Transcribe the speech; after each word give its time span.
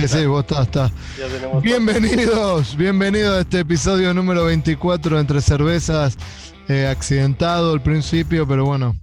Sí, 0.00 0.08
sí, 0.08 0.24
vos 0.24 0.40
estás, 0.40 0.62
estás. 0.62 0.92
Bienvenidos, 1.62 2.74
bienvenidos 2.74 3.36
a 3.36 3.40
este 3.40 3.60
episodio 3.60 4.14
número 4.14 4.46
24 4.46 5.20
entre 5.20 5.42
cervezas. 5.42 6.16
Eh, 6.68 6.86
accidentado 6.86 7.74
al 7.74 7.82
principio, 7.82 8.48
pero 8.48 8.64
bueno, 8.64 8.94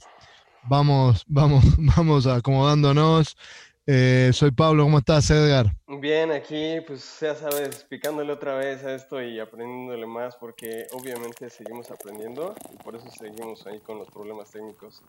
vamos, 0.64 1.24
vamos, 1.28 1.64
vamos 1.96 2.26
acomodándonos. 2.26 3.38
Eh, 3.86 4.32
soy 4.34 4.50
Pablo, 4.50 4.86
¿cómo 4.86 4.98
estás, 4.98 5.30
Edgar? 5.30 5.68
Bien, 5.88 6.32
aquí, 6.32 6.82
pues 6.88 7.20
ya 7.22 7.36
sabes, 7.36 7.84
picándole 7.84 8.34
otra 8.34 8.56
vez 8.56 8.84
a 8.84 8.96
esto 8.96 9.22
y 9.22 9.40
aprendiéndole 9.40 10.08
más, 10.08 10.36
porque 10.38 10.88
obviamente 10.94 11.52
seguimos 11.52 11.92
aprendiendo 11.92 12.56
y 12.74 12.84
por 12.84 12.96
eso 12.96 13.06
seguimos 13.12 13.68
ahí 13.68 13.80
con 13.82 14.00
los 14.00 14.10
problemas 14.10 14.50
técnicos. 14.50 15.04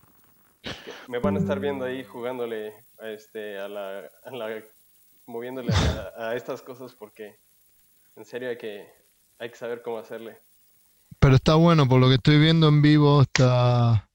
Me 1.06 1.18
van 1.18 1.36
a 1.36 1.38
estar 1.38 1.58
viendo 1.58 1.86
ahí 1.86 2.04
jugándole 2.04 2.74
a, 3.00 3.08
este, 3.08 3.58
a, 3.58 3.68
la, 3.68 4.00
a 4.22 4.30
la 4.32 4.48
moviéndole 5.28 5.72
a, 6.16 6.34
estas 6.34 6.62
cosas 6.62 6.94
porque 6.94 7.38
en 8.16 8.24
serio 8.24 8.48
hay 8.48 8.58
que, 8.58 8.88
hay 9.38 9.50
que 9.50 9.56
saber 9.56 9.82
cómo 9.82 9.98
hacerle. 9.98 10.40
Pero 11.20 11.36
está 11.36 11.54
bueno, 11.54 11.86
por 11.86 12.00
lo 12.00 12.08
que 12.08 12.14
estoy 12.14 12.38
viendo 12.38 12.68
en 12.68 12.82
vivo, 12.82 13.22
está 13.22 14.08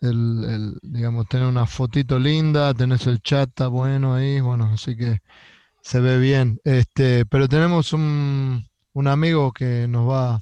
el, 0.00 0.78
digamos, 0.82 1.26
tener 1.28 1.46
una 1.46 1.66
fotito 1.66 2.18
linda, 2.18 2.74
tenés 2.74 3.06
el 3.06 3.20
chat, 3.22 3.48
está 3.48 3.68
bueno 3.68 4.14
ahí, 4.14 4.40
bueno, 4.40 4.70
así 4.72 4.96
que 4.96 5.20
se 5.82 6.00
ve 6.00 6.18
bien. 6.18 6.60
Este, 6.64 7.24
pero 7.26 7.48
tenemos 7.48 7.92
un, 7.92 8.66
un 8.92 9.06
amigo 9.06 9.52
que 9.52 9.86
nos 9.86 10.08
va 10.08 10.34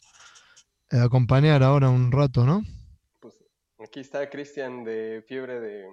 a 0.90 1.02
acompañar 1.02 1.62
ahora 1.62 1.90
un 1.90 2.10
rato, 2.12 2.44
¿no? 2.44 2.62
Pues 3.20 3.34
aquí 3.84 4.00
está 4.00 4.28
Cristian 4.30 4.84
de 4.84 5.22
Fiebre 5.26 5.60
de... 5.60 5.88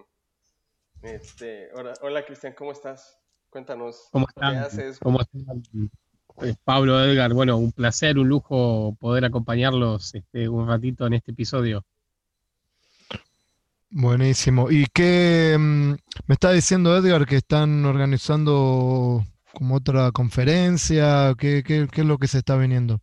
Este, 1.02 1.70
hola, 1.74 1.94
hola 2.02 2.26
Cristian, 2.26 2.54
¿cómo 2.54 2.72
estás? 2.72 3.20
Cuéntanos. 3.56 4.10
¿Cómo 4.12 4.28
están? 4.28 4.52
¿Qué 4.52 4.60
haces? 4.60 5.00
¿Cómo 5.00 5.22
están? 5.22 5.64
Eh, 6.42 6.56
Pablo 6.66 7.02
Edgar, 7.02 7.34
bueno, 7.34 7.56
un 7.56 7.72
placer, 7.72 8.20
un 8.20 8.28
lujo 8.28 8.98
poder 9.00 9.24
acompañarlos 9.24 10.14
este, 10.14 10.50
un 10.50 10.68
ratito 10.68 11.08
en 11.08 11.14
este 11.14 11.32
episodio. 11.32 11.86
Buenísimo. 13.90 14.70
¿Y 14.70 14.88
qué 14.94 15.56
mm, 15.58 15.92
me 16.28 16.34
está 16.34 16.52
diciendo 16.52 16.98
Edgar 16.98 17.26
que 17.26 17.38
están 17.38 17.86
organizando 17.86 19.24
como 19.54 19.76
otra 19.76 20.12
conferencia? 20.12 21.34
¿Qué, 21.38 21.64
es 21.66 22.06
lo 22.06 22.18
que 22.18 22.28
se 22.28 22.40
está 22.40 22.58
viniendo? 22.58 23.00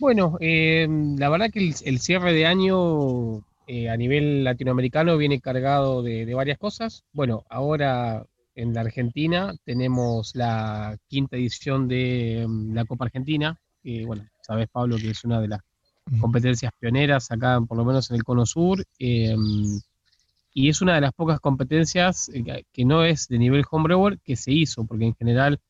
Bueno, 0.00 0.36
eh, 0.40 0.88
la 1.16 1.28
verdad 1.28 1.48
que 1.52 1.72
el, 1.84 2.00
cierre 2.00 2.32
de 2.32 2.44
año 2.44 3.44
eh, 3.68 3.88
a 3.88 3.96
nivel 3.96 4.42
latinoamericano 4.42 5.16
viene 5.16 5.40
cargado 5.40 6.02
de, 6.02 6.26
de, 6.26 6.34
varias 6.34 6.58
cosas. 6.58 7.04
Bueno, 7.12 7.44
ahora 7.48 8.26
en 8.54 8.74
la 8.74 8.82
Argentina 8.82 9.54
tenemos 9.64 10.34
la 10.34 10.96
quinta 11.08 11.36
edición 11.36 11.88
de 11.88 12.44
mm, 12.48 12.74
la 12.74 12.84
Copa 12.84 13.06
Argentina, 13.06 13.58
que 13.82 14.04
bueno, 14.04 14.26
sabes 14.42 14.68
Pablo 14.70 14.96
que 14.96 15.10
es 15.10 15.24
una 15.24 15.40
de 15.40 15.48
las 15.48 15.60
competencias 16.20 16.72
pioneras 16.78 17.30
acá, 17.30 17.60
por 17.60 17.76
lo 17.78 17.84
menos 17.84 18.10
en 18.10 18.16
el 18.16 18.24
Cono 18.24 18.44
Sur, 18.44 18.84
em, 18.98 19.80
y 20.52 20.68
es 20.68 20.80
una 20.82 20.94
de 20.96 21.00
las 21.00 21.12
pocas 21.12 21.38
competencias 21.40 22.28
eh, 22.34 22.64
que 22.72 22.84
no 22.84 23.04
es 23.04 23.28
de 23.28 23.38
nivel 23.38 23.64
homebrewer 23.70 24.18
que 24.20 24.36
se 24.36 24.52
hizo, 24.52 24.84
porque 24.84 25.04
en 25.04 25.14
general 25.14 25.60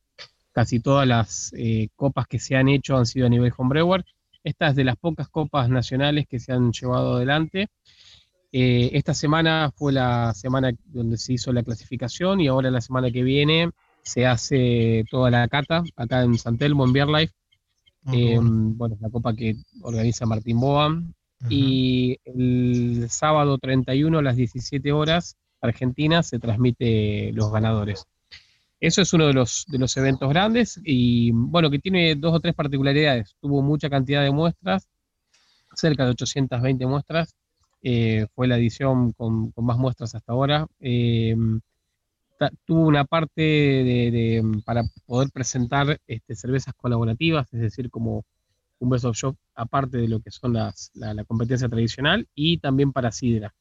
casi 0.51 0.79
todas 0.79 1.07
las 1.07 1.53
eh, 1.55 1.89
copas 1.95 2.27
que 2.27 2.39
se 2.39 2.55
han 2.55 2.67
hecho 2.69 2.97
han 2.97 3.05
sido 3.05 3.27
a 3.27 3.29
nivel 3.29 3.53
homebrewer. 3.55 4.03
Esta 4.43 4.69
es 4.69 4.75
de 4.75 4.83
las 4.83 4.97
pocas 4.97 5.29
copas 5.29 5.69
nacionales 5.69 6.25
que 6.27 6.39
se 6.39 6.51
han 6.51 6.71
llevado 6.71 7.15
adelante 7.15 7.69
eh, 8.51 8.91
esta 8.93 9.13
semana 9.13 9.71
fue 9.75 9.93
la 9.93 10.33
semana 10.33 10.71
donde 10.85 11.17
se 11.17 11.33
hizo 11.33 11.53
la 11.53 11.63
clasificación 11.63 12.41
y 12.41 12.47
ahora 12.47 12.69
la 12.69 12.81
semana 12.81 13.09
que 13.11 13.23
viene 13.23 13.71
se 14.03 14.25
hace 14.25 15.05
toda 15.09 15.31
la 15.31 15.47
cata 15.47 15.83
acá 15.95 16.23
en 16.23 16.37
San 16.37 16.57
Telmo, 16.57 16.85
en 16.85 16.93
Beer 16.93 17.07
Life. 17.07 17.33
Ah, 18.05 18.11
em, 18.15 18.75
bueno. 18.77 18.97
la 18.99 19.09
copa 19.09 19.35
que 19.35 19.55
organiza 19.81 20.25
Martín 20.25 20.59
Boam. 20.59 21.13
Y 21.49 22.17
el 22.23 23.07
sábado 23.09 23.57
31 23.57 24.19
a 24.19 24.21
las 24.21 24.35
17 24.35 24.91
horas, 24.91 25.37
Argentina, 25.59 26.21
se 26.21 26.37
transmite 26.37 27.31
los 27.33 27.51
ganadores. 27.51 28.05
Eso 28.79 29.01
es 29.01 29.13
uno 29.13 29.25
de 29.27 29.33
los, 29.33 29.65
de 29.67 29.79
los 29.79 29.95
eventos 29.97 30.29
grandes 30.29 30.79
y 30.83 31.31
bueno, 31.31 31.71
que 31.71 31.79
tiene 31.79 32.15
dos 32.15 32.35
o 32.35 32.39
tres 32.39 32.53
particularidades. 32.53 33.35
Tuvo 33.39 33.61
mucha 33.61 33.89
cantidad 33.89 34.23
de 34.23 34.31
muestras, 34.31 34.87
cerca 35.75 36.03
de 36.03 36.11
820 36.11 36.85
muestras, 36.85 37.35
eh, 37.83 38.27
fue 38.35 38.47
la 38.47 38.57
edición 38.57 39.11
con, 39.13 39.53
más 39.57 39.77
muestras 39.77 40.15
hasta 40.15 40.31
ahora. 40.31 40.67
Eh, 40.79 41.35
tuvo 42.65 42.87
una 42.87 43.05
parte 43.05 43.41
de, 43.41 44.43
para 44.65 44.83
poder 45.05 45.29
presentar 45.31 45.99
este, 46.07 46.35
cervezas 46.35 46.73
colaborativas, 46.75 47.47
es 47.53 47.61
decir, 47.61 47.89
como 47.89 48.23
un 48.79 48.89
best 48.89 49.05
of 49.05 49.15
shop 49.15 49.35
aparte 49.55 49.97
de 49.97 50.07
lo 50.07 50.19
que 50.21 50.31
son 50.31 50.53
las, 50.53 50.91
la, 50.95 51.23
competencia 51.25 51.69
tradicional 51.69 52.27
y 52.33 52.57
también 52.57 52.91
para 52.91 53.11
sidra. 53.11 53.53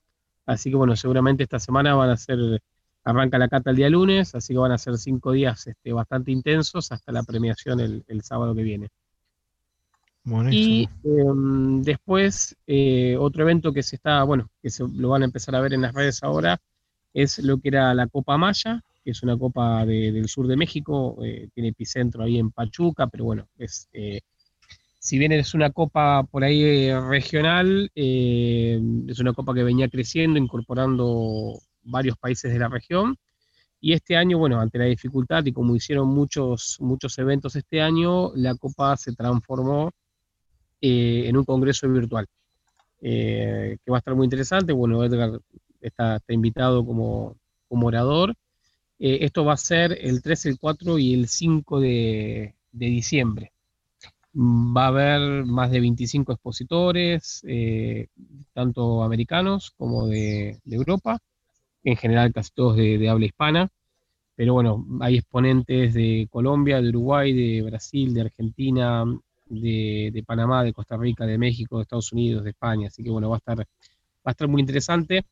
Así 0.46 0.70
que 0.70 0.76
bueno, 0.76 0.96
seguramente 0.96 1.42
esta 1.42 1.58
semana 1.58 1.94
van 1.94 2.10
a 2.10 2.16
ser, 2.16 2.62
arranca 3.04 3.38
la 3.38 3.48
cata 3.48 3.70
el 3.70 3.76
día 3.76 3.90
lunes, 3.90 4.34
así 4.34 4.54
que 4.54 4.58
van 4.58 4.72
a 4.72 4.78
ser 4.78 4.96
cinco 4.98 5.32
días 5.32 5.66
este, 5.66 5.92
bastante 5.92 6.32
intensos 6.32 6.90
hasta 6.92 7.12
la 7.12 7.22
premiación 7.22 7.80
el 7.80 8.22
sábado 8.22 8.54
que 8.54 8.62
viene. 8.62 8.88
Y 10.50 10.88
em, 11.04 11.82
después, 11.82 12.56
eh, 12.66 13.16
otro 13.18 13.42
evento 13.42 13.72
que 13.72 13.82
se 13.82 13.96
está, 13.96 14.22
bueno, 14.24 14.50
que 14.62 14.70
se 14.70 14.84
lo 14.86 15.08
van 15.08 15.22
a 15.22 15.24
empezar 15.24 15.54
a 15.54 15.60
ver 15.60 15.72
en 15.72 15.82
las 15.82 15.94
redes 15.94 16.22
ahora, 16.22 16.60
es 17.14 17.38
lo 17.38 17.58
que 17.58 17.68
era 17.68 17.94
la 17.94 18.06
Copa 18.06 18.36
Maya, 18.36 18.82
que 19.02 19.12
es 19.12 19.22
una 19.22 19.36
copa 19.36 19.84
del 19.86 20.28
sur 20.28 20.46
de 20.46 20.56
México, 20.56 21.16
eh, 21.24 21.48
tiene 21.54 21.70
epicentro 21.70 22.22
ahí 22.22 22.38
en 22.38 22.50
Pachuca, 22.50 23.06
pero 23.06 23.24
bueno, 23.24 23.48
es, 23.58 23.88
eh, 23.92 24.20
si 24.98 25.18
bien 25.18 25.32
es 25.32 25.54
una 25.54 25.70
copa 25.70 26.22
por 26.24 26.44
ahí 26.44 26.92
regional, 26.92 27.90
es 27.94 29.18
una 29.18 29.32
copa 29.32 29.54
que 29.54 29.62
venía 29.62 29.88
creciendo, 29.88 30.38
incorporando 30.38 31.58
varios 31.82 32.18
países 32.18 32.52
de 32.52 32.58
la 32.58 32.68
región. 32.68 33.16
Y 33.80 33.94
este 33.94 34.16
año, 34.16 34.36
bueno, 34.36 34.60
ante 34.60 34.78
la 34.78 34.84
dificultad 34.84 35.44
y 35.46 35.52
como 35.52 35.74
hicieron 35.74 36.08
muchos, 36.08 36.76
muchos 36.80 37.18
eventos 37.18 37.56
este 37.56 37.80
año, 37.80 38.30
la 38.34 38.54
copa 38.54 38.94
se 38.98 39.14
transformó 39.14 39.90
eh, 40.80 41.24
en 41.28 41.36
un 41.36 41.44
congreso 41.44 41.88
virtual, 41.88 42.26
eh, 43.00 43.78
que 43.84 43.90
va 43.90 43.98
a 43.98 44.00
estar 44.00 44.14
muy 44.14 44.24
interesante. 44.24 44.72
Bueno, 44.72 45.04
Edgar 45.04 45.40
está, 45.80 46.20
invitado 46.28 46.84
como, 46.84 47.36
como 47.68 47.86
orador. 47.88 48.34
Eh, 48.98 49.18
esto 49.22 49.44
va 49.44 49.54
a 49.54 49.56
ser 49.56 49.96
el 50.00 50.22
3, 50.22 50.46
el 50.46 50.58
4 50.58 50.98
y 50.98 51.14
el 51.14 51.28
5 51.28 51.80
de, 51.80 52.54
diciembre. 52.72 53.52
Va 54.34 54.84
a 54.84 54.88
haber 54.88 55.44
más 55.46 55.70
de 55.70 55.80
25 55.80 56.32
expositores, 56.32 57.42
tanto 58.52 59.02
americanos 59.02 59.72
como 59.76 60.06
de, 60.06 60.60
Europa, 60.66 61.18
en 61.84 61.96
general 61.96 62.32
casi 62.32 62.50
todos 62.54 62.76
de, 62.76 62.98
de 62.98 63.08
habla 63.08 63.26
hispana 63.26 63.70
pero 64.40 64.54
bueno, 64.54 64.86
hay 65.02 65.16
exponentes 65.16 65.92
de 65.92 66.26
Colombia, 66.30 66.80
de 66.80 66.88
Uruguay, 66.88 67.34
de 67.34 67.60
Brasil, 67.60 68.14
de 68.14 68.22
Argentina, 68.22 69.04
de, 69.50 70.24
Panamá, 70.26 70.64
de 70.64 70.72
Costa 70.72 70.96
Rica, 70.96 71.26
de 71.26 71.38
México, 71.38 71.76
de 71.76 71.82
Estados 71.82 72.12
Unidos, 72.12 72.44
de 72.44 72.50
España. 72.50 72.88
Así 72.88 73.02
que 73.02 73.10
bueno, 73.10 73.28
va 73.28 73.36
a 73.36 73.38
estar, 73.38 73.58
va 73.58 73.64
a 74.24 74.30
estar 74.30 74.48
muy 74.48 74.60
interesante. 74.60 75.26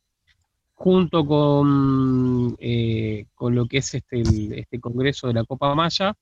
Junto 0.75 1.27
con, 1.27 2.57
eh, 2.61 3.27
con 3.34 3.55
lo 3.55 3.67
que 3.67 3.78
es 3.78 3.95
este, 3.95 4.23
este 4.61 4.78
Congreso 4.78 5.27
de 5.27 5.34
la 5.34 5.45
Copa 5.45 5.75
Maya, 5.75 6.15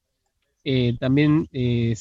eh, 0.65 0.97
también 0.99 1.47
eh, 1.53 1.95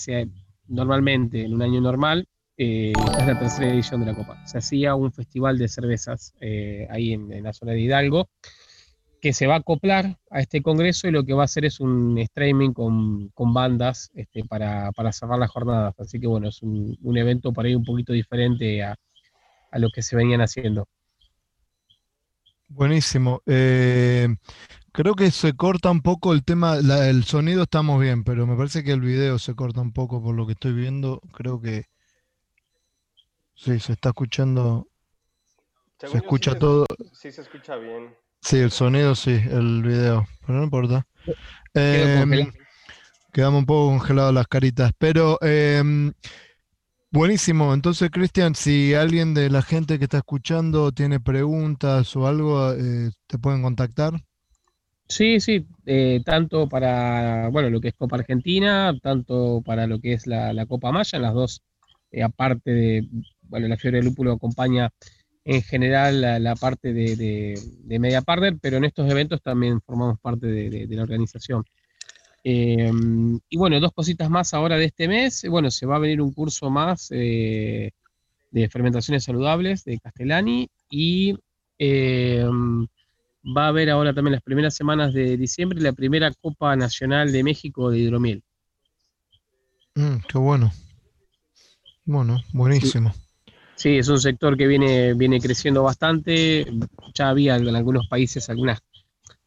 normalmente 0.67 1.43
en 1.43 1.53
un 1.53 1.61
año 1.61 1.81
normal, 1.81 2.27
es 2.57 2.93
la 2.95 3.37
tercera 3.37 3.73
edición 3.73 3.99
de 3.99 4.05
la 4.05 4.15
Copa. 4.15 4.47
Se 4.47 4.59
hacía 4.59 4.95
un 4.95 5.11
festival 5.11 5.57
de 5.57 5.67
cervezas 5.67 6.33
ahí 6.89 7.11
en, 7.11 7.43
la 7.43 7.51
zona 7.51 7.73
de 7.73 7.81
Hidalgo 7.81 8.29
que 9.25 9.33
se 9.33 9.47
va 9.47 9.55
a 9.55 9.57
acoplar 9.57 10.19
a 10.29 10.39
este 10.39 10.61
congreso 10.61 11.07
y 11.07 11.11
lo 11.11 11.25
que 11.25 11.33
va 11.33 11.41
a 11.41 11.45
hacer 11.45 11.65
es 11.65 11.79
un 11.79 12.15
streaming 12.19 12.73
con, 12.73 13.31
bandas 13.35 14.11
este, 14.13 14.43
para, 14.43 14.91
cerrar 15.11 15.39
las 15.39 15.49
jornadas. 15.49 15.99
Así 15.99 16.19
que 16.19 16.27
bueno, 16.27 16.49
es 16.49 16.61
un, 16.61 17.17
evento 17.17 17.51
por 17.51 17.65
ahí 17.65 17.73
un 17.73 17.83
poquito 17.83 18.13
diferente 18.13 18.83
a, 18.83 18.95
lo 19.79 19.89
que 19.89 20.03
se 20.03 20.15
venían 20.15 20.41
haciendo. 20.41 20.87
Buenísimo. 22.67 23.41
Eh, 23.47 24.27
creo 24.91 25.15
que 25.15 25.31
se 25.31 25.53
corta 25.53 25.89
un 25.89 26.03
poco 26.03 26.31
el 26.31 26.43
tema, 26.43 26.75
el 26.77 27.23
sonido 27.23 27.63
estamos 27.63 27.99
bien, 27.99 28.23
pero 28.23 28.45
me 28.45 28.55
parece 28.55 28.83
que 28.83 28.91
el 28.91 29.01
video 29.01 29.39
se 29.39 29.55
corta 29.55 29.81
un 29.81 29.91
poco 29.91 30.21
por 30.21 30.35
lo 30.35 30.45
que 30.45 30.53
estoy 30.53 30.73
viendo. 30.73 31.19
Creo 31.33 31.59
que 31.59 31.85
sí, 33.55 33.79
se 33.79 33.93
está 33.93 34.09
escuchando. 34.09 34.87
se 35.97 36.15
escucha 36.15 36.59
todo. 36.59 36.85
Sí, 37.11 37.31
se 37.31 37.41
escucha 37.41 37.75
bien. 37.77 38.13
Sí, 38.45 38.57
el 38.57 38.69
sonido 38.69 39.15
sí, 39.15 39.31
el 39.31 39.81
video, 39.81 40.27
pero 40.45 40.59
no 40.59 40.65
importa. 40.65 41.07
Em, 41.73 42.51
quedamos 43.33 43.61
un 43.61 43.65
poco 43.65 43.89
congelados 43.89 44.35
las 44.35 44.45
caritas, 44.45 44.91
pero 44.99 45.39
em, 45.41 46.13
buenísimo. 47.09 47.73
Entonces, 47.73 48.11
Cristian, 48.11 48.53
si 48.53 48.93
alguien 48.93 49.33
de 49.33 49.49
la 49.49 49.63
gente 49.63 49.97
que 49.97 50.03
está 50.03 50.17
escuchando 50.17 50.91
tiene 50.91 51.19
preguntas 51.19 52.15
o 52.15 52.27
algo, 52.27 52.71
eh, 52.73 53.09
te 53.25 53.39
pueden 53.39 53.63
contactar. 53.63 54.13
Sí, 55.07 55.39
sí, 55.39 55.65
eh, 55.87 56.21
tanto 56.23 56.69
para, 56.69 57.49
bueno, 57.49 57.71
lo 57.71 57.81
que 57.81 57.87
es 57.87 57.95
Copa 57.95 58.17
Argentina, 58.17 58.93
tanto 59.01 59.63
para 59.65 59.87
lo 59.87 59.99
que 59.99 60.13
es 60.13 60.27
la, 60.27 60.67
Copa 60.67 60.91
Maya, 60.91 61.17
las 61.17 61.33
dos, 61.33 61.63
eh, 62.11 62.21
aparte 62.21 62.69
de, 62.69 63.07
bueno, 63.41 63.67
la 63.67 63.77
Fiebre 63.77 63.97
del 63.97 64.05
Lúpulo 64.05 64.33
acompaña 64.33 64.91
en 65.45 65.61
general 65.61 66.21
la, 66.43 66.55
parte 66.55 66.91
de, 66.91 67.55
Media 67.99 68.21
Partner, 68.21 68.57
pero 68.59 68.77
en 68.77 68.85
estos 68.85 69.09
eventos 69.09 69.41
también 69.43 69.79
formamos 69.79 70.19
parte 70.19 70.47
de, 70.47 70.87
la 70.89 71.03
organización. 71.03 71.63
Em, 72.43 73.39
y 73.49 73.57
bueno, 73.57 73.79
dos 73.79 73.93
cositas 73.93 74.29
más 74.29 74.53
ahora 74.53 74.77
de 74.77 74.85
este 74.85 75.07
mes. 75.07 75.45
Bueno, 75.47 75.69
se 75.69 75.85
va 75.85 75.95
a 75.95 75.99
venir 75.99 76.21
un 76.21 76.33
curso 76.33 76.69
más 76.69 77.09
eh, 77.11 77.91
de 78.51 78.69
fermentaciones 78.69 79.23
saludables 79.23 79.83
de 79.83 79.99
Castellani 79.99 80.69
y 80.89 81.35
em, 81.77 82.87
va 83.45 83.65
a 83.65 83.67
haber 83.67 83.91
ahora 83.91 84.13
también 84.13 84.33
las 84.33 84.43
primeras 84.43 84.75
semanas 84.75 85.13
de 85.13 85.37
diciembre 85.37 85.79
la 85.79 85.93
primera 85.93 86.31
Copa 86.33 86.75
Nacional 86.75 87.31
de 87.31 87.43
México 87.43 87.91
de 87.91 87.99
hidromiel. 87.99 88.43
Mm, 89.93 90.17
qué 90.27 90.37
bueno. 90.39 90.71
Bueno, 92.03 92.39
buenísimo. 92.51 93.11
Sí, 93.13 93.24
es 93.83 94.07
un 94.07 94.19
sector 94.19 94.57
que 94.57 94.67
viene, 94.67 95.13
viene 95.13 95.39
creciendo 95.39 95.83
bastante. 95.83 96.65
Ya 97.13 97.29
había 97.29 97.55
en 97.55 97.75
algunos 97.75 98.07
países 98.07 98.49
algunas, 98.49 98.79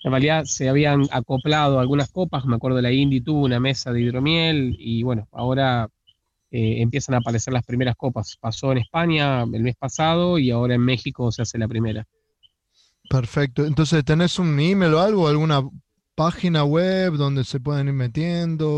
en 0.05 0.13
realidad 0.13 0.45
se 0.45 0.69
habían 0.69 1.09
acoplado 1.11 1.81
algunas 1.81 2.11
copas. 2.11 2.45
Me 2.45 2.57
acuerdo 2.57 2.77
de 2.77 2.83
la 2.83 2.93
Indy 2.93 3.21
tuvo 3.21 3.45
una 3.45 3.59
mesa 3.59 3.93
de 3.93 4.01
hidromiel 4.01 4.77
y 4.79 5.03
bueno, 5.03 5.29
ahora 5.33 5.89
eh, 6.51 6.81
empiezan 6.81 7.17
a 7.17 7.19
aparecer 7.19 7.53
las 7.53 7.65
primeras 7.65 7.97
copas. 7.97 8.37
Pasó 8.41 8.73
en 8.73 8.79
España 8.79 9.43
el 9.43 9.63
mes 9.63 9.77
pasado 9.77 10.39
y 10.39 10.51
ahora 10.51 10.75
en 10.75 10.83
México 10.83 11.33
se 11.33 11.43
hace 11.43 11.59
la 11.59 11.69
primera. 11.69 12.07
Perfecto. 13.11 13.65
Entonces, 13.65 14.05
¿tenés 14.05 14.39
un 14.39 14.59
email 14.61 14.95
o 14.95 15.01
algo, 15.01 15.29
alguna 15.29 15.63
página 16.15 16.65
web 16.65 17.15
donde 17.15 17.45
se 17.45 17.59
pueden 17.59 17.89
ir 17.89 17.95
metiendo? 17.95 18.69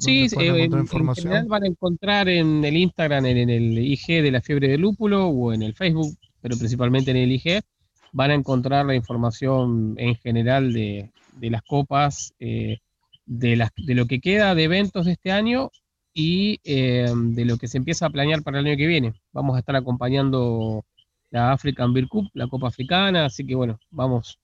Sí, 0.00 0.26
eh, 0.38 0.64
en, 0.64 0.86
general 0.86 1.46
van 1.46 1.64
a 1.64 1.66
encontrar 1.66 2.28
en 2.28 2.64
el 2.64 2.76
Instagram, 2.76 3.26
en, 3.26 3.50
el 3.50 3.78
IG 3.78 4.22
de 4.22 4.30
la 4.30 4.40
fiebre 4.40 4.68
de 4.68 4.78
lúpulo 4.78 5.26
o 5.26 5.52
en 5.52 5.62
el 5.62 5.74
Facebook, 5.74 6.16
pero 6.40 6.56
principalmente 6.56 7.10
en 7.10 7.18
el 7.18 7.32
IG, 7.32 7.60
van 8.12 8.30
a 8.30 8.34
encontrar 8.34 8.86
la 8.86 8.94
información 8.94 9.94
en 9.98 10.14
general 10.16 10.72
de, 10.72 11.10
las 11.40 11.62
copas, 11.62 12.34
eh, 12.38 12.78
de, 13.26 13.56
las, 13.56 13.70
de 13.76 13.94
lo 13.94 14.06
que 14.06 14.20
queda 14.20 14.54
de 14.54 14.64
eventos 14.64 15.06
de 15.06 15.12
este 15.12 15.32
año 15.32 15.70
y 16.14 16.60
eh, 16.64 17.12
de 17.14 17.44
lo 17.44 17.58
que 17.58 17.68
se 17.68 17.78
empieza 17.78 18.06
a 18.06 18.10
planear 18.10 18.42
para 18.42 18.58
el 18.58 18.66
año 18.66 18.76
que 18.76 18.86
viene. 18.86 19.12
Vamos 19.32 19.56
a 19.56 19.58
estar 19.58 19.76
acompañando 19.76 20.84
la 21.30 21.52
African 21.52 21.92
Beer 21.92 22.08
Cup, 22.08 22.30
la 22.32 22.46
Copa 22.48 22.68
Africana, 22.68 23.26
así 23.26 23.46
que 23.46 23.54
bueno, 23.54 23.78
vamos 23.90 24.38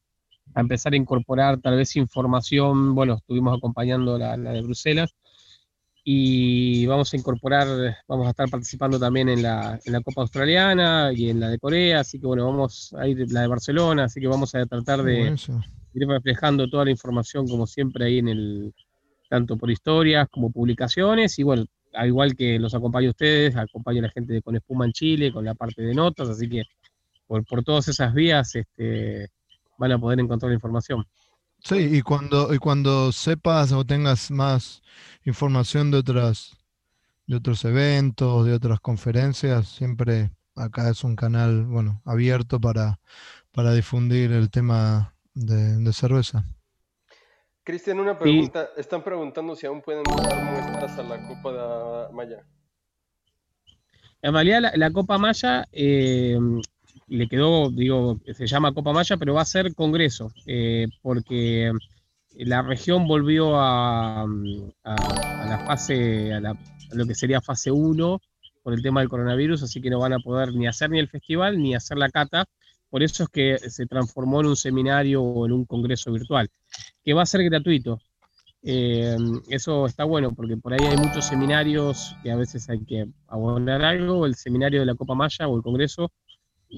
a 0.54 0.60
empezar 0.60 0.92
a 0.92 0.96
incorporar 0.96 1.60
tal 1.60 1.76
vez 1.76 1.96
información, 1.96 2.94
bueno, 2.94 3.14
estuvimos 3.14 3.56
acompañando 3.56 4.18
la, 4.18 4.36
de 4.36 4.60
Bruselas 4.60 5.14
y 6.04 6.84
vamos 6.86 7.12
a 7.12 7.16
incorporar, 7.16 7.96
vamos 8.08 8.26
a 8.26 8.30
estar 8.30 8.48
participando 8.48 8.98
también 8.98 9.28
en 9.28 9.42
la, 9.42 9.78
en 9.84 9.92
la 9.92 10.00
Copa 10.00 10.22
Australiana 10.22 11.12
y 11.14 11.30
en 11.30 11.38
la 11.38 11.48
de 11.48 11.58
Corea, 11.58 12.00
así 12.00 12.18
que 12.18 12.26
bueno, 12.26 12.46
vamos 12.46 12.92
a 12.98 13.06
ir 13.06 13.30
la 13.30 13.42
de 13.42 13.46
Barcelona, 13.46 14.04
así 14.04 14.20
que 14.20 14.26
vamos 14.26 14.54
a 14.54 14.66
tratar 14.66 15.02
de 15.02 15.34
ir 15.94 16.08
reflejando 16.08 16.68
toda 16.68 16.86
la 16.86 16.90
información 16.90 17.46
como 17.46 17.66
siempre 17.66 18.06
ahí 18.06 18.18
en 18.18 18.28
el, 18.28 18.74
tanto 19.28 19.56
por 19.56 19.70
historias 19.70 20.28
como 20.28 20.50
publicaciones 20.50 21.38
y 21.38 21.44
bueno, 21.44 21.66
al 21.94 22.08
igual 22.08 22.34
que 22.34 22.58
los 22.58 22.74
acompaño 22.74 23.08
a 23.08 23.10
ustedes, 23.10 23.54
acompaño 23.56 24.00
a 24.00 24.02
la 24.02 24.10
gente 24.10 24.32
de 24.32 24.42
Con 24.42 24.56
Espuma 24.56 24.86
en 24.86 24.92
Chile, 24.92 25.32
con 25.32 25.44
la 25.44 25.54
parte 25.54 25.82
de 25.82 25.94
notas, 25.94 26.28
así 26.28 26.48
que 26.48 26.64
por, 27.28 27.44
por 27.44 27.62
todas 27.62 27.86
esas 27.86 28.12
vías 28.12 28.56
este, 28.56 29.28
van 29.78 29.92
a 29.92 29.98
poder 29.98 30.18
encontrar 30.18 30.50
la 30.50 30.54
información. 30.54 31.04
Sí, 31.62 31.76
y 31.76 32.02
cuando, 32.02 32.52
y 32.52 32.58
cuando 32.58 33.12
sepas 33.12 33.70
o 33.72 33.84
tengas 33.84 34.30
más 34.30 34.82
información 35.24 35.90
de 35.90 35.98
otras 35.98 36.56
de 37.26 37.36
otros 37.36 37.64
eventos, 37.64 38.46
de 38.46 38.54
otras 38.54 38.80
conferencias, 38.80 39.68
siempre 39.68 40.30
acá 40.56 40.90
es 40.90 41.04
un 41.04 41.16
canal 41.16 41.64
bueno 41.64 42.02
abierto 42.04 42.60
para, 42.60 43.00
para 43.52 43.72
difundir 43.72 44.32
el 44.32 44.50
tema 44.50 45.14
de, 45.34 45.92
cerveza. 45.92 46.44
Cristian, 47.64 48.00
una 48.00 48.18
pregunta. 48.18 48.70
Están 48.76 49.04
preguntando 49.04 49.54
si 49.54 49.66
aún 49.66 49.80
pueden 49.82 50.02
dar 50.02 50.44
muestras 50.44 50.98
a 50.98 51.02
la 51.04 51.28
Copa 51.28 51.52
de 51.52 52.12
Maya. 52.12 52.44
En 54.20 54.34
realidad, 54.34 54.72
la, 54.74 54.90
Copa 54.90 55.16
Maya 55.16 55.68
eh, 55.72 56.38
le 57.12 57.28
quedó, 57.28 57.70
digo, 57.70 58.18
se 58.32 58.46
llama 58.46 58.72
Copa 58.72 58.92
Maya, 58.92 59.18
pero 59.18 59.34
va 59.34 59.42
a 59.42 59.46
ser 59.46 59.74
congreso, 59.74 60.32
eh, 60.46 60.86
porque 61.02 61.70
la 62.36 62.62
región 62.62 63.06
volvió 63.06 63.52
a, 63.60 64.26
la 64.82 65.64
fase, 65.66 66.32
a, 66.32 66.40
lo 66.92 67.06
que 67.06 67.14
sería 67.14 67.42
fase 67.42 67.70
1 67.70 68.20
por 68.62 68.72
el 68.72 68.82
tema 68.82 69.00
del 69.00 69.10
coronavirus, 69.10 69.62
así 69.62 69.82
que 69.82 69.90
no 69.90 69.98
van 69.98 70.14
a 70.14 70.20
poder 70.20 70.54
ni 70.54 70.66
hacer 70.66 70.88
ni 70.88 70.98
el 70.98 71.08
festival 71.08 71.60
ni 71.60 71.74
hacer 71.74 71.98
la 71.98 72.08
cata. 72.08 72.46
Por 72.88 73.02
eso 73.02 73.24
es 73.24 73.28
que 73.28 73.58
se 73.58 73.86
transformó 73.86 74.40
en 74.40 74.46
un 74.46 74.56
seminario 74.56 75.22
o 75.22 75.44
en 75.44 75.52
un 75.52 75.64
congreso 75.66 76.12
virtual, 76.12 76.48
que 77.04 77.12
va 77.12 77.22
a 77.22 77.26
ser 77.26 77.44
gratuito. 77.44 77.98
Eh, 78.62 79.16
eso 79.48 79.86
está 79.86 80.04
bueno 80.04 80.32
porque 80.32 80.56
por 80.56 80.72
ahí 80.72 80.86
hay 80.86 80.96
muchos 80.96 81.26
seminarios 81.26 82.14
que 82.22 82.30
a 82.30 82.36
veces 82.36 82.70
hay 82.70 82.84
que 82.84 83.06
abonar 83.26 83.82
algo. 83.82 84.24
El 84.24 84.34
seminario 84.34 84.80
de 84.80 84.86
la 84.86 84.94
Copa 84.94 85.14
Maya 85.14 85.48
o 85.48 85.56
el 85.56 85.62
congreso 85.62 86.10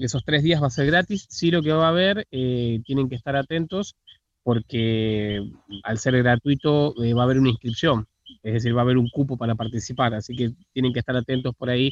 esos 0.01 0.23
tres 0.23 0.43
días 0.43 0.61
va 0.61 0.67
a 0.67 0.71
ser 0.71 0.87
gratis. 0.87 1.25
Sí, 1.29 1.51
lo 1.51 1.61
que 1.61 1.71
va 1.71 1.85
a 1.85 1.89
haber, 1.89 2.27
eh, 2.31 2.81
tienen 2.85 3.09
que 3.09 3.15
estar 3.15 3.35
atentos 3.35 3.95
porque 4.43 5.41
al 5.83 5.97
ser 5.97 6.17
gratuito 6.17 6.93
eh, 7.03 7.13
va 7.13 7.23
a 7.23 7.25
haber 7.25 7.39
una 7.39 7.49
inscripción, 7.49 8.07
es 8.43 8.53
decir, 8.53 8.75
va 8.75 8.81
a 8.81 8.83
haber 8.83 8.97
un 8.97 9.09
cupo 9.09 9.37
para 9.37 9.55
participar, 9.55 10.13
así 10.13 10.35
que 10.35 10.51
tienen 10.71 10.93
que 10.93 10.99
estar 10.99 11.15
atentos 11.15 11.55
por 11.55 11.69
ahí 11.69 11.91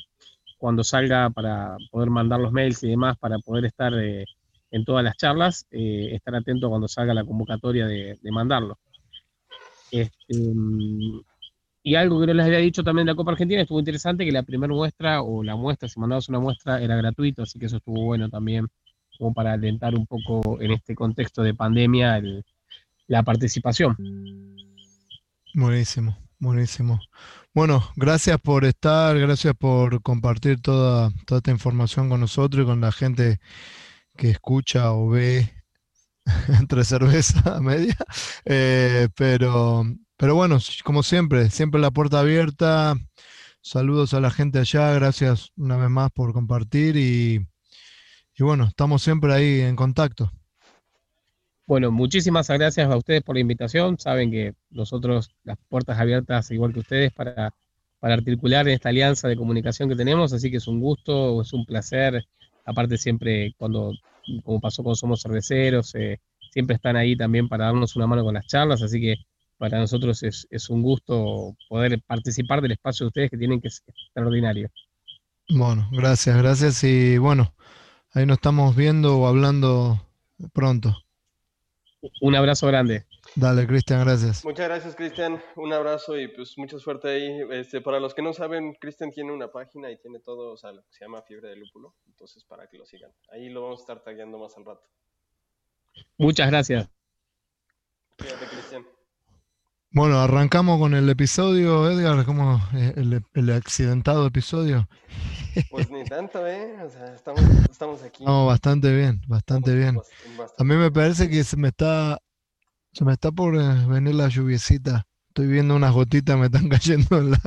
cuando 0.60 0.84
salga 0.84 1.32
para 1.32 1.78
poder 1.90 2.12
mandar 2.12 2.40
los 2.40 2.52
mails 2.52 2.84
y 2.84 2.90
demás, 2.90 3.18
para 3.18 3.40
poder 3.40 3.66
estar 3.66 3.94
eh, 3.96 4.26
en 4.70 4.86
todas 4.86 5.04
las 5.04 5.18
charlas, 5.18 5.66
estar 5.72 6.36
atentos 6.36 6.70
cuando 6.70 6.88
salga 6.88 7.14
la 7.14 7.26
convocatoria 7.26 7.88
de, 7.88 8.18
mandarlo. 8.32 8.78
Este, 9.92 10.36
mm, 10.54 11.22
y 11.84 11.96
algo 11.96 12.20
que 12.22 12.28
no 12.28 12.34
les 12.34 12.46
había 12.46 12.60
dicho 12.60 12.82
también 12.82 13.06
de 13.06 13.12
la 13.12 13.16
Copa 13.18 13.32
Argentina, 13.32 13.62
estuvo 13.62 13.78
interesante 13.78 14.26
que 14.26 14.32
la 14.32 14.44
primera 14.44 14.74
muestra, 14.74 15.22
o 15.22 15.44
la 15.44 15.58
muestra, 15.58 15.90
si 15.90 16.00
mandabas 16.00 16.30
una 16.30 16.40
muestra, 16.40 16.82
era 16.82 16.96
gratuito, 16.96 17.44
así 17.44 17.60
que 17.60 17.66
eso 17.66 17.78
estuvo 17.78 18.06
bueno 18.06 18.30
también, 18.30 18.68
como 19.18 19.34
para 19.34 19.52
alentar 19.52 19.94
un 19.94 20.08
poco 20.08 20.62
en 20.62 20.72
este 20.72 20.96
contexto 20.96 21.44
de 21.44 21.54
pandemia 21.54 22.22
la 23.08 23.24
participación. 23.24 23.98
Buenísimo, 25.54 26.18
buenísimo. 26.40 27.02
Bueno, 27.54 27.84
gracias 27.98 28.40
por 28.40 28.64
estar, 28.64 29.20
gracias 29.20 29.54
por 29.54 30.02
compartir 30.02 30.62
toda, 30.62 31.12
toda 31.28 31.40
esta 31.40 31.52
información 31.52 32.08
con 32.08 32.22
nosotros 32.22 32.64
y 32.64 32.66
con 32.66 32.80
la 32.80 32.94
gente 32.94 33.40
que 34.16 34.30
escucha 34.30 34.94
o 34.94 35.10
ve 35.10 35.52
entre 36.60 36.86
cerveza 36.86 37.60
media. 37.60 37.98
Eh, 38.46 39.10
pero 39.16 39.86
pero 40.18 40.36
bueno, 40.36 40.58
como 40.84 41.04
siempre, 41.04 41.50
siempre 41.50 41.82
la 41.82 41.92
puerta 41.92 42.20
abierta. 42.20 42.96
Saludos 43.62 44.14
a 44.14 44.20
la 44.20 44.30
gente 44.30 44.60
allá, 44.60 44.94
gracias 44.94 45.52
una 45.56 45.78
vez 45.78 45.90
más 45.90 46.12
por 46.12 46.34
compartir 46.34 46.98
y, 46.98 47.46
bueno, 48.40 48.66
estamos 48.66 49.02
siempre 49.02 49.34
ahí 49.34 49.62
en 49.62 49.76
contacto. 49.76 50.32
Bueno, 51.66 51.90
muchísimas 51.90 52.50
gracias 52.50 52.92
a 52.92 52.98
ustedes 52.98 53.24
por 53.24 53.36
la 53.36 53.42
invitación. 53.42 53.98
Saben 53.98 54.32
que 54.32 54.54
nosotros 54.70 55.32
las 55.46 55.58
puertas 55.70 55.98
abiertas, 55.98 56.52
igual 56.52 56.74
que 56.74 56.82
ustedes, 56.82 57.14
para, 57.14 57.54
para 58.00 58.16
articular 58.16 58.68
esta 58.68 58.90
alianza 58.90 59.30
de 59.30 59.38
comunicación 59.38 59.88
que 59.88 59.96
tenemos, 59.96 60.34
así 60.34 60.52
que 60.52 60.58
es 60.58 60.68
un 60.68 60.82
gusto, 60.82 61.42
es 61.42 61.54
un 61.54 61.66
placer. 61.66 62.26
Aparte 62.66 62.98
siempre 62.98 63.56
cuando, 63.58 63.94
como 64.44 64.60
pasó 64.60 64.84
con 64.84 64.98
Somos 64.98 65.22
Cerveceros, 65.22 65.96
eh, 65.96 66.20
siempre 66.52 66.76
están 66.76 66.98
ahí 66.98 67.16
también 67.16 67.48
para 67.48 67.66
darnos 67.66 67.96
una 67.96 68.08
mano 68.08 68.26
con 68.26 68.34
las 68.34 68.46
charlas, 68.46 68.82
así 68.82 69.00
que 69.00 69.16
para 69.64 69.80
nosotros 69.80 70.24
es, 70.24 70.70
un 70.70 70.82
gusto 70.82 71.56
poder 71.70 72.02
participar 72.06 72.60
del 72.60 72.74
espacio 72.74 73.06
de 73.06 73.08
ustedes 73.08 73.32
que 73.32 73.38
tienen 73.38 73.62
que 73.62 73.70
ser 73.70 73.86
extraordinario. 73.88 74.70
Bueno, 75.48 75.88
gracias, 75.94 76.36
gracias 76.36 76.84
y 76.84 77.18
bueno, 77.18 77.56
ahí 78.12 78.26
nos 78.26 78.40
estamos 78.40 78.76
viendo 78.76 79.18
o 79.18 79.26
hablando 79.26 80.06
pronto. 80.52 80.98
Un 82.20 82.36
abrazo 82.36 82.68
grande. 82.68 83.06
Dale, 83.38 83.66
Cristian, 83.66 84.04
gracias. 84.04 84.44
Muchas 84.44 84.68
gracias, 84.68 84.96
Cristian. 84.98 85.42
Un 85.56 85.72
abrazo 85.72 86.20
y 86.20 86.28
pues 86.28 86.58
mucha 86.58 86.78
suerte 86.78 87.08
ahí. 87.08 87.40
Este, 87.52 87.80
para 87.80 88.02
los 88.02 88.14
que 88.14 88.22
no 88.22 88.34
saben, 88.34 88.74
Cristian 88.74 89.12
tiene 89.12 89.32
una 89.32 89.50
página 89.50 89.90
y 89.90 89.98
tiene 89.98 90.20
todo, 90.20 90.52
o 90.52 90.58
sea, 90.58 90.74
lo 90.74 90.82
que 90.82 90.92
se 90.92 91.06
llama 91.06 91.22
Fiebre 91.22 91.48
de 91.48 91.56
Lúpulo. 91.56 91.96
Entonces, 92.08 92.44
para 92.44 92.68
que 92.68 92.78
lo 92.78 92.86
sigan. 92.86 93.14
Ahí 93.32 93.48
lo 93.48 93.62
vamos 93.62 93.80
a 93.80 93.84
estar 93.84 94.04
tagueando 94.04 94.38
más 94.38 94.58
al 94.58 94.66
rato. 94.66 94.84
Muchas 96.18 96.50
gracias. 96.50 96.90
Cuídate, 98.18 98.46
Cristian. 98.48 98.86
Bueno, 99.94 100.20
arrancamos 100.20 100.80
con 100.80 100.96
el 100.96 101.08
episodio, 101.08 101.90
Edgar, 101.92 102.26
como 102.26 102.60
el, 102.74 103.24
el 103.34 103.50
accidentado 103.52 104.26
episodio. 104.26 104.88
Pues 105.70 105.92
ni 105.92 106.04
tanto, 106.04 106.48
¿eh? 106.48 106.76
O 106.84 106.90
sea, 106.90 107.14
estamos, 107.14 107.42
estamos 107.70 108.02
aquí. 108.02 108.24
Estamos 108.24 108.48
bastante 108.48 108.96
bien, 108.96 109.22
bastante 109.28 109.76
bien. 109.76 110.00
A 110.58 110.64
mí 110.64 110.76
me 110.76 110.92
parece 110.92 111.30
que 111.30 111.44
se 111.44 111.58
me 111.58 111.68
está, 111.68 112.18
se 112.94 113.06
me 113.06 113.14
está 113.14 113.32
por 113.32 113.56
eh, 113.56 113.86
venir 113.88 114.16
la 114.16 114.30
lluviecita. 114.30 115.06
Estoy 115.28 115.48
viendo 115.48 115.76
unas 115.76 115.94
gotitas 115.94 116.38
me 116.40 116.48
están 116.48 116.70
cayendo 116.70 117.18
en 117.20 117.32
la, 117.32 117.40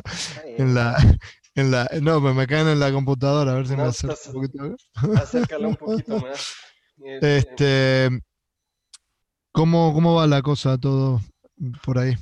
en 0.57 0.75
la, 0.75 0.97
en 1.57 1.71
la, 1.73 1.91
no, 2.01 2.21
pues 2.21 2.35
me 2.35 2.47
caen 2.47 2.69
en 2.69 2.81
la 2.81 2.93
computadora, 2.93 3.53
a 3.53 3.55
ver 3.57 3.67
si 3.67 3.77
me 3.77 3.83
No, 3.83 3.89
acerco 3.89 4.15
un 4.27 4.33
poquito. 4.35 4.77
Acércalo 5.17 5.69
un 5.69 5.77
poquito 5.77 6.19
más. 6.21 6.55
Este, 6.99 7.39
Este, 7.39 8.21
¿cómo, 9.53 9.93
cómo 9.93 10.15
va 10.15 10.27
la 10.29 10.43
cosa 10.43 10.79
todo 10.79 11.21
por 11.85 11.99
ahí? 11.99 12.17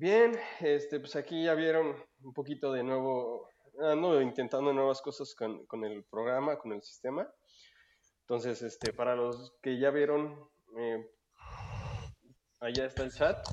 Bien, 0.00 0.38
este, 0.60 1.00
pues 1.00 1.16
aquí 1.16 1.42
ya 1.42 1.54
vieron 1.54 1.96
un 2.22 2.32
poquito 2.32 2.72
de 2.72 2.84
nuevo, 2.84 3.48
ando 3.80 4.22
intentando 4.22 4.72
nuevas 4.72 5.02
cosas 5.02 5.34
con, 5.34 5.66
con 5.66 5.84
el 5.84 6.04
programa, 6.04 6.56
con 6.56 6.72
el 6.72 6.80
sistema. 6.82 7.28
Entonces, 8.20 8.62
este, 8.62 8.92
para 8.92 9.16
los 9.16 9.56
que 9.60 9.76
ya 9.76 9.90
vieron, 9.90 10.48
eh, 10.78 11.04
allá 12.60 12.84
está 12.84 13.02
el 13.02 13.12
chat. 13.12 13.44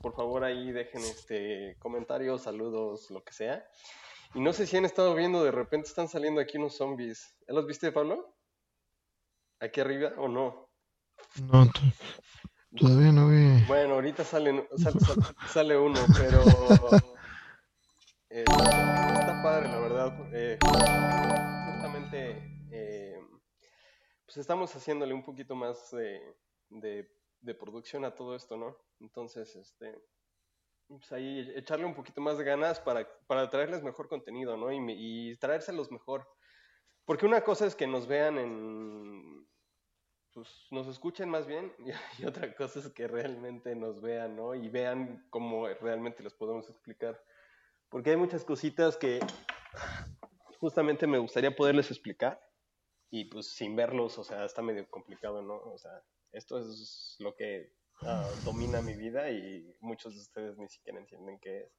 Por 0.00 0.14
favor, 0.14 0.44
ahí 0.44 0.70
dejen 0.70 1.00
este 1.00 1.76
comentarios, 1.80 2.42
saludos, 2.42 3.10
lo 3.10 3.24
que 3.24 3.32
sea. 3.32 3.66
Y 4.34 4.40
no 4.40 4.52
sé 4.52 4.68
si 4.68 4.76
han 4.76 4.84
estado 4.84 5.12
viendo, 5.16 5.42
de 5.42 5.50
repente 5.50 5.88
están 5.88 6.06
saliendo 6.06 6.40
aquí 6.40 6.56
unos 6.56 6.76
zombies. 6.76 7.34
¿Ya 7.48 7.54
los 7.54 7.66
viste, 7.66 7.90
Pablo? 7.90 8.36
¿Aquí 9.58 9.80
arriba 9.80 10.12
o 10.18 10.28
no? 10.28 10.70
No, 11.50 11.64
todavía 12.78 13.12
no 13.12 13.28
vi. 13.28 13.64
Bueno, 13.66 13.94
ahorita 13.94 14.24
salen, 14.24 14.66
sal- 14.76 14.98
sal- 15.00 15.16
sale 15.48 15.76
uno, 15.76 15.98
pero 16.16 16.42
eh, 18.30 18.44
está 18.48 19.40
padre, 19.42 19.68
la 19.68 19.78
verdad. 19.78 20.28
Eh, 20.32 20.58
justamente, 21.72 22.66
eh, 22.70 23.18
pues 24.24 24.36
estamos 24.36 24.74
haciéndole 24.74 25.14
un 25.14 25.24
poquito 25.24 25.54
más 25.54 25.90
de, 25.90 26.20
de- 26.68 27.10
de 27.40 27.54
producción 27.54 28.04
a 28.04 28.14
todo 28.14 28.36
esto, 28.36 28.56
¿no? 28.56 28.76
Entonces, 29.00 29.56
este, 29.56 29.98
pues 30.86 31.10
ahí 31.12 31.50
echarle 31.56 31.86
un 31.86 31.94
poquito 31.94 32.20
más 32.20 32.36
de 32.38 32.44
ganas 32.44 32.80
para, 32.80 33.08
para 33.26 33.48
traerles 33.48 33.82
mejor 33.82 34.08
contenido, 34.08 34.56
¿no? 34.56 34.70
Y, 34.72 34.78
y 35.32 35.36
traérselos 35.38 35.90
mejor. 35.90 36.28
Porque 37.06 37.26
una 37.26 37.40
cosa 37.40 37.66
es 37.66 37.74
que 37.74 37.86
nos 37.86 38.06
vean 38.06 38.38
en, 38.38 39.48
pues 40.34 40.48
nos 40.70 40.86
escuchen 40.86 41.28
más 41.28 41.46
bien 41.46 41.72
y, 41.78 41.90
y 42.22 42.26
otra 42.26 42.54
cosa 42.54 42.80
es 42.80 42.88
que 42.90 43.08
realmente 43.08 43.74
nos 43.74 44.00
vean, 44.00 44.36
¿no? 44.36 44.54
Y 44.54 44.68
vean 44.68 45.26
cómo 45.30 45.68
realmente 45.68 46.22
les 46.22 46.34
podemos 46.34 46.68
explicar. 46.68 47.22
Porque 47.88 48.10
hay 48.10 48.16
muchas 48.16 48.44
cositas 48.44 48.96
que 48.96 49.20
justamente 50.58 51.06
me 51.06 51.18
gustaría 51.18 51.54
poderles 51.54 51.90
explicar 51.90 52.40
y 53.10 53.24
pues 53.24 53.48
sin 53.48 53.74
verlos, 53.74 54.18
o 54.18 54.24
sea, 54.24 54.44
está 54.44 54.62
medio 54.62 54.88
complicado, 54.88 55.42
¿no? 55.42 55.56
O 55.56 55.78
sea, 55.78 56.02
esto 56.32 56.58
es 56.58 57.16
lo 57.18 57.34
que 57.34 57.72
ah, 58.02 58.28
domina 58.44 58.80
mi 58.80 58.94
vida 58.94 59.30
y 59.30 59.74
muchos 59.80 60.14
de 60.14 60.20
ustedes 60.20 60.58
ni 60.58 60.68
siquiera 60.68 61.00
entienden 61.00 61.40
qué 61.40 61.62
es. 61.62 61.72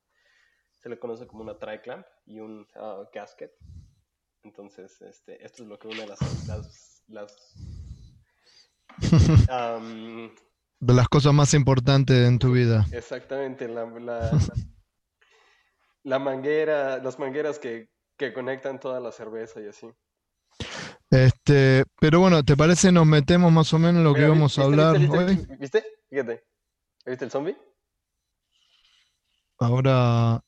Se 0.75 0.89
le 0.89 0.99
conoce 0.99 1.27
como 1.27 1.43
una 1.43 1.57
triclamp 1.57 2.05
y 2.25 2.39
un 2.39 2.67
ah, 2.75 3.07
gasket. 3.13 3.53
Entonces, 4.43 5.01
este, 5.01 5.43
esto 5.45 5.63
es 5.63 5.69
lo 5.69 5.79
que 5.79 5.87
une 5.87 6.05
las, 6.07 6.47
las, 6.47 7.03
las 7.07 7.80
De 10.79 10.93
las 10.93 11.07
cosas 11.07 11.33
más 11.33 11.53
importantes 11.53 12.27
en 12.27 12.39
tu 12.39 12.51
vida. 12.51 12.85
exactamente, 12.91 13.67
la, 13.67 13.85
la, 13.85 14.31
la 16.03 16.19
manguera, 16.19 16.97
las 16.97 17.19
mangueras 17.19 17.59
que, 17.59 17.89
que 18.17 18.33
conectan 18.33 18.79
toda 18.79 18.99
la 18.99 19.11
cerveza 19.11 19.61
y 19.61 19.67
así. 19.67 19.87
Este, 21.09 21.83
pero 21.99 22.19
bueno, 22.21 22.43
¿te 22.43 22.55
parece 22.55 22.91
nos 22.91 23.05
metemos 23.05 23.51
más 23.51 23.73
o 23.73 23.79
menos 23.79 23.97
en 23.97 24.03
lo 24.05 24.13
que 24.13 24.21
íbamos 24.21 24.57
a 24.57 24.61
¿viste, 24.61 24.73
hablar 24.73 24.97
viste, 24.97 25.17
hoy? 25.17 25.35
viste, 25.35 25.57
¿Viste? 25.57 25.83
Fíjate. 26.09 26.43
¿Viste 27.05 27.25
el 27.25 27.31
zombie? 27.31 27.57
Ahora, 29.59 30.41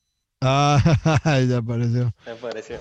ah, 0.43 0.79
ya 1.47 1.57
apareció. 1.57 2.12
Me 2.25 2.31
apareció. 2.31 2.79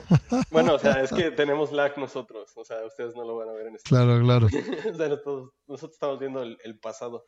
Bueno, 0.51 0.75
o 0.75 0.79
sea, 0.79 1.03
es 1.03 1.11
que 1.13 1.31
tenemos 1.31 1.73
lag 1.73 1.97
nosotros, 1.99 2.51
o 2.57 2.65
sea, 2.65 2.85
ustedes 2.87 3.15
no 3.15 3.25
lo 3.25 3.37
van 3.37 3.49
a 3.49 3.53
ver 3.53 3.69
en 3.69 3.77
este. 3.77 3.89
Claro, 3.89 4.21
claro. 4.21 4.47
O 4.93 4.97
sea, 4.97 5.09
nosotros, 5.09 5.51
nosotros 5.67 5.95
estamos 5.95 6.19
viendo 6.19 6.43
el, 6.43 6.59
el 6.65 6.79
pasado. 6.79 7.25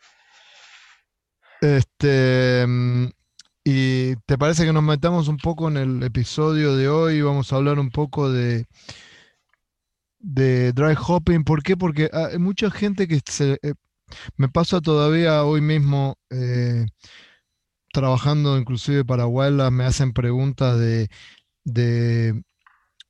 Este, 1.61 2.65
mm, 2.67 3.07
y 3.65 4.17
te 4.27 4.37
parece 4.37 4.65
que 4.67 4.73
nos 4.73 4.83
metamos 4.83 5.29
un 5.29 5.39
poco 5.39 5.69
en 5.69 5.77
el 5.79 6.03
episodio 6.03 6.77
de 6.77 6.89
hoy. 6.89 7.23
Vamos 7.23 7.53
a 7.53 7.57
hablar 7.57 7.79
un 7.79 7.91
poco 7.91 8.31
de, 8.31 8.67
de 10.19 10.73
dry 10.73 10.95
hopping. 10.99 11.45
¿Por 11.45 11.63
qué? 11.63 11.77
Porque 11.77 12.11
hay 12.13 12.39
mucha 12.39 12.71
gente 12.71 13.09
que 13.09 13.21
se, 13.25 13.59
eh, 13.63 13.75
me 14.37 14.49
pasa 14.49 14.81
todavía 14.81 15.45
hoy 15.45 15.61
mismo 15.61 16.19
eh, 16.31 16.87
trabajando 17.95 18.59
inclusive 18.59 19.07
para 19.07 19.27
Wildlife, 19.27 19.71
me 19.71 19.85
hacen 19.85 20.13
preguntas 20.13 20.79
de, 20.79 21.09
de, 21.65 22.43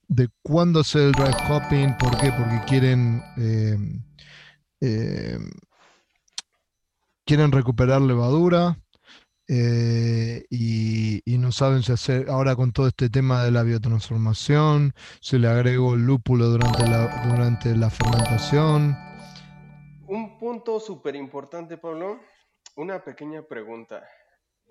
de 0.07 0.29
cuándo 0.43 0.81
hacer 0.81 1.03
el 1.03 1.13
dry 1.13 1.35
hopping. 1.49 1.97
¿Por 1.99 2.17
qué? 2.19 2.31
Porque 2.31 2.61
quieren 2.69 3.21
eh, 3.37 3.77
eh, 4.81 5.39
quieren 7.27 7.51
recuperar 7.53 8.03
levadura 8.03 8.79
eh, 9.49 10.45
y, 10.51 11.23
y 11.25 11.39
no 11.39 11.53
saben 11.53 11.83
si 11.83 11.93
hacer 11.93 12.29
ahora 12.29 12.55
con 12.55 12.73
todo 12.73 12.87
este 12.87 13.11
tema 13.11 13.43
de 13.45 13.51
la 13.51 13.63
biotransformación, 13.63 14.93
si 15.21 15.39
le 15.39 15.49
agrego 15.49 15.95
el 15.95 16.07
lúpulo 16.07 16.47
durante 16.49 16.87
la, 16.89 17.27
durante 17.27 17.77
la 17.77 17.91
fermentación. 17.91 18.97
Un 20.07 20.39
punto 20.39 20.79
súper 20.81 21.17
importante, 21.17 21.79
Pablo. 21.79 22.21
Una 22.77 23.03
pequeña 23.03 23.43
pregunta. 23.43 24.03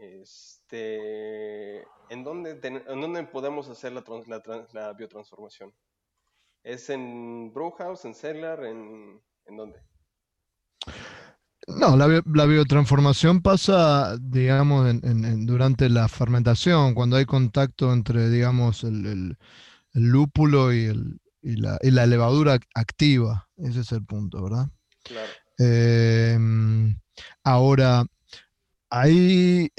Este, 0.03 1.79
¿en 2.09 2.23
dónde, 2.25 2.55
ten- 2.55 2.83
en 2.87 3.01
dónde 3.01 3.23
podemos 3.23 3.69
hacer 3.69 3.93
la, 3.93 4.03
trans- 4.03 4.27
la, 4.27 4.41
trans- 4.41 4.73
la 4.73 4.91
biotransformación? 4.93 5.73
¿Es 6.63 6.89
en 6.89 7.53
Brewhouse, 7.53 8.03
en 8.05 8.13
Cellar, 8.13 8.65
en, 8.65 9.21
en 9.45 9.57
dónde? 9.57 9.79
No, 11.67 11.95
la, 11.95 12.07
bio- 12.07 12.23
la 12.33 12.45
biotransformación 12.45 13.41
pasa, 13.41 14.17
digamos, 14.19 14.89
en- 14.89 14.99
en- 15.03 15.23
en- 15.23 15.45
durante 15.45 15.87
la 15.89 16.09
fermentación, 16.09 16.93
cuando 16.93 17.15
hay 17.15 17.25
contacto 17.25 17.93
entre, 17.93 18.29
digamos, 18.29 18.83
el, 18.83 19.05
el- 19.05 19.37
el 19.93 20.03
lúpulo 20.03 20.73
y, 20.73 20.85
el- 20.85 21.21
y 21.41 21.55
la, 21.55 21.77
y 21.81 21.91
la 21.91 22.05
levadura 22.05 22.59
activa. 22.75 23.47
Ese 23.55 23.79
es 23.81 23.91
el 23.93 24.03
punto, 24.05 24.43
¿verdad? 24.43 24.67
Claro. 25.03 25.31
Em, 25.57 26.99
ahora, 27.43 28.05
ahí, 28.93 29.69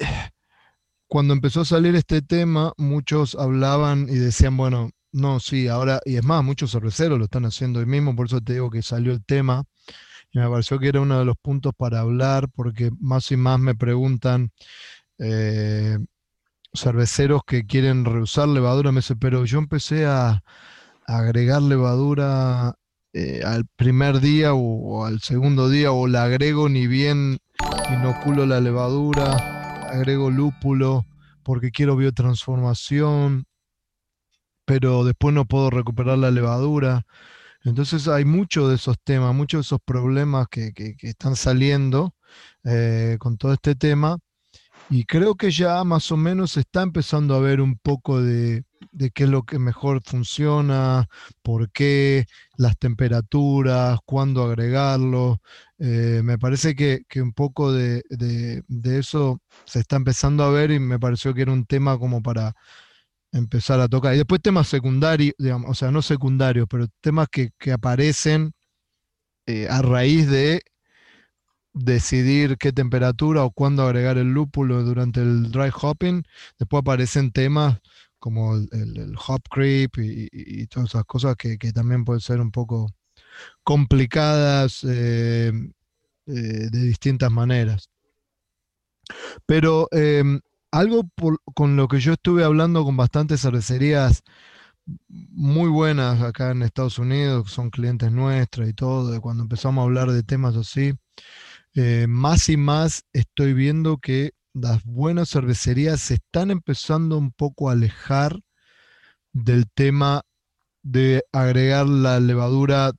cuando 1.06 1.34
empezó 1.34 1.60
a 1.60 1.64
salir 1.64 1.94
este 1.94 2.20
tema, 2.20 2.72
muchos 2.76 3.36
hablaban 3.36 4.08
y 4.08 4.16
decían, 4.16 4.56
bueno, 4.56 4.90
no, 5.12 5.38
sí, 5.38 5.68
ahora, 5.68 6.00
y 6.04 6.16
es 6.16 6.24
más, 6.24 6.42
muchos 6.42 6.72
cerveceros 6.72 7.18
lo 7.18 7.26
están 7.26 7.44
haciendo 7.44 7.78
hoy 7.78 7.86
mismo, 7.86 8.16
por 8.16 8.26
eso 8.26 8.40
te 8.40 8.54
digo 8.54 8.70
que 8.70 8.82
salió 8.82 9.12
el 9.12 9.24
tema, 9.24 9.62
y 10.32 10.40
me 10.40 10.50
pareció 10.50 10.80
que 10.80 10.88
era 10.88 11.00
uno 11.00 11.20
de 11.20 11.24
los 11.24 11.36
puntos 11.40 11.72
para 11.76 12.00
hablar, 12.00 12.48
porque 12.52 12.90
más 12.98 13.30
y 13.30 13.36
más 13.36 13.60
me 13.60 13.76
preguntan 13.76 14.50
eh, 15.18 15.96
cerveceros 16.72 17.42
que 17.46 17.66
quieren 17.66 18.04
reusar 18.04 18.48
levadura, 18.48 18.90
me 18.90 18.98
dicen, 18.98 19.18
pero 19.20 19.44
yo 19.44 19.58
empecé 19.58 20.06
a, 20.06 20.42
a 21.06 21.18
agregar 21.18 21.62
levadura 21.62 22.74
eh, 23.14 23.42
al 23.44 23.64
primer 23.76 24.20
día 24.20 24.54
o, 24.54 25.06
al 25.06 25.20
segundo 25.20 25.68
día, 25.68 25.92
o 25.92 26.06
la 26.06 26.24
agrego 26.24 26.68
ni 26.68 26.86
bien 26.86 27.38
inoculo 27.98 28.44
la 28.46 28.60
levadura, 28.60 29.88
agrego 29.90 30.30
lúpulo 30.30 31.06
porque 31.42 31.70
quiero 31.70 31.96
biotransformación, 31.96 33.46
pero 34.64 35.04
después 35.04 35.34
no 35.34 35.44
puedo 35.44 35.70
recuperar 35.70 36.18
la 36.18 36.30
levadura. 36.30 37.06
Entonces 37.64 38.08
hay 38.08 38.24
muchos 38.24 38.68
de 38.68 38.76
esos 38.76 38.96
temas, 39.04 39.34
muchos 39.34 39.58
de 39.58 39.62
esos 39.62 39.80
problemas 39.84 40.48
que, 40.48 40.72
que- 40.72 40.96
están 41.02 41.36
saliendo 41.36 42.14
eh, 42.64 43.16
con 43.20 43.36
todo 43.38 43.52
este 43.54 43.74
tema. 43.74 44.18
Y 44.90 45.04
creo 45.04 45.34
que 45.34 45.50
ya 45.50 45.82
más 45.84 46.12
o 46.12 46.16
menos 46.16 46.56
está 46.56 46.82
empezando 46.82 47.34
a 47.34 47.40
ver 47.40 47.60
un 47.60 47.78
poco 47.78 48.20
de, 48.22 48.64
de 48.94 49.10
qué 49.10 49.24
es 49.24 49.30
lo 49.30 49.42
que 49.44 49.58
mejor 49.58 50.02
funciona, 50.04 51.08
por 51.42 51.70
qué, 51.72 52.26
las 52.56 52.76
temperaturas, 52.78 53.98
cuándo 54.06 54.44
agregarlo. 54.44 55.40
Eh, 55.78 56.20
me 56.24 56.38
parece 56.38 56.74
que, 56.76 57.02
que 57.08 57.20
un 57.22 57.32
poco 57.32 57.72
de, 57.72 58.02
de- 58.10 58.62
de 58.68 58.98
eso 58.98 59.40
se 59.66 59.80
está 59.80 59.96
empezando 59.96 60.44
a 60.44 60.50
ver 60.50 60.70
y 60.70 60.78
me 60.80 60.98
pareció 61.00 61.34
que 61.34 61.42
era 61.42 61.52
un 61.52 61.66
tema 61.66 61.98
como 61.98 62.22
para 62.22 62.54
empezar 63.32 63.80
a 63.80 63.88
tocar. 63.88 64.14
Y 64.14 64.18
después 64.18 64.40
temas 64.42 64.68
secundarios, 64.68 65.34
o 65.66 65.74
sea, 65.74 65.90
no 65.90 66.02
secundarios, 66.02 66.66
pero 66.70 66.86
temas 67.00 67.28
que, 67.30 67.50
que 67.58 67.72
aparecen 67.72 68.52
eh, 69.46 69.68
a 69.70 69.82
raíz 69.82 70.28
de 70.30 70.62
decidir 71.72 72.56
qué 72.58 72.72
temperatura 72.72 73.44
o 73.44 73.50
cuándo 73.50 73.82
agregar 73.82 74.18
el 74.18 74.32
lúpulo 74.32 74.82
durante 74.82 75.20
el 75.20 75.50
dry 75.50 75.70
hopping. 75.74 76.22
Después 76.58 76.80
aparecen 76.82 77.32
temas 77.32 77.78
como 78.24 78.56
el, 78.56 79.14
hop 79.26 79.42
creep 79.50 79.98
y, 79.98 80.66
todas 80.68 80.88
esas 80.88 81.04
cosas 81.04 81.36
que, 81.36 81.58
también 81.74 82.06
pueden 82.06 82.22
ser 82.22 82.40
un 82.40 82.50
poco 82.50 82.86
complicadas 83.62 84.82
eh, 84.84 85.52
eh, 86.26 86.32
de 86.32 86.82
distintas 86.82 87.30
maneras. 87.30 87.90
Pero 89.44 89.88
em, 89.90 90.40
algo 90.70 91.02
con 91.54 91.76
lo 91.76 91.86
que 91.86 92.00
yo 92.00 92.14
estuve 92.14 92.44
hablando 92.44 92.82
con 92.82 92.96
bastantes 92.96 93.42
cervecerías 93.42 94.22
muy 95.06 95.68
buenas 95.68 96.22
acá 96.22 96.52
en 96.52 96.62
Estados 96.62 96.98
Unidos, 96.98 97.50
son 97.50 97.68
clientes 97.68 98.10
nuestros 98.10 98.66
y 98.70 98.72
todo, 98.72 99.20
cuando 99.20 99.42
empezamos 99.42 99.82
a 99.82 99.84
hablar 99.84 100.10
de 100.12 100.22
temas 100.22 100.56
así, 100.56 100.94
eh, 101.74 102.06
más 102.08 102.48
y 102.48 102.56
más 102.56 103.04
estoy 103.12 103.52
viendo 103.52 103.98
que 103.98 104.32
las 104.54 104.82
buenas 104.84 105.30
cervecerías 105.30 106.00
se 106.00 106.14
están 106.14 106.50
empezando 106.50 107.18
un 107.18 107.32
poco 107.32 107.68
a 107.68 107.72
alejar 107.72 108.40
del 109.32 109.66
tema 109.74 110.22
de 110.82 111.24
agregar 111.32 111.86
la 111.86 112.20
levadura 112.20 112.92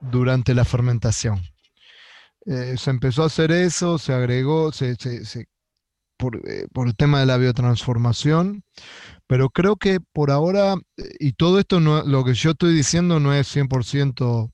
durante 0.00 0.54
la 0.54 0.64
fermentación. 0.64 1.40
Eh, 2.46 2.76
se 2.76 2.90
empezó 2.90 3.22
a 3.22 3.26
hacer 3.26 3.52
eso, 3.52 3.98
se 3.98 4.12
agregó 4.12 4.72
se, 4.72 4.96
por, 6.16 6.36
eh, 6.48 6.66
por, 6.72 6.88
el 6.88 6.96
tema 6.96 7.20
de 7.20 7.26
la 7.26 7.36
biotransformación, 7.36 8.64
pero 9.26 9.50
creo 9.50 9.76
que 9.76 10.00
por 10.00 10.30
ahora, 10.30 10.74
y 10.96 11.34
todo 11.34 11.60
esto, 11.60 11.78
no, 11.78 12.02
lo 12.02 12.24
que 12.24 12.34
yo 12.34 12.52
estoy 12.52 12.74
diciendo 12.74 13.20
no 13.20 13.34
es 13.34 13.54
100% 13.54 14.50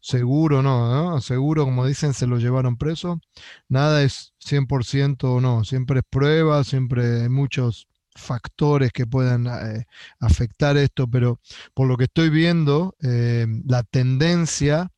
seguro, 0.00 0.62
no, 0.62 1.20
seguro, 1.20 1.64
como 1.64 1.86
dicen, 1.86 2.14
se 2.14 2.26
lo 2.26 2.38
llevaron 2.38 2.76
preso. 2.76 3.20
Nada 3.68 4.02
es 4.02 4.34
100% 4.38 5.40
no, 5.40 5.64
siempre 5.64 6.00
es 6.00 6.04
prueba, 6.08 6.64
siempre 6.64 7.22
hay 7.22 7.28
muchos 7.28 7.88
factores 8.14 8.92
que 8.92 9.06
puedan 9.06 9.46
eh, 9.46 9.86
afectar 10.20 10.76
esto, 10.76 11.08
pero 11.08 11.40
por 11.74 11.88
lo 11.88 11.96
que 11.96 12.04
estoy 12.04 12.30
viendo, 12.30 12.94
eh, 13.02 13.46
la 13.66 13.82
tendencia 13.82 14.90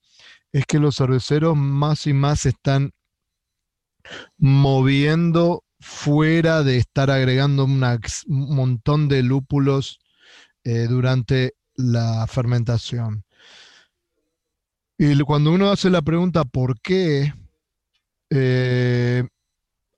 es 0.53 0.67
que 0.67 0.79
los 0.79 0.97
cerveceros 0.97 1.57
más 1.57 2.07
y 2.07 2.13
más 2.13 2.47
están 2.47 2.93
moviendo 4.39 5.65
fuera 5.81 6.63
de 6.63 6.79
estar 6.79 7.11
agregando 7.11 7.65
un 7.65 7.81
montón 8.29 9.09
de 9.09 9.23
lúpulos 9.23 9.99
eh, 10.65 10.87
durante 10.89 11.55
la 11.77 12.27
fermentación. 12.27 13.24
Y 14.99 15.19
cuando 15.23 15.53
uno 15.53 15.71
hace 15.71 15.91
la 15.91 16.03
pregunta 16.03 16.45
¿por 16.45 16.81
qué? 16.81 17.33
Eh, 18.31 19.25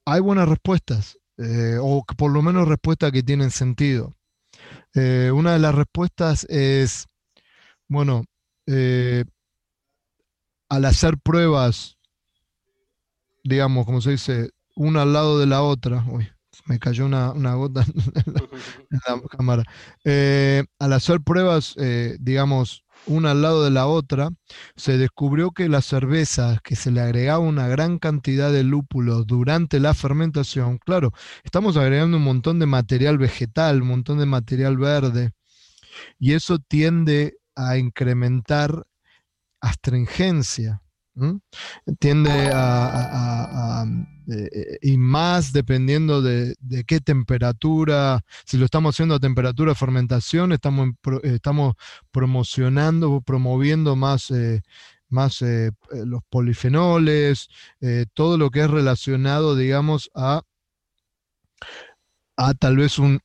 hay 0.05 0.21
buenas 0.21 0.49
respuestas, 0.49 1.19
eh, 1.39 1.79
o 1.81 2.05
por 2.17 2.33
lo 2.33 2.43
menos 2.43 2.69
respuestas 2.69 3.13
que 3.13 3.23
tienen 3.23 3.51
sentido. 3.51 4.17
una 4.95 5.53
de 5.53 5.59
las 5.59 5.75
respuestas 5.75 6.45
es, 6.49 7.07
bueno, 7.89 8.25
al 10.69 10.85
hacer 10.85 11.19
pruebas, 11.19 11.99
digamos, 13.45 13.87
como 13.87 14.01
se 14.01 14.13
dice, 14.13 14.51
una 14.75 15.03
al 15.03 15.13
lado 15.13 15.39
de 15.39 15.47
la 15.47 15.63
otra. 15.63 16.05
Uy, 16.09 16.29
me 16.67 16.79
cayó 16.79 17.07
una, 17.07 17.33
gota 17.55 17.85
en 17.85 18.33
la, 18.35 19.21
cámara. 19.31 19.63
Eh, 20.05 20.65
al 20.79 20.93
hacer 20.93 21.21
pruebas, 21.21 21.75
eh, 21.79 22.17
digamos, 22.21 22.85
una 23.07 23.31
al 23.33 23.43
lado 23.43 23.65
de 23.65 23.71
la 23.71 23.87
otra, 23.87 24.31
se 24.77 24.99
descubrió 24.99 25.53
que 25.53 25.69
las 25.69 25.87
cervezas 25.87 26.61
que 26.63 26.77
se 26.77 26.91
le 26.91 27.01
agregaba 27.01 27.39
una 27.39 27.69
gran 27.69 27.99
cantidad 27.99 28.53
de 28.53 28.65
lúpulos 28.65 29.27
durante 29.27 29.81
la 29.81 29.95
fermentación, 29.95 30.79
claro, 30.79 31.13
estamos 31.45 31.77
agregando 31.77 32.17
un 32.17 32.25
montón 32.25 32.59
de 32.59 32.67
material 32.67 33.19
vegetal, 33.19 33.83
un 33.83 33.89
montón 33.89 34.19
de 34.19 34.27
material 34.27 34.77
verde, 34.77 35.33
y 36.19 36.35
eso 36.35 36.59
tiende 36.59 37.39
a 37.55 37.79
incrementar 37.79 38.87
astringencia. 39.61 40.83
Tiende 41.99 42.51
a, 42.53 43.85
eh, 44.29 44.49
eh, 44.53 44.79
y 44.83 44.99
más 44.99 45.53
dependiendo 45.53 46.21
de, 46.21 46.57
qué 46.87 47.01
temperatura, 47.01 48.21
si 48.45 48.59
lo 48.59 48.67
estamos 48.67 48.95
haciendo 48.95 49.15
a 49.15 49.21
temperatura 49.21 49.71
de 49.71 49.77
fermentación, 49.77 50.53
estamos, 50.53 50.91
estamos 51.23 51.75
promocionando, 52.11 53.21
promoviendo 53.23 53.97
más, 53.97 54.31
eh, 54.31 54.63
más 55.09 55.43
los 55.91 56.23
polifenoles, 56.29 57.49
todo 58.13 58.37
lo 58.37 58.51
que 58.51 58.61
es 58.61 58.71
relacionado, 58.71 59.55
digamos, 59.57 60.11
a, 60.15 60.43
a 62.37 62.55
tal 62.55 62.77
vez 62.77 62.99
un, 62.99 63.21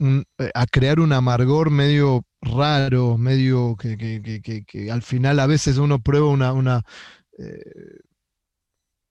a 0.53 0.65
crear 0.67 0.99
un 0.99 1.11
amargor 1.11 1.71
medio 1.71 2.23
raro, 2.41 3.17
medio 3.17 3.75
que, 3.75 3.97
que, 4.65 4.91
al 4.91 5.01
final 5.01 5.39
a 5.39 5.47
veces 5.47 5.77
uno 5.77 5.99
prueba 5.99 6.27
una, 6.27 6.53
una 6.53 6.83
eh, 7.41 7.99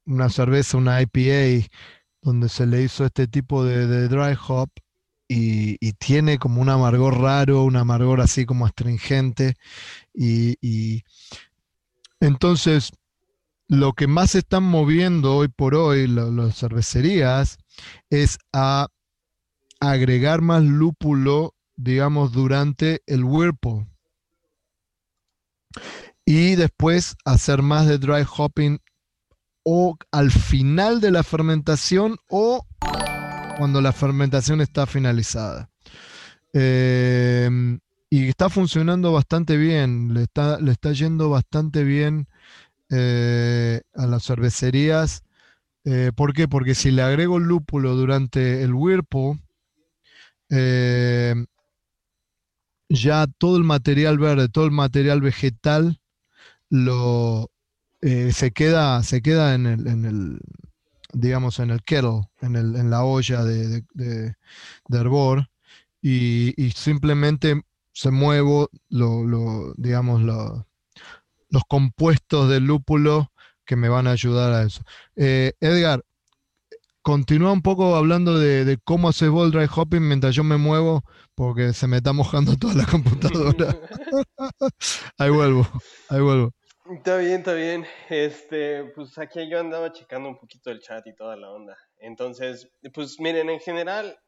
una 0.07 0.29
cerveza, 0.29 0.77
una 0.77 1.01
IPA, 1.03 1.69
donde 2.23 2.49
se 2.49 2.67
le 2.67 2.83
hizo 2.83 3.05
este 3.05 3.27
tipo 3.27 3.65
de, 3.65 4.09
dry 4.09 4.37
hop 4.49 4.71
y, 5.29 5.93
tiene 5.95 6.39
como 6.39 6.61
un 6.61 6.69
amargor 6.69 7.21
raro, 7.21 7.65
un 7.65 7.77
amargor 7.77 8.21
así 8.21 8.47
como 8.47 8.67
astringente. 8.67 9.55
Y, 10.13 11.03
entonces, 12.21 12.91
lo 13.69 13.93
que 13.93 14.07
más 14.07 14.35
están 14.35 14.65
moviendo 14.65 15.37
hoy 15.37 15.49
por 15.49 15.75
hoy 15.75 16.07
las 16.09 16.57
cervecerías 16.59 17.59
es 18.11 18.39
a 18.53 18.89
agregar 19.81 20.41
más 20.41 20.65
lúpulo, 20.65 21.55
digamos, 21.77 22.33
durante 22.33 23.03
el 23.07 23.25
whirlpool 23.25 23.87
y 26.33 26.55
después 26.55 27.17
hacer 27.25 27.61
más 27.61 27.89
de 27.89 27.99
dry 27.99 28.25
hopping 28.25 28.79
o 29.65 29.99
al 30.13 30.31
final 30.31 31.01
de 31.01 31.11
la 31.11 31.25
fermentación 31.25 32.19
o 32.29 32.65
cuando 33.59 33.81
la 33.81 33.93
fermentación 33.93 34.61
está 34.61 34.87
finalizada. 34.87 35.71
Em, 36.53 37.81
y 38.09 38.29
está 38.29 38.49
funcionando 38.49 39.11
bastante 39.11 39.57
bien, 39.57 40.15
le 40.15 40.23
está, 40.23 40.61
le 40.61 40.71
está 40.71 40.93
yendo 40.93 41.31
bastante 41.31 41.83
bien 41.83 42.29
eh, 42.91 43.81
a 43.95 44.07
las 44.07 44.25
cervecerías. 44.25 45.25
Eh, 45.85 46.13
¿Por 46.15 46.33
qué? 46.33 46.47
Porque 46.47 46.77
si 46.77 46.93
le 46.93 47.03
agrego 47.03 47.41
lúpulo 47.41 47.97
durante 47.97 48.63
el 48.63 48.73
whirlpool, 48.73 49.41
em, 50.49 51.47
ya 52.89 53.27
todo 53.27 53.57
el 53.57 53.65
material 53.65 54.19
verde, 54.19 54.49
todo 54.49 54.65
el 54.67 54.71
material 54.71 55.21
vegetal 55.23 56.00
lo 56.71 57.51
eh, 58.01 58.33
se 58.33 58.53
queda, 58.53 59.03
se 59.03 59.21
queda 59.21 59.55
en 59.55 59.67
el, 59.67 59.87
en 59.87 60.05
el, 60.07 60.41
digamos, 61.13 61.59
en 61.59 61.71
el 61.71 61.83
kettle, 61.83 62.23
en, 62.41 62.57
el, 62.57 62.77
en 62.77 62.91
la 62.91 63.05
olla 63.05 63.45
de, 63.45 63.85
de, 63.93 64.35
hervor, 64.91 65.51
y, 66.01 66.55
simplemente 66.75 67.63
se 67.93 68.11
muevo 68.11 68.71
lo, 68.89 69.25
lo 69.25 69.75
digamos, 69.77 70.23
los 70.23 71.63
compuestos 71.69 72.49
del 72.49 72.65
lúpulo 72.65 73.33
que 73.67 73.77
me 73.77 73.89
van 73.89 74.07
a 74.07 74.13
ayudar 74.13 74.53
a 74.53 74.63
eso. 74.63 74.83
Eh, 75.17 75.53
Edgar, 75.61 76.05
continúa 77.03 77.53
un 77.53 77.63
poco 77.63 77.97
hablando 77.97 78.39
de, 78.39 78.79
cómo 78.85 79.09
haces 79.09 79.31
ball 79.31 79.51
dry 79.51 79.67
hopping 79.73 80.07
mientras 80.07 80.35
yo 80.35 80.45
me 80.45 80.57
muevo, 80.57 81.05
porque 81.35 81.73
se 81.73 81.87
me 81.87 81.99
está 81.99 82.13
mojando 82.13 82.57
toda 82.59 82.75
la 82.75 82.87
computadora. 82.87 83.77
ahí 85.19 85.31
vuelvo, 85.31 85.69
ahí 86.09 86.21
vuelvo. 86.21 86.55
Está 86.91 87.19
bien, 87.19 87.39
está 87.39 87.55
bien. 87.55 87.87
Este, 88.09 88.83
pues 88.97 89.17
aquí 89.17 89.49
yo 89.49 89.61
andaba 89.61 89.93
checando 89.93 90.29
un 90.29 90.37
poquito 90.37 90.73
el 90.73 90.81
chat 90.81 91.07
y 91.07 91.15
toda 91.15 91.37
la 91.37 91.53
onda. 91.53 91.79
Entonces, 91.99 92.69
pues 92.93 93.21
miren, 93.21 93.49
en 93.49 93.61
general, 93.61 94.19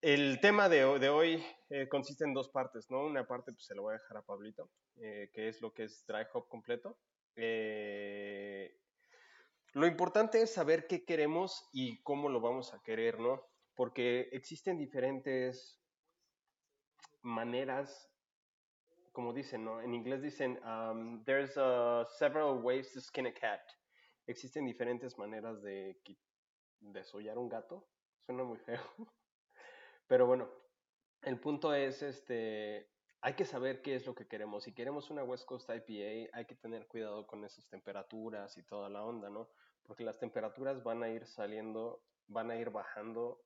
el 0.00 0.38
tema 0.40 0.68
de, 0.68 0.84
hoy 0.84 1.44
eh, 1.70 1.88
consiste 1.88 2.24
en 2.24 2.32
dos 2.32 2.48
partes, 2.50 2.88
¿no? 2.90 3.04
Una 3.04 3.26
parte 3.26 3.50
pues 3.50 3.66
se 3.66 3.74
lo 3.74 3.82
voy 3.82 3.94
a 3.94 3.98
dejar 3.98 4.18
a 4.18 4.22
Pablito, 4.22 4.70
eh, 4.98 5.28
que 5.32 5.48
es 5.48 5.60
lo 5.60 5.72
que 5.72 5.82
es 5.82 6.06
dry 6.06 6.24
hop 6.32 6.46
completo. 6.46 6.96
Eh, 7.34 8.78
lo 9.72 9.84
importante 9.88 10.40
es 10.40 10.54
saber 10.54 10.86
qué 10.86 11.04
queremos 11.04 11.68
y 11.72 12.00
cómo 12.02 12.28
lo 12.28 12.40
vamos 12.40 12.72
a 12.72 12.80
querer, 12.84 13.18
¿no? 13.18 13.42
Porque 13.74 14.28
existen 14.30 14.78
diferentes 14.78 15.80
maneras 17.22 18.08
como 19.12 19.32
dicen, 19.32 19.64
¿no? 19.64 19.80
En 19.80 19.94
inglés 19.94 20.22
dicen, 20.22 20.60
um, 20.64 21.24
there's 21.24 21.56
uh, 21.56 22.04
several 22.18 22.58
ways 22.58 22.92
to 22.92 23.00
skin 23.00 23.26
a 23.26 23.32
cat. 23.32 23.60
Existen 24.26 24.66
diferentes 24.66 25.16
maneras 25.18 25.62
de 25.62 26.00
desollar 26.80 27.38
un 27.38 27.48
gato. 27.48 27.88
Suena 28.26 28.44
muy 28.44 28.58
feo. 28.58 28.80
Pero 30.06 30.26
bueno, 30.26 30.50
el 31.22 31.40
punto 31.40 31.74
es, 31.74 32.02
este, 32.02 32.90
hay 33.20 33.34
que 33.34 33.44
saber 33.44 33.82
qué 33.82 33.94
es 33.94 34.06
lo 34.06 34.14
que 34.14 34.26
queremos. 34.26 34.64
Si 34.64 34.74
queremos 34.74 35.10
una 35.10 35.24
West 35.24 35.44
Coast 35.46 35.68
IPA, 35.70 36.36
hay 36.36 36.44
que 36.46 36.56
tener 36.56 36.86
cuidado 36.86 37.26
con 37.26 37.44
esas 37.44 37.68
temperaturas 37.68 38.56
y 38.58 38.62
toda 38.62 38.88
la 38.88 39.04
onda, 39.04 39.30
¿no? 39.30 39.50
Porque 39.82 40.04
las 40.04 40.18
temperaturas 40.18 40.82
van 40.82 41.02
a 41.02 41.08
ir 41.08 41.26
saliendo, 41.26 42.02
van 42.26 42.50
a 42.50 42.56
ir 42.56 42.70
bajando 42.70 43.42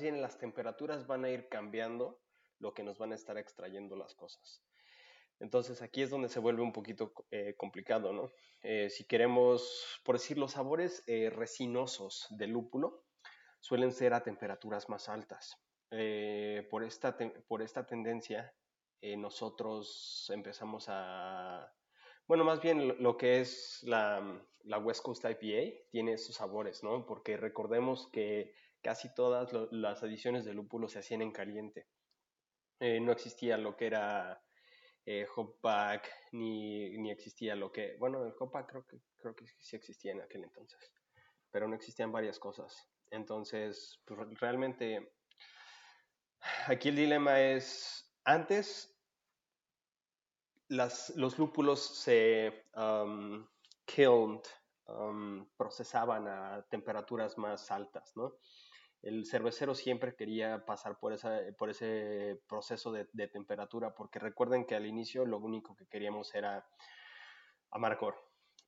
bien 0.00 0.22
las 0.22 0.38
temperaturas 0.38 1.06
van 1.06 1.24
a 1.24 1.30
ir 1.30 1.48
cambiando 1.48 2.20
lo 2.64 2.74
que 2.74 2.82
nos 2.82 2.98
van 2.98 3.12
a 3.12 3.14
estar 3.14 3.38
extrayendo 3.38 3.94
las 3.94 4.14
cosas. 4.14 4.64
Entonces 5.38 5.82
aquí 5.82 6.02
es 6.02 6.10
donde 6.10 6.28
se 6.28 6.40
vuelve 6.40 6.62
un 6.62 6.72
poquito 6.72 7.12
eh, 7.30 7.54
complicado, 7.56 8.12
¿no? 8.12 8.32
Eh, 8.62 8.88
si 8.88 9.04
queremos, 9.04 10.00
por 10.04 10.16
decir, 10.16 10.38
los 10.38 10.52
sabores 10.52 11.02
eh, 11.06 11.28
resinosos 11.30 12.26
del 12.30 12.50
lúpulo 12.50 13.04
suelen 13.60 13.92
ser 13.92 14.14
a 14.14 14.22
temperaturas 14.22 14.88
más 14.88 15.08
altas. 15.08 15.56
por, 16.70 16.82
esta 16.82 17.16
por 17.46 17.62
esta 17.62 17.86
tendencia, 17.86 18.52
nosotros 19.18 20.30
empezamos 20.34 20.86
a... 20.88 21.70
Bueno, 22.26 22.44
más 22.44 22.60
bien 22.60 23.02
lo 23.02 23.16
que 23.16 23.40
es 23.40 23.80
la, 23.82 24.22
la 24.64 24.78
West 24.78 25.02
Coast 25.02 25.24
IPA 25.24 25.88
tiene 25.90 26.14
esos 26.14 26.36
sabores, 26.36 26.82
¿no? 26.82 27.04
Porque 27.06 27.36
recordemos 27.36 28.08
que 28.10 28.54
casi 28.82 29.14
todas 29.14 29.50
las 29.70 30.02
adiciones 30.02 30.44
de 30.44 30.54
lúpulo 30.54 30.88
se 30.88 30.98
hacían 30.98 31.22
en 31.22 31.32
caliente. 31.32 31.86
No 32.80 33.12
existía 33.12 33.56
lo 33.56 33.76
que 33.76 33.86
era 33.86 34.42
eh, 35.06 35.26
Hopback, 35.36 36.10
ni, 36.32 36.96
ni, 36.98 37.10
existía 37.10 37.54
lo 37.54 37.70
que, 37.70 37.96
bueno, 37.98 38.24
el 38.24 38.32
Hopback 38.38 38.70
creo 38.70 38.86
que, 38.86 39.00
creo 39.18 39.34
que 39.34 39.46
sí 39.58 39.76
existía 39.76 40.12
en 40.12 40.22
aquel 40.22 40.44
entonces, 40.44 40.92
pero 41.50 41.68
no 41.68 41.74
existían 41.76 42.10
varias 42.10 42.38
cosas. 42.38 42.88
Entonces, 43.10 44.00
pues 44.06 44.20
realmente, 44.40 45.12
aquí 46.66 46.88
el 46.88 46.96
dilema 46.96 47.40
es, 47.40 48.10
antes 48.24 48.98
las, 50.68 51.10
los 51.16 51.38
lúpulos 51.38 51.80
se 51.80 52.64
um, 52.74 53.46
um, 54.88 55.46
procesaban 55.56 56.26
a 56.28 56.66
temperaturas 56.70 57.36
más 57.36 57.70
altas, 57.70 58.16
¿no? 58.16 58.38
El 59.04 59.26
cervecero 59.26 59.74
siempre 59.74 60.16
quería 60.16 60.64
pasar 60.64 60.98
por, 60.98 61.12
esa, 61.12 61.40
por 61.58 61.68
ese 61.68 62.40
proceso 62.48 62.90
de, 62.90 63.28
temperatura, 63.28 63.94
porque 63.94 64.18
recuerden 64.18 64.64
que 64.64 64.74
al 64.74 64.86
inicio 64.86 65.26
lo 65.26 65.38
único 65.38 65.76
que 65.76 65.86
queríamos 65.86 66.34
era 66.34 66.66
amargor. 67.70 68.16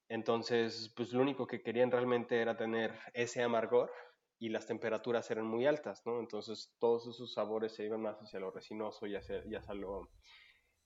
Entonces, 0.09 0.93
pues 0.95 1.13
lo 1.13 1.23
único 1.23 1.47
que 1.47 1.63
querían 1.63 1.91
realmente 1.91 2.41
era 2.41 2.57
tener 2.57 2.95
ese 3.15 3.43
amargor 3.43 3.91
y 4.39 4.51
las 4.51 4.67
temperaturas 4.67 5.31
eran 5.31 5.47
muy 5.47 5.67
altas, 5.67 6.03
¿no? 6.05 6.21
Entonces 6.21 6.77
todos 6.79 7.07
esos 7.07 7.33
sabores 7.33 7.75
se 7.75 7.85
iban 7.85 8.03
más 8.03 8.19
hacia 8.21 8.39
lo 8.39 8.51
resinoso 8.51 9.07
y 9.07 9.17
hacia, 9.17 9.39
hacia, 9.39 9.75
lo, 9.75 10.11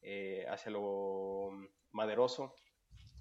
eh, 0.00 0.46
hacia 0.48 0.70
lo 0.70 1.50
maderoso. 1.90 2.54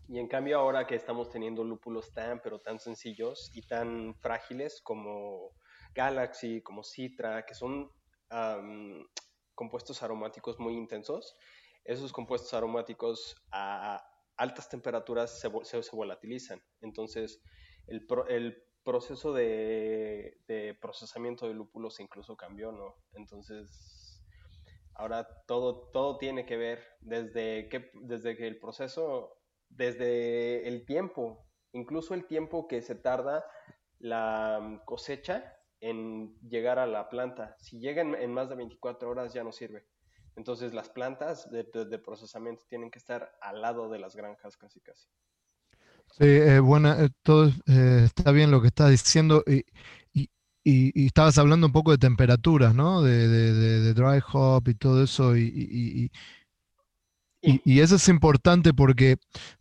Y 0.07 0.19
en 0.19 0.27
cambio 0.27 0.59
ahora 0.59 0.85
que 0.85 0.95
estamos 0.95 1.31
teniendo 1.31 1.63
lúpulos 1.63 2.13
tan, 2.13 2.39
pero 2.41 2.59
tan 2.59 2.79
sencillos 2.79 3.49
y 3.53 3.63
tan 3.63 4.15
frágiles 4.15 4.79
como 4.81 5.55
Galaxy, 5.93 6.61
como 6.61 6.83
Citra, 6.83 7.45
que 7.45 7.53
son 7.53 7.91
compuestos 9.55 10.03
aromáticos 10.03 10.59
muy 10.59 10.73
intensos. 10.75 11.35
Esos 11.83 12.11
compuestos 12.11 12.53
aromáticos 12.53 13.35
a 13.51 14.03
altas 14.37 14.69
temperaturas 14.69 15.39
se, 15.39 15.49
volatilizan. 15.91 16.61
Entonces, 16.81 17.41
el, 17.87 18.07
el 18.29 18.63
proceso 18.83 19.33
de, 19.33 20.37
de, 20.47 20.75
procesamiento 20.81 21.47
de 21.47 21.53
lúpulos 21.53 21.99
incluso 21.99 22.37
cambió, 22.37 22.71
¿no? 22.71 22.95
Entonces, 23.13 24.23
ahora 24.93 25.27
todo, 25.45 25.89
todo 25.91 26.17
tiene 26.17 26.45
que 26.45 26.57
ver 26.57 26.83
desde 27.01 27.67
que, 27.69 27.91
desde 27.93 28.37
que 28.37 28.47
el 28.47 28.59
proceso, 28.59 29.37
desde 29.69 30.67
el 30.67 30.85
tiempo, 30.85 31.45
incluso 31.73 32.13
el 32.13 32.25
tiempo 32.25 32.67
que 32.67 32.81
se 32.81 32.95
tarda 32.95 33.45
la 33.99 34.81
cosecha 34.85 35.58
en 35.81 36.35
llegar 36.47 36.79
a 36.79 36.85
la 36.85 37.09
planta. 37.09 37.55
Si 37.59 37.79
llegan 37.79 38.15
en, 38.15 38.33
más 38.33 38.49
de 38.49 38.55
24 38.55 39.09
horas 39.09 39.33
ya 39.33 39.43
no 39.43 39.51
sirve. 39.51 39.85
Entonces 40.35 40.73
las 40.73 40.89
plantas 40.89 41.49
de, 41.51 41.63
procesamiento 41.99 42.63
tienen 42.69 42.91
que 42.91 42.99
estar 42.99 43.31
al 43.41 43.61
lado 43.61 43.89
de 43.89 43.99
las 43.99 44.15
granjas 44.15 44.57
casi 44.57 44.79
casi. 44.79 45.07
Sí, 46.11 46.25
eh, 46.25 46.59
bueno, 46.59 46.93
eh, 46.93 47.09
todo 47.23 47.51
eh, 47.67 48.01
está 48.05 48.31
bien 48.31 48.49
lo 48.49 48.61
que 48.61 48.67
estás 48.67 48.89
diciendo 48.89 49.43
y, 49.45 49.63
y, 50.63 51.05
estabas 51.05 51.37
hablando 51.37 51.67
un 51.67 51.73
poco 51.73 51.91
de 51.91 51.97
temperaturas, 51.97 52.73
¿no? 52.73 53.01
De, 53.01 53.27
de 53.27 53.93
dry 53.93 54.21
hop 54.31 54.67
y 54.67 54.75
todo 54.75 55.03
eso 55.03 55.35
y, 55.35 56.11
y, 57.41 57.79
eso 57.79 57.95
es 57.95 58.07
importante 58.09 58.73
porque 58.73 59.17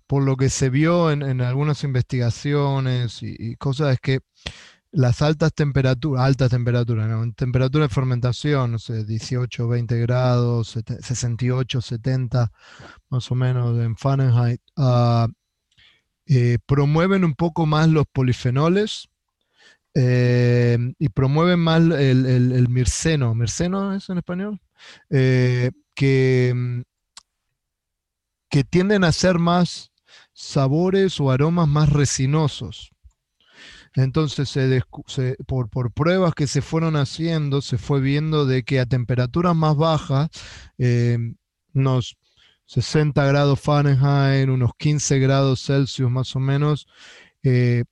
por 0.06 0.24
lo 0.24 0.36
que 0.36 0.48
se 0.48 0.70
vio 0.70 1.10
en, 1.10 1.22
en 1.22 1.40
algunas 1.40 1.84
investigaciones 1.84 3.22
y, 3.22 3.56
cosas 3.56 3.94
es 3.94 4.00
que 4.00 4.20
las 4.90 5.22
altas 5.22 5.52
temperaturas, 5.54 6.24
altas 6.24 6.50
temperaturas, 6.50 7.08
¿no? 7.08 7.32
temperatura 7.34 7.84
de 7.84 7.94
fermentación, 7.94 8.72
no 8.72 8.78
sé, 8.78 9.04
18, 9.04 9.68
20 9.68 9.98
grados, 9.98 10.78
68, 11.00 11.80
70, 11.80 12.50
más 13.10 13.30
o 13.30 13.34
menos 13.34 13.78
en 13.78 13.96
Fahrenheit, 13.96 14.60
ah, 14.76 15.28
eh, 16.26 16.58
promueven 16.66 17.24
un 17.24 17.34
poco 17.34 17.66
más 17.66 17.88
los 17.88 18.06
polifenoles 18.06 19.08
eh, 19.94 20.78
y 20.98 21.08
promueven 21.08 21.58
más 21.58 21.80
el, 21.80 22.26
el, 22.26 22.68
mirceno. 22.68 23.34
¿Mirceno 23.34 23.94
es 23.94 24.08
en 24.10 24.18
español? 24.18 24.60
Eh, 25.10 25.70
que, 25.94 26.84
que 28.48 28.64
tienden 28.64 29.04
a 29.04 29.12
ser 29.12 29.38
más 29.38 29.90
sabores 30.34 31.20
o 31.20 31.30
aromas 31.30 31.66
más 31.66 31.88
resinosos. 31.88 32.90
Entonces, 33.98 34.56
por, 35.46 35.92
pruebas 35.92 36.34
que 36.34 36.46
se 36.46 36.62
fueron 36.62 36.94
haciendo, 36.94 37.60
se 37.60 37.78
fue 37.78 38.00
viendo 38.00 38.46
de 38.46 38.62
que 38.62 38.78
a 38.78 38.86
temperaturas 38.86 39.56
más 39.56 39.76
bajas, 39.76 40.28
em, 40.78 41.34
unos 41.74 42.16
60 42.66 43.24
grados 43.26 43.60
Fahrenheit, 43.60 44.48
unos 44.48 44.70
15 44.78 45.18
grados 45.18 45.64
Celsius 45.64 46.10
más 46.10 46.36
o 46.36 46.40
menos, 46.40 46.86
eh, 47.42 47.84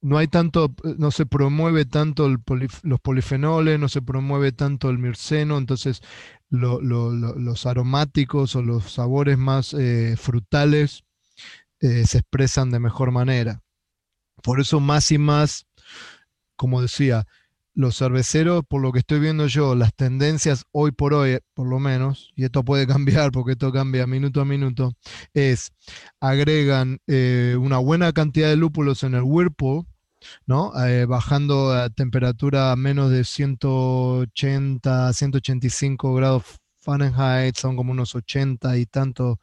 no 0.00 0.18
hay 0.18 0.26
tanto, 0.26 0.74
no 0.98 1.10
se 1.12 1.24
promueve 1.26 1.84
tanto 1.84 2.28
los 2.28 3.00
polifenoles, 3.00 3.78
no 3.78 3.88
se 3.88 4.02
promueve 4.02 4.52
tanto 4.52 4.90
el 4.90 4.98
mirceno, 4.98 5.58
entonces 5.58 6.00
los 6.50 7.66
aromáticos 7.66 8.56
o 8.56 8.62
los 8.62 8.92
sabores 8.92 9.38
más 9.38 9.72
eh, 9.74 10.16
frutales 10.16 11.05
eh, 11.80 12.06
se 12.06 12.18
expresan 12.18 12.70
de 12.70 12.80
mejor 12.80 13.10
manera. 13.10 13.62
Por 14.42 14.60
eso 14.60 14.80
más 14.80 15.10
y 15.10 15.18
más, 15.18 15.66
como 16.56 16.82
decía, 16.82 17.26
los 17.76 17.98
cerveceros, 17.98 18.64
por 18.66 18.80
lo 18.80 18.90
que 18.90 19.00
estoy 19.00 19.20
viendo 19.20 19.46
yo, 19.46 19.74
las 19.74 19.94
tendencias 19.94 20.64
hoy 20.72 20.92
por 20.92 21.12
hoy, 21.12 21.38
por 21.52 21.68
lo 21.68 21.78
menos, 21.78 22.32
y 22.34 22.44
esto 22.44 22.64
puede 22.64 22.86
cambiar 23.26 23.30
porque 23.30 23.52
esto 23.52 23.70
cambia 23.70 24.06
minuto 24.06 24.40
a 24.40 24.44
minuto, 24.44 24.94
es 25.34 25.72
agregan 26.18 26.98
eh, 27.06 27.56
una 27.60 27.78
buena 27.78 28.12
cantidad 28.12 28.48
de 28.48 28.56
lúpulos 28.56 29.02
en 29.02 29.14
el 29.14 29.22
whirlpool, 29.22 29.84
¿no? 30.46 30.72
Eh, 30.86 31.04
bajando 31.04 31.72
a 31.72 31.90
temperatura 31.90 32.72
a 32.72 32.76
menos 32.76 33.10
de 33.10 33.24
180, 33.24 35.12
185 35.12 36.14
grados 36.14 36.44
Fahrenheit, 36.80 37.56
son 37.56 37.76
como 37.76 37.92
unos 37.92 38.14
80 38.14 38.78
y 38.78 38.86
tanto 38.86 39.40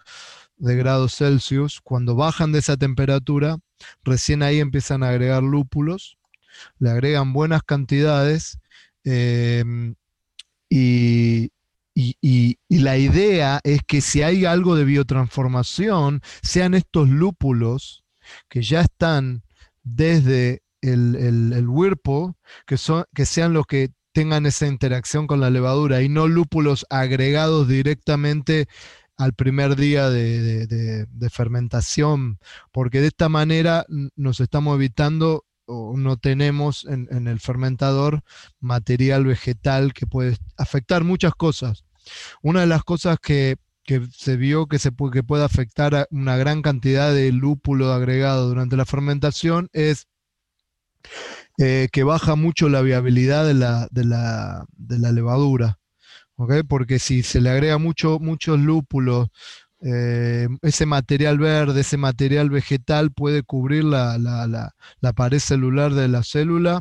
de 0.64 0.78
grados 0.78 1.16
Celsius, 1.18 1.82
cuando 1.82 2.16
bajan 2.16 2.54
de 2.54 2.60
esa 2.60 2.78
temperatura, 2.78 3.58
recién 4.04 4.44
ahí 4.44 4.62
empiezan 4.62 5.04
a 5.04 5.10
agregar 5.10 5.44
lúpulos, 5.44 6.18
le 6.80 6.90
agregan 6.90 7.34
buenas 7.34 7.64
cantidades 7.64 8.60
em, 9.04 9.96
y, 10.70 11.52
la 12.70 12.98
idea 12.98 13.60
es 13.64 13.82
que 13.86 14.00
si 14.00 14.24
hay 14.24 14.46
algo 14.46 14.76
de 14.76 14.86
biotransformación, 14.86 16.22
sean 16.42 16.74
estos 16.74 17.10
lúpulos 17.10 18.04
que 18.48 18.62
ya 18.62 18.82
están 18.82 19.44
desde 19.84 20.64
el, 20.82 21.16
el, 21.16 21.66
que, 22.66 22.78
son, 22.78 23.04
que 23.14 23.26
sean 23.26 23.54
los 23.54 23.66
que 23.68 23.92
tengan 24.14 24.46
esa 24.46 24.68
interacción 24.68 25.28
con 25.28 25.42
la 25.42 25.50
levadura 25.50 26.02
y 26.02 26.10
no 26.10 26.28
lúpulos 26.28 26.86
agregados 26.90 27.68
directamente 27.68 28.68
al 29.18 29.34
primer 29.34 29.76
día 29.76 30.10
de, 30.10 31.08
fermentación, 31.32 32.40
porque 32.72 33.02
de 33.02 33.08
esta 33.08 33.30
manera 33.30 33.86
nos 34.16 34.40
estamos 34.40 34.76
evitando 34.76 35.46
o 35.66 35.96
no 35.98 36.18
tenemos 36.18 36.86
en, 36.86 37.28
el 37.28 37.40
fermentador 37.40 38.24
material 38.60 39.26
vegetal 39.26 39.94
que 39.94 40.08
puede 40.08 40.38
afectar 40.58 41.04
muchas 41.04 41.34
cosas. 41.36 41.86
Una 42.42 42.62
de 42.62 42.68
las 42.68 42.84
cosas 42.84 43.18
que, 43.22 43.58
se 44.12 44.38
vio 44.38 44.68
que, 44.68 44.80
se 44.80 44.92
que 45.12 45.24
puede 45.24 45.44
afectar 45.44 45.96
a 45.96 46.08
una 46.12 46.38
gran 46.38 46.62
cantidad 46.62 47.14
de 47.14 47.32
lúpulo 47.32 47.94
agregado 47.94 48.48
durante 48.48 48.78
la 48.78 48.86
fermentación 48.86 49.70
es 49.74 50.08
eh, 51.60 51.88
que 51.92 52.04
baja 52.04 52.36
mucho 52.36 52.68
la 52.68 52.82
viabilidad 52.82 53.46
de 53.46 53.54
la, 53.54 53.88
de 53.92 54.06
la 55.00 55.12
levadura. 55.12 55.80
Porque 56.68 57.00
si 57.00 57.24
se 57.24 57.42
le 57.42 57.50
agrega 57.50 57.78
mucho, 57.78 58.20
muchos 58.20 58.60
lúpulos 58.60 59.30
eh, 59.86 60.48
ese 60.62 60.86
material 60.86 61.38
verde, 61.38 61.82
ese 61.82 61.98
material 61.98 62.50
vegetal 62.50 63.12
puede 63.12 63.44
cubrir 63.44 63.84
la, 63.84 64.72
pared 65.16 65.40
celular 65.40 65.92
de 65.92 66.08
la 66.08 66.24
célula 66.24 66.80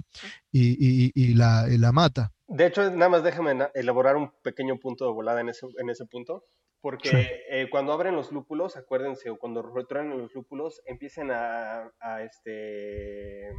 y, 0.53 1.35
la, 1.35 1.93
mata. 1.93 2.31
De 2.47 2.67
hecho, 2.67 2.91
nada 2.91 3.09
más 3.09 3.25
déjame 3.25 3.57
elaborar 3.75 4.17
un 4.17 4.31
pequeño 4.43 4.79
punto 4.79 5.05
de 5.05 5.13
volada 5.13 5.41
en 5.41 5.49
ese, 5.49 5.67
en 5.79 5.91
ese 5.91 6.07
punto. 6.07 6.45
Porque 6.81 7.45
eh, 7.49 7.69
cuando 7.71 7.93
abren 7.93 8.17
los 8.17 8.33
lúpulos, 8.33 8.77
acuérdense, 8.77 9.31
o 9.31 9.39
cuando 9.39 9.63
retronan 9.63 10.19
los 10.19 10.35
lúpulos, 10.35 10.83
empiezan 10.85 11.31
a, 11.31 11.93
este, 12.25 13.53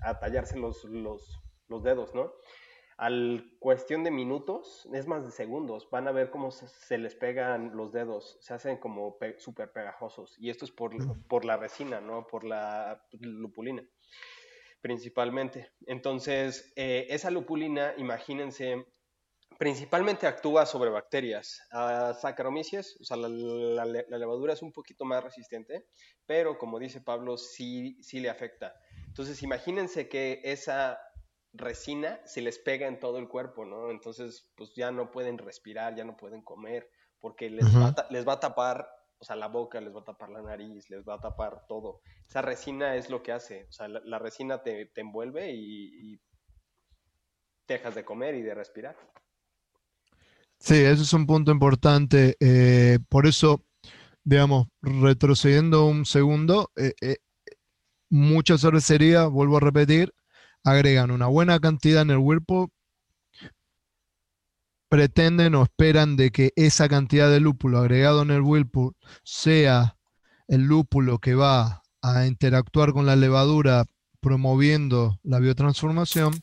a 0.00 0.18
tallarse 0.20 0.56
los, 0.56 0.84
los, 0.84 1.40
los, 1.68 1.82
dedos, 1.82 2.14
¿no? 2.14 2.32
Al 2.98 3.56
cuestión 3.60 4.04
de 4.04 4.10
minutos, 4.10 4.86
es 4.92 5.06
más 5.06 5.24
de 5.24 5.30
segundos, 5.30 5.88
van 5.90 6.08
a 6.08 6.12
ver 6.12 6.30
cómo 6.30 6.50
se, 6.50 6.98
les 6.98 7.14
pegan 7.14 7.76
los 7.76 7.92
dedos, 7.92 8.36
se 8.40 8.52
hacen 8.52 8.76
como 8.76 9.16
súper 9.38 9.72
pegajosos. 9.72 10.36
Y 10.38 10.50
esto 10.50 10.64
es 10.64 10.72
por, 10.72 10.92
por 11.28 11.44
la 11.44 11.56
resina, 11.56 12.00
¿no? 12.00 12.26
Por 12.26 12.44
la 12.44 13.02
lupulina, 13.12 13.82
principalmente. 14.80 15.70
Entonces, 15.86 16.72
eh, 16.76 17.06
esa 17.08 17.30
lupulina, 17.30 17.94
imagínense 17.96 18.84
principalmente 19.58 20.26
actúa 20.26 20.64
sobre 20.66 20.90
bacterias. 20.90 21.60
A 21.72 22.14
Saccharomyces, 22.14 22.96
o 23.00 23.04
sea, 23.04 23.16
la, 23.16 23.84
levadura 23.84 24.52
es 24.52 24.62
un 24.62 24.72
poquito 24.72 25.04
más 25.04 25.22
resistente, 25.22 25.86
pero 26.26 26.58
como 26.58 26.78
dice 26.78 27.00
Pablo, 27.00 27.36
sí, 27.36 27.98
sí 28.02 28.20
le 28.20 28.30
afecta. 28.30 28.74
Entonces, 29.06 29.42
imagínense 29.42 30.08
que 30.08 30.40
esa 30.44 30.98
resina 31.52 32.20
se 32.24 32.42
les 32.42 32.58
pega 32.58 32.86
en 32.86 33.00
todo 33.00 33.18
el 33.18 33.28
cuerpo, 33.28 33.64
¿no? 33.64 33.90
Entonces, 33.90 34.50
pues 34.56 34.74
ya 34.74 34.90
no 34.90 35.10
pueden 35.10 35.38
respirar, 35.38 35.94
ya 35.94 36.04
no 36.04 36.16
pueden 36.16 36.42
comer, 36.42 36.90
porque 37.20 37.50
les, 37.50 37.64
va, 37.74 37.88
a, 37.88 38.06
les 38.10 38.26
va 38.26 38.34
a 38.34 38.40
tapar, 38.40 38.88
o 39.18 39.24
sea, 39.24 39.36
la 39.36 39.48
boca, 39.48 39.80
les 39.80 39.94
va 39.94 40.00
a 40.00 40.04
tapar 40.04 40.30
la 40.30 40.42
nariz, 40.42 40.88
les 40.90 41.06
va 41.06 41.14
a 41.14 41.20
tapar 41.20 41.66
todo. 41.66 42.00
Esa 42.28 42.42
resina 42.42 42.96
es 42.96 43.10
lo 43.10 43.22
que 43.22 43.32
hace, 43.32 43.66
o 43.68 43.72
sea, 43.72 43.88
la, 43.88 44.18
resina 44.18 44.62
te, 44.62 44.90
envuelve 44.96 45.52
y, 45.52 46.12
y 46.12 46.20
dejas 47.66 47.94
de 47.94 48.04
comer 48.04 48.34
y 48.34 48.42
de 48.42 48.54
respirar. 48.54 48.96
Sí, 50.58 50.74
ese 50.74 51.02
es 51.02 51.12
un 51.12 51.26
punto 51.26 51.52
importante. 51.52 52.36
Eh, 52.40 52.98
por 53.08 53.26
eso, 53.26 53.64
digamos, 54.24 54.66
retrocediendo 54.82 55.86
un 55.86 56.04
segundo, 56.04 56.72
eh, 56.76 56.94
eh, 57.00 57.18
muchas 58.10 58.62
cervecerías, 58.62 59.30
vuelvo 59.30 59.58
a 59.58 59.60
repetir, 59.60 60.12
agregan 60.70 61.10
una 61.10 61.26
buena 61.26 61.58
cantidad 61.60 62.02
en 62.02 62.10
el 62.10 62.18
Whirlpool, 62.18 62.68
pretenden 64.88 65.54
o 65.54 65.62
esperan 65.62 66.16
de 66.16 66.30
que 66.30 66.52
esa 66.56 66.88
cantidad 66.88 67.30
de 67.30 67.40
lúpulo 67.40 67.78
agregado 67.78 68.22
en 68.22 68.30
el 68.30 68.40
Whirlpool 68.40 68.94
sea 69.22 69.96
el 70.48 70.62
lúpulo 70.62 71.18
que 71.18 71.34
va 71.34 71.82
a 72.02 72.26
interactuar 72.26 72.92
con 72.92 73.06
la 73.06 73.16
levadura 73.16 73.84
promoviendo 74.20 75.20
la 75.22 75.38
biotransformación 75.38 76.40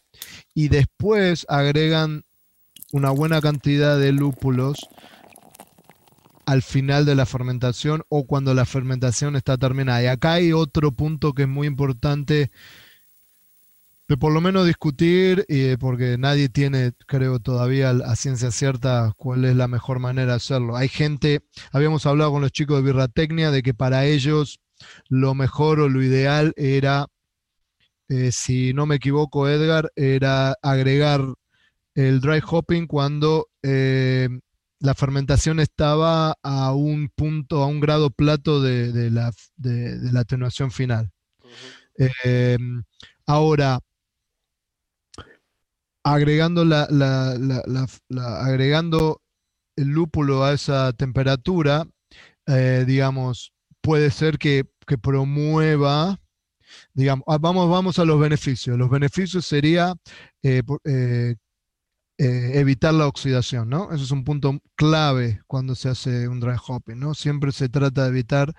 y 0.54 0.70
después 0.70 1.46
agregan 1.50 2.24
una 2.92 3.10
buena 3.10 3.42
cantidad 3.42 4.00
de 4.00 4.12
lúpulos 4.12 4.78
al 6.46 6.62
final 6.62 7.06
de 7.06 7.16
la 7.16 7.26
fermentación 7.26 8.04
o 8.10 8.26
cuando 8.26 8.54
la 8.54 8.66
fermentación 8.66 9.36
está 9.36 9.58
terminada. 9.58 10.04
Y 10.04 10.08
acá 10.08 10.34
hay 10.34 10.54
otro 10.54 10.92
punto 10.92 11.34
que 11.34 11.44
es 11.44 11.48
muy 11.48 11.68
importante 11.68 12.52
de 14.08 14.18
por 14.18 14.32
lo 14.32 14.42
menos 14.42 14.68
discutir, 14.68 15.46
eh, 15.48 15.78
porque 15.80 16.18
nadie 16.18 16.50
tiene, 16.50 16.92
creo, 17.08 17.40
todavía 17.40 17.90
a 17.90 18.16
ciencia 18.16 18.52
cierta 18.52 19.14
cuál 19.18 19.46
es 19.46 19.56
la 19.56 19.68
mejor 19.68 20.00
manera 20.00 20.32
de 20.32 20.38
hacerlo. 20.38 20.76
Hay 20.78 20.90
gente, 20.90 21.42
habíamos 21.72 22.06
hablado 22.06 22.32
con 22.32 22.42
los 22.42 22.52
chicos 22.52 22.78
de 22.78 22.84
Birratecnia 22.84 23.52
de 23.52 23.64
que 23.64 23.74
para 23.74 24.06
ellos 24.06 24.60
lo 25.10 25.34
mejor 25.34 25.80
o 25.80 25.90
lo 25.90 26.04
ideal 26.04 26.54
era, 26.56 27.08
eh, 28.10 28.32
si 28.32 28.74
no 28.74 28.86
me 28.86 28.96
equivoco, 28.96 29.50
Edgar, 29.50 29.92
era 29.96 30.56
agregar 30.62 31.22
el 31.96 32.20
dry 32.20 32.42
hopping 32.46 32.88
cuando 32.88 33.48
eh, 33.64 34.28
la 34.80 34.94
fermentación 34.94 35.60
estaba 35.60 36.36
a 36.44 36.74
un 36.74 37.10
punto, 37.10 37.64
a 37.64 37.68
un 37.68 37.80
grado 37.80 38.12
plato 38.12 38.62
de, 38.62 39.10
la, 39.10 39.32
atenuación 40.20 40.72
final. 40.72 41.12
Eh, 41.98 42.58
ahora, 43.26 43.80
agregando, 46.06 46.64
la, 46.64 46.88
agregando 48.44 49.22
el 49.76 49.88
lúpulo 49.88 50.44
a 50.44 50.54
esa 50.54 50.94
temperatura, 50.94 51.88
eh, 52.46 52.86
digamos, 52.88 53.52
puede 53.82 54.12
ser 54.12 54.38
que, 54.38 54.66
promueva, 55.02 56.20
digamos, 56.94 57.26
ah, 57.28 57.40
vamos, 57.40 57.70
vamos 57.70 57.98
a 57.98 58.06
los 58.06 58.20
beneficios. 58.20 58.78
Los 58.78 58.90
beneficios 58.90 59.48
sería 59.48 59.96
eh, 60.44 60.62
evitar 62.18 62.94
la 62.94 63.08
oxidación, 63.08 63.68
¿no? 63.68 63.92
Eso 63.92 64.04
es 64.04 64.12
un 64.12 64.24
punto 64.24 64.60
clave 64.76 65.42
cuando 65.48 65.74
se 65.74 65.90
hace 65.90 66.28
un 66.28 66.40
dry 66.40 66.56
hopping, 66.68 67.00
¿no? 67.00 67.16
Siempre 67.16 67.52
se 67.52 67.68
trata 67.68 68.04
de 68.04 68.10
evitar 68.10 68.54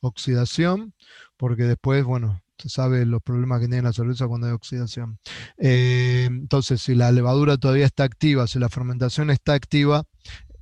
oxidación, 0.00 0.94
porque 1.36 1.64
después, 1.64 2.04
bueno, 2.04 2.40
se 2.58 2.68
sabe 2.68 3.04
los 3.06 3.22
problemas 3.22 3.60
que 3.60 3.68
tiene 3.68 3.82
la 3.82 3.92
cerveza 3.92 4.26
cuando 4.26 4.46
hay 4.46 4.52
oxidación. 4.52 5.18
Eh, 5.58 6.26
entonces, 6.30 6.80
si 6.82 6.94
la 6.94 7.10
levadura 7.12 7.56
todavía 7.56 7.86
está 7.86 8.04
activa, 8.04 8.46
si 8.46 8.58
la 8.58 8.68
fermentación 8.68 9.30
está 9.30 9.54
activa, 9.54 10.04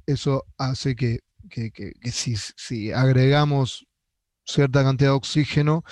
eso 0.07 0.45
hace 0.59 0.97
que, 0.97 1.21
si, 2.11 2.37
si 2.37 2.93
agregamos 2.93 3.87
cierta 4.45 4.83
cantidad 4.83 5.11
de 5.11 5.17
oxígeno, 5.17 5.85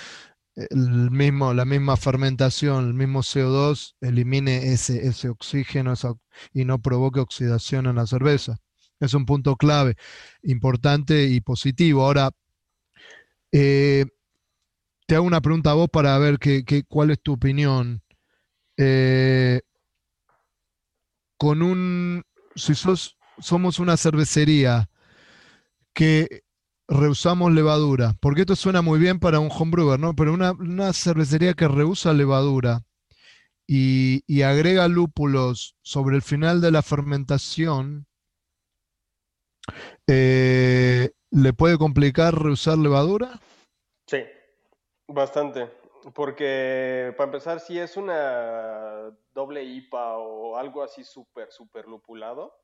el 0.70 1.10
mismo, 1.10 1.54
la 1.54 1.64
misma 1.64 1.96
fermentación, 1.96 2.88
el 2.88 2.94
mismo 2.94 3.20
CO2, 3.22 3.94
elimine 4.00 4.72
ese, 4.72 5.06
ese 5.06 5.28
oxígeno 5.28 5.94
y 6.52 6.64
no 6.64 6.80
provoque 6.80 7.20
oxidación 7.20 7.86
en 7.86 7.96
la 7.96 8.06
cerveza. 8.06 8.56
Es 8.98 9.14
un 9.14 9.24
punto 9.26 9.56
clave, 9.56 9.94
importante 10.42 11.26
y 11.26 11.40
positivo. 11.40 12.04
Ahora, 12.04 12.30
eh, 13.52 14.06
te 15.08 15.14
hago 15.14 15.24
una 15.24 15.40
pregunta 15.40 15.70
a 15.70 15.74
vos 15.74 15.88
para 15.88 16.18
ver 16.18 16.38
qué 16.38 16.84
cuál 16.86 17.10
es 17.10 17.18
tu 17.22 17.32
opinión. 17.32 18.02
Eh, 18.76 19.62
con 21.38 21.62
un, 21.62 22.24
si 22.54 22.74
sos, 22.74 23.16
somos 23.38 23.78
una 23.78 23.96
cervecería 23.96 24.90
que 25.94 26.42
rehusamos 26.88 27.52
levadura, 27.52 28.16
porque 28.20 28.42
esto 28.42 28.54
suena 28.54 28.82
muy 28.82 28.98
bien 28.98 29.18
para 29.18 29.40
un 29.40 29.50
homebrewer, 29.50 29.98
¿no? 29.98 30.14
Pero 30.14 30.34
una, 30.34 30.92
cervecería 30.92 31.54
que 31.54 31.68
rehúsa 31.68 32.12
levadura 32.12 32.84
y, 33.66 34.42
agrega 34.42 34.88
lúpulos 34.88 35.74
sobre 35.80 36.16
el 36.16 36.22
final 36.22 36.60
de 36.60 36.70
la 36.70 36.82
fermentación, 36.82 38.06
eh, 40.06 41.12
¿le 41.30 41.52
puede 41.54 41.78
complicar 41.78 42.42
rehusar 42.42 42.76
levadura? 42.76 43.40
Sí, 44.06 44.18
bastante. 45.08 45.70
Porque 46.14 47.12
para 47.16 47.26
empezar, 47.26 47.58
si 47.58 47.78
es 47.78 47.96
una 47.96 49.10
doble 49.32 49.64
IPA 49.64 50.18
o 50.18 50.56
algo 50.56 50.82
así 50.82 51.02
súper, 51.02 51.50
súper 51.50 51.88
lupulado, 51.88 52.56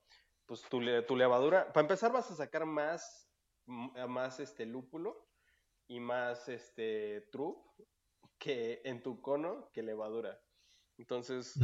pues 0.47 0.63
tu, 0.63 0.81
tu 1.07 1.17
levadura, 1.17 1.73
para 1.73 1.83
empezar 1.83 2.13
vas 2.13 2.31
a 2.31 2.37
sacar 2.37 2.65
más 2.65 3.25
más 3.67 4.41
este 4.41 4.67
lúpulo 4.67 5.29
y 5.87 6.01
más 6.01 6.49
este 6.49 7.23
trup 7.33 7.59
que 8.39 8.83
en 8.85 9.03
tu 9.03 9.21
cono 9.21 9.71
que 9.73 9.83
levadura. 9.83 10.41
Entonces, 10.99 11.55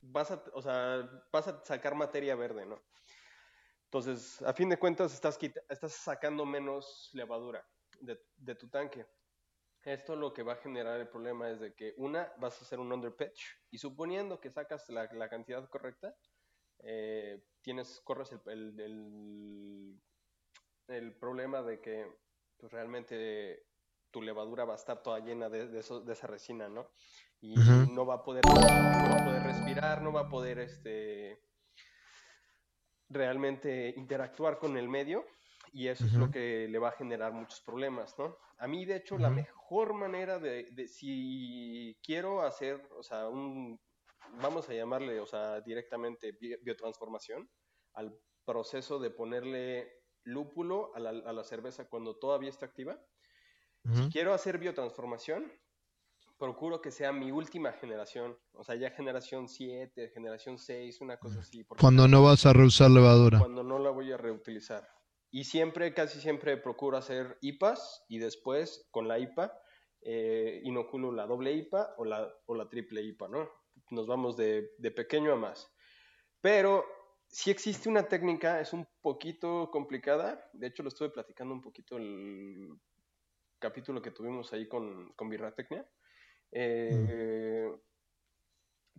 vas, 0.00 0.30
a, 0.30 0.42
o 0.52 0.62
sea, 0.62 1.08
vas 1.32 1.48
a 1.48 1.64
sacar 1.64 1.94
materia 1.94 2.34
verde, 2.34 2.66
¿no? 2.66 2.82
Entonces, 3.84 4.42
a 4.42 4.52
fin 4.52 4.68
de 4.68 4.78
cuentas, 4.78 5.14
estás, 5.14 5.38
estás 5.68 5.92
sacando 5.92 6.44
menos 6.44 7.10
levadura 7.12 7.64
de, 8.00 8.54
tu 8.54 8.68
tanque. 8.68 9.06
Esto 9.84 10.16
lo 10.16 10.32
que 10.32 10.42
va 10.42 10.54
a 10.54 10.56
generar 10.56 10.98
el 10.98 11.08
problema 11.08 11.50
es 11.50 11.60
de 11.60 11.74
que, 11.74 11.94
una, 11.98 12.32
vas 12.38 12.58
a 12.58 12.64
hacer 12.64 12.80
un 12.80 12.90
underpitch 12.90 13.58
y 13.70 13.78
suponiendo 13.78 14.40
que 14.40 14.50
sacas 14.50 14.88
la, 14.88 15.28
cantidad 15.28 15.68
correcta, 15.68 16.16
eh, 16.78 17.44
tienes, 17.60 18.00
corres 18.00 18.32
el, 18.46 18.80
el, 18.80 20.00
el 20.88 21.16
problema 21.16 21.62
de 21.62 21.80
que 21.80 22.10
pues, 22.56 22.72
realmente 22.72 23.66
tu 24.10 24.22
levadura 24.22 24.64
va 24.64 24.72
a 24.72 24.76
estar 24.76 25.02
toda 25.02 25.18
llena 25.18 25.50
de, 25.50 25.68
de, 25.68 25.80
esa 25.80 26.26
resina, 26.26 26.68
¿no? 26.68 26.90
Y 27.40 27.54
no, 27.92 28.06
va 28.06 28.14
a 28.14 28.22
poder, 28.22 28.42
poder 28.42 29.42
respirar, 29.42 30.00
no 30.00 30.12
va 30.12 30.20
a 30.20 30.28
poder 30.28 30.60
este, 30.60 31.42
realmente 33.10 33.92
interactuar 33.96 34.58
con 34.58 34.78
el 34.78 34.88
medio 34.88 35.26
y 35.74 35.88
eso 35.88 36.06
es 36.06 36.12
lo 36.12 36.30
que 36.30 36.68
le 36.68 36.78
va 36.78 36.90
a 36.90 36.92
generar 36.92 37.32
muchos 37.32 37.60
problemas, 37.60 38.16
¿no? 38.16 38.38
A 38.58 38.68
mí, 38.68 38.84
de 38.84 38.94
hecho, 38.94 39.18
la 39.18 39.28
mejor 39.28 39.92
manera 39.92 40.38
de, 40.38 40.70
de, 40.70 40.86
si 40.86 41.98
quiero 42.00 42.42
hacer, 42.42 42.80
o 42.96 43.02
sea, 43.02 43.28
un, 43.28 43.80
vamos 44.40 44.68
a 44.68 44.72
llamarle, 44.72 45.18
o 45.18 45.26
sea, 45.26 45.60
directamente 45.60 46.38
biotransformación 46.62 47.50
al 47.94 48.16
proceso 48.44 49.00
de 49.00 49.10
ponerle 49.10 50.04
lúpulo 50.22 50.94
a 50.94 51.00
la, 51.00 51.44
cerveza 51.44 51.88
cuando 51.88 52.16
todavía 52.16 52.50
está 52.50 52.66
activa. 52.66 52.98
Si 53.92 54.08
quiero 54.10 54.32
hacer 54.32 54.58
biotransformación, 54.58 55.52
procuro 56.38 56.80
que 56.80 56.92
sea 56.92 57.12
mi 57.12 57.32
última 57.32 57.72
generación, 57.72 58.38
o 58.52 58.62
sea, 58.62 58.76
ya 58.76 58.90
generación 58.92 59.48
7, 59.48 60.10
generación 60.14 60.56
6, 60.56 61.00
una 61.00 61.18
cosa 61.18 61.40
así. 61.40 61.64
Cuando 61.80 62.06
no 62.08 62.22
vas 62.22 62.46
a 62.46 62.52
reusar 62.52 62.90
levadura. 62.90 63.40
Cuando 63.40 63.64
no 63.64 63.78
la 63.78 63.90
voy 63.90 64.12
a 64.12 64.16
reutilizar. 64.16 64.88
Y 65.34 65.42
siempre, 65.42 65.92
casi 65.92 66.20
siempre 66.20 66.56
procuro 66.56 66.96
hacer 66.96 67.38
IPAs 67.40 68.04
y 68.08 68.20
después 68.20 68.86
con 68.92 69.08
la 69.08 69.18
IPA 69.18 69.52
eh, 70.00 70.60
inoculo 70.62 71.10
la 71.10 71.26
doble 71.26 71.52
IPA 71.54 71.96
o 71.98 72.04
la, 72.04 72.32
o 72.46 72.54
la 72.54 72.68
triple 72.68 73.02
IPA, 73.02 73.26
¿no? 73.26 73.50
Nos 73.90 74.06
vamos 74.06 74.36
de, 74.36 74.70
de 74.78 74.92
pequeño 74.92 75.32
a 75.32 75.36
más. 75.36 75.74
Pero 76.40 76.84
si 77.26 77.50
existe 77.50 77.88
una 77.88 78.06
técnica, 78.06 78.60
es 78.60 78.72
un 78.72 78.86
poquito 79.02 79.72
complicada. 79.72 80.48
De 80.52 80.68
hecho, 80.68 80.84
lo 80.84 80.88
estuve 80.90 81.10
platicando 81.10 81.52
un 81.52 81.62
poquito 81.62 81.96
el 81.96 82.68
capítulo 83.58 84.00
que 84.00 84.12
tuvimos 84.12 84.52
ahí 84.52 84.68
con, 84.68 85.14
con 85.14 85.28
Birratecnia. 85.28 85.84
Eh, 86.52 87.76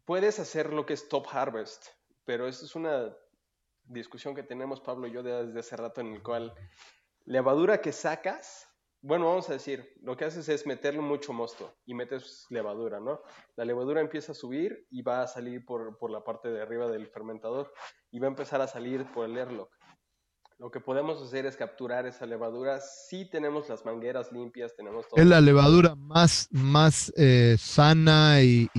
puedes 0.04 0.38
hacer 0.40 0.74
lo 0.74 0.86
que 0.86 0.96
es 0.96 1.08
top 1.08 1.28
harvest, 1.32 1.88
pero 2.26 2.46
eso 2.46 2.66
es 2.66 2.76
una 2.76 3.16
discusión 3.88 4.36
que 4.36 4.44
tenemos 4.44 4.82
Pablo 4.82 5.08
y 5.08 5.12
yo 5.12 5.24
desde 5.24 5.60
hace 5.60 5.78
rato 5.78 6.02
en 6.02 6.14
el 6.14 6.24
cual 6.24 6.54
levadura 7.26 7.82
que 7.82 7.92
sacas, 7.92 8.68
bueno, 9.02 9.26
vamos 9.28 9.50
a 9.50 9.54
decir, 9.54 9.94
lo 10.02 10.18
que 10.18 10.26
haces 10.26 10.50
es 10.50 10.66
meterle 10.66 11.02
mucho 11.02 11.32
mosto 11.32 11.76
y 11.86 11.94
metes 11.94 12.46
levadura, 12.50 13.00
¿no? 13.00 13.22
La 13.56 13.66
levadura 13.66 14.02
empieza 14.02 14.32
a 14.32 14.36
subir 14.36 14.88
y 14.90 15.04
va 15.04 15.22
a 15.22 15.28
salir 15.28 15.64
por, 15.66 15.98
por 15.98 16.10
la 16.10 16.24
parte 16.24 16.50
de 16.50 16.62
arriba 16.62 16.88
del 16.88 17.08
fermentador 17.08 17.72
y 18.10 18.20
va 18.20 18.28
a 18.28 18.30
empezar 18.30 18.62
a 18.62 18.68
salir 18.68 19.06
por 19.12 19.26
el 19.26 19.38
airlock. 19.38 19.70
Lo 20.58 20.72
que 20.72 20.80
podemos 20.80 21.22
hacer 21.22 21.46
es 21.46 21.58
capturar 21.58 22.06
esa 22.06 22.26
levadura. 22.26 22.80
Si 22.80 23.26
tenemos 23.26 23.68
las 23.68 23.84
mangueras 23.84 24.32
limpias, 24.32 24.74
tenemos 24.74 25.06
todo. 25.08 25.20
Es 25.20 25.28
la 25.28 25.42
levadura 25.42 25.96
más, 25.96 26.48
más 26.52 27.12
eh, 27.18 27.58
sana 27.60 28.42
y, 28.42 28.70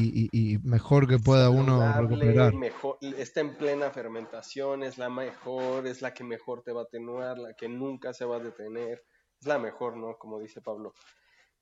mejor 0.64 1.06
que 1.06 1.18
pueda 1.18 1.50
uno 1.50 1.92
recuperar. 2.00 2.54
Mejor, 2.54 2.96
está 3.02 3.40
en 3.40 3.56
plena 3.56 3.90
fermentación, 3.90 4.84
es 4.84 4.96
la 4.96 5.10
mejor, 5.10 5.86
es 5.86 6.00
la 6.00 6.14
que 6.14 6.24
mejor 6.24 6.62
te 6.62 6.72
va 6.72 6.80
a 6.80 6.84
atenuar, 6.84 7.38
la 7.38 7.52
que 7.52 7.68
nunca 7.68 8.14
se 8.14 8.24
va 8.24 8.36
a 8.36 8.40
detener. 8.40 9.04
Es 9.38 9.46
la 9.46 9.58
mejor, 9.58 9.98
¿no? 9.98 10.16
Como 10.16 10.40
dice 10.40 10.62
Pablo. 10.62 10.94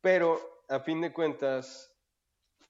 Pero, 0.00 0.38
a 0.68 0.78
fin 0.78 1.00
de 1.00 1.12
cuentas, 1.12 1.90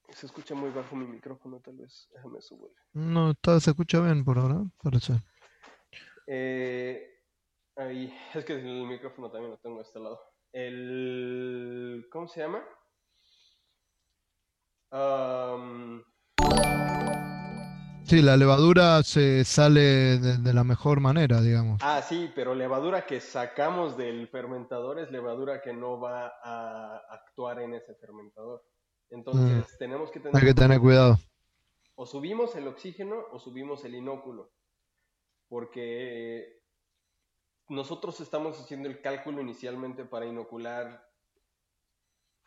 se 0.09 0.25
escucha 0.25 0.55
muy 0.55 0.71
bajo 0.71 0.95
mi 0.95 1.05
micrófono, 1.05 1.59
tal 1.59 1.77
vez. 1.77 2.09
Déjame 2.11 2.41
subir. 2.41 2.71
No, 2.93 3.35
se 3.59 3.69
escucha 3.69 3.99
bien 3.99 4.25
por 4.25 4.39
ahora, 4.39 4.63
parece. 4.81 5.13
Eh, 6.25 7.14
Ahí, 7.77 8.13
es 8.33 8.45
que 8.45 8.53
el 8.53 8.87
micrófono 8.87 9.29
también 9.29 9.51
lo 9.51 9.57
tengo 9.57 9.79
a 9.79 9.81
este 9.81 9.99
lado. 9.99 10.19
El. 10.53 12.07
¿Cómo 12.09 12.27
se 12.27 12.39
llama? 12.39 12.63
Sí, 18.05 18.21
la 18.21 18.37
levadura 18.37 19.03
se 19.03 19.43
sale 19.43 20.19
de, 20.19 20.53
la 20.53 20.63
mejor 20.63 21.01
manera, 21.01 21.41
digamos. 21.41 21.81
Ah, 21.83 22.01
sí, 22.01 22.31
pero 22.33 22.55
levadura 22.55 23.05
que 23.05 23.19
sacamos 23.19 23.97
del 23.97 24.29
fermentador 24.29 24.99
es 24.99 25.11
levadura 25.11 25.61
que 25.61 25.73
no 25.73 25.99
va 25.99 26.33
a 26.41 26.97
actuar 27.09 27.61
en 27.61 27.73
ese 27.73 27.93
fermentador. 27.95 28.63
Entonces, 29.09 29.73
mm. 29.73 29.77
tenemos 29.79 30.11
que 30.11 30.19
tener... 30.19 30.37
Hay 30.37 30.47
que 30.47 30.53
tener 30.53 30.79
cuidado. 30.79 31.17
O 31.95 32.05
subimos 32.05 32.55
el 32.55 32.67
oxígeno 32.67 33.17
o 33.31 33.39
subimos 33.39 33.83
el 33.83 33.95
inóculo. 33.95 34.51
Porque 35.49 36.61
nosotros 37.67 38.19
estamos 38.19 38.59
haciendo 38.59 38.87
el 38.89 39.01
cálculo 39.01 39.41
inicialmente 39.41 40.05
para 40.05 40.25
inocular 40.25 41.05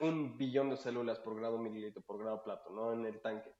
un 0.00 0.37
billón 0.37 0.70
de 0.70 0.76
células 0.76 1.18
por 1.18 1.37
grado 1.37 1.59
mililitro, 1.59 2.02
por 2.02 2.18
grado 2.18 2.42
plato, 2.42 2.70
¿no? 2.70 2.92
En 2.92 3.04
el 3.04 3.20
tanque. 3.20 3.52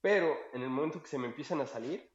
Pero 0.00 0.36
en 0.52 0.62
el 0.62 0.68
momento 0.68 1.02
que 1.02 1.08
se 1.08 1.18
me 1.18 1.26
empiezan 1.26 1.60
a 1.60 1.66
salir, 1.66 2.12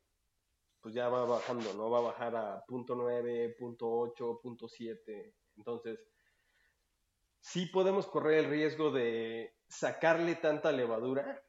pues 0.80 0.94
ya 0.94 1.10
va 1.10 1.26
bajando, 1.26 1.74
¿no? 1.74 1.90
Va 1.90 2.00
a 2.00 2.02
bajar 2.02 2.36
a 2.36 2.66
.9, 2.68 3.58
.8, 3.58 4.42
.7. 4.42 5.34
Entonces, 5.58 6.00
sí 7.40 7.66
podemos 7.66 8.08
correr 8.08 8.46
el 8.46 8.52
riesgo 8.52 8.92
de 8.92 9.56
sacarle 9.68 10.36
tanta 10.36 10.72
levadura 10.72 11.44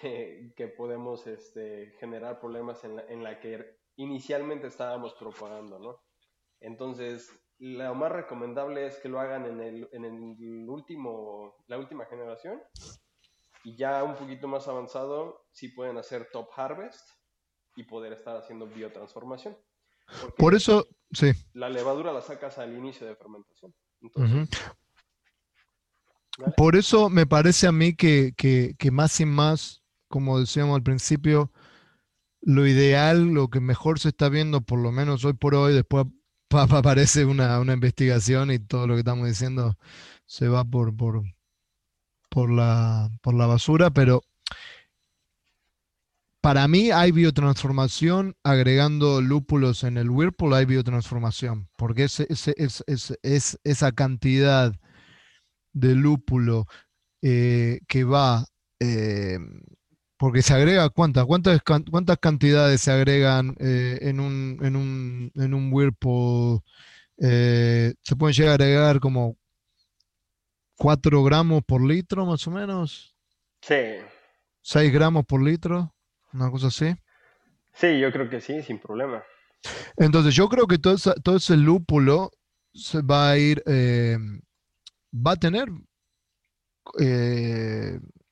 que, 0.00 0.74
podemos 0.76 1.26
este, 1.26 1.96
generar 1.98 2.40
problemas 2.40 2.84
en 2.84 2.96
la, 2.96 3.02
en 3.02 3.22
la 3.22 3.40
que 3.40 3.78
inicialmente 3.96 4.68
estábamos 4.68 5.14
propagando, 5.14 5.78
¿no? 5.78 6.07
Entonces, 6.60 7.30
lo 7.58 7.94
más 7.94 8.12
recomendable 8.12 8.86
es 8.86 8.98
que 8.98 9.08
lo 9.08 9.20
hagan 9.20 9.46
en 9.46 9.60
el, 9.60 9.88
en 9.92 10.04
el 10.04 10.68
último, 10.68 11.56
la 11.66 11.78
última 11.78 12.06
generación. 12.06 12.60
Y 13.64 13.76
ya 13.76 14.04
un 14.04 14.14
poquito 14.14 14.46
más 14.46 14.68
avanzado, 14.68 15.46
sí 15.50 15.68
pueden 15.68 15.98
hacer 15.98 16.28
top 16.32 16.48
harvest 16.56 17.08
y 17.76 17.82
poder 17.82 18.12
estar 18.12 18.36
haciendo 18.36 18.66
biotransformación. 18.66 19.56
Por 20.36 20.54
eso, 20.54 20.86
sí. 21.12 21.32
La 21.52 21.68
levadura 21.68 22.12
la 22.12 22.22
sacas 22.22 22.58
al 22.58 22.74
inicio 22.76 23.06
de 23.06 23.16
fermentación. 23.16 23.74
Por 26.56 26.76
eso 26.76 27.10
me 27.10 27.26
parece 27.26 27.66
a 27.66 27.72
mí 27.72 27.94
que, 27.94 28.32
que 28.36 28.90
más 28.90 29.20
y 29.20 29.26
más, 29.26 29.82
como 30.08 30.38
decíamos 30.38 30.76
al 30.76 30.82
principio, 30.82 31.52
lo 32.40 32.66
ideal, 32.66 33.26
lo 33.26 33.48
que 33.48 33.60
mejor 33.60 33.98
se 33.98 34.10
está 34.10 34.28
viendo, 34.28 34.60
por 34.60 34.78
lo 34.78 34.92
menos 34.92 35.24
hoy 35.24 35.32
por 35.32 35.54
hoy, 35.56 35.74
después 35.74 36.06
aparece 36.50 37.24
una, 37.24 37.60
una, 37.60 37.74
investigación 37.74 38.50
y 38.50 38.58
todo 38.58 38.86
lo 38.86 38.94
que 38.94 39.00
estamos 39.00 39.26
diciendo 39.28 39.76
se 40.26 40.48
va 40.48 40.64
por, 40.64 40.96
por, 40.96 41.22
por, 42.28 42.50
la, 42.50 43.10
por 43.22 43.34
la 43.34 43.46
basura, 43.46 43.90
pero 43.90 44.22
para 46.40 46.68
mí 46.68 46.90
hay 46.90 47.12
biotransformación 47.12 48.36
agregando 48.44 49.20
lúpulos 49.20 49.84
en 49.84 49.98
el 49.98 50.08
Whirlpool, 50.08 50.54
hay 50.54 50.64
biotransformación, 50.64 51.68
porque 51.76 52.04
es, 52.04 53.18
esa 53.64 53.92
cantidad 53.92 54.72
de 55.72 55.94
lúpulo 55.94 56.66
eh, 57.22 57.80
que 57.88 58.04
va 58.04 58.46
eh, 58.80 59.38
porque 60.18 60.42
se 60.42 60.52
agrega, 60.52 60.90
¿cuántas? 60.90 61.24
¿Cuántas, 61.24 61.62
cuántas 61.62 62.18
cantidades 62.18 62.80
se 62.80 62.90
agregan 62.90 63.54
eh, 63.60 63.98
en, 64.02 64.18
un, 64.18 64.58
en, 64.62 64.76
un, 64.76 65.32
en 65.36 65.54
un 65.54 65.72
Whirlpool? 65.72 66.60
Eh, 67.18 67.94
se 68.02 68.16
pueden 68.16 68.34
llegar 68.34 68.60
a 68.60 68.64
agregar 68.64 69.00
como 69.00 69.36
4 70.76 71.22
gramos 71.22 71.62
por 71.64 71.82
litro, 71.84 72.26
más 72.26 72.46
o 72.48 72.50
menos. 72.50 73.14
Sí. 73.62 73.76
6 74.62 74.92
gramos 74.92 75.24
por 75.24 75.40
litro, 75.40 75.94
una 76.32 76.50
cosa 76.50 76.66
así. 76.66 76.94
Sí, 77.72 78.00
yo 78.00 78.10
creo 78.10 78.28
que 78.28 78.40
sí, 78.40 78.60
sin 78.62 78.80
problema. 78.80 79.22
Entonces, 79.96 80.34
yo 80.34 80.48
creo 80.48 80.66
que 80.66 80.78
todo, 80.78 80.96
todo 81.22 81.36
ese 81.36 81.56
lúpulo 81.56 82.32
se 82.74 83.02
va 83.02 83.30
a 83.30 83.38
ir, 83.38 83.62
eh, 83.66 84.18
va 85.14 85.32
a 85.32 85.36
tener 85.36 85.68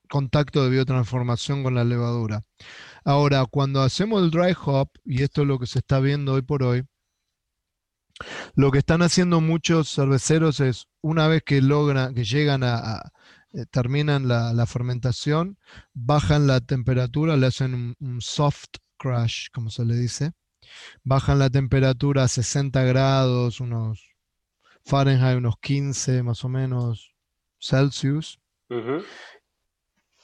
contacto 0.07 0.63
de 0.63 0.69
biotransformación 0.69 1.63
con 1.63 1.75
la 1.75 1.83
levadura. 1.83 2.43
Ahora, 3.03 3.45
cuando 3.45 3.81
hacemos 3.81 4.23
el 4.23 4.31
dry 4.31 4.55
hop, 4.65 4.89
y 5.05 5.23
esto 5.23 5.41
es 5.41 5.47
lo 5.47 5.59
que 5.59 5.67
se 5.67 5.79
está 5.79 5.99
viendo 5.99 6.33
hoy 6.33 6.41
por 6.41 6.63
hoy, 6.63 6.83
lo 8.55 8.71
que 8.71 8.79
están 8.79 9.01
haciendo 9.01 9.41
muchos 9.41 9.93
cerveceros 9.93 10.59
es, 10.59 10.87
una 11.01 11.27
vez 11.27 11.43
que 11.43 11.61
logran, 11.61 12.13
que 12.15 12.23
llegan 12.23 12.63
a, 12.63 13.11
eh, 13.53 13.65
terminan 13.71 14.27
la, 14.27 14.65
fermentación, 14.65 15.57
bajan 15.93 16.47
la 16.47 16.59
temperatura, 16.59 17.37
le 17.37 17.47
hacen 17.47 17.95
un, 17.99 18.21
soft 18.21 18.77
crash, 18.97 19.47
como 19.53 19.69
se 19.69 19.85
le 19.85 19.95
dice, 19.95 20.33
bajan 21.03 21.39
la 21.39 21.49
temperatura 21.49 22.23
a 22.23 22.27
60 22.27 22.83
grados, 22.83 23.59
unos 23.59 24.15
Fahrenheit, 24.83 25.37
unos 25.37 25.55
15 25.61 26.23
más 26.23 26.43
o 26.43 26.49
menos 26.49 27.13
Celsius, 27.59 28.39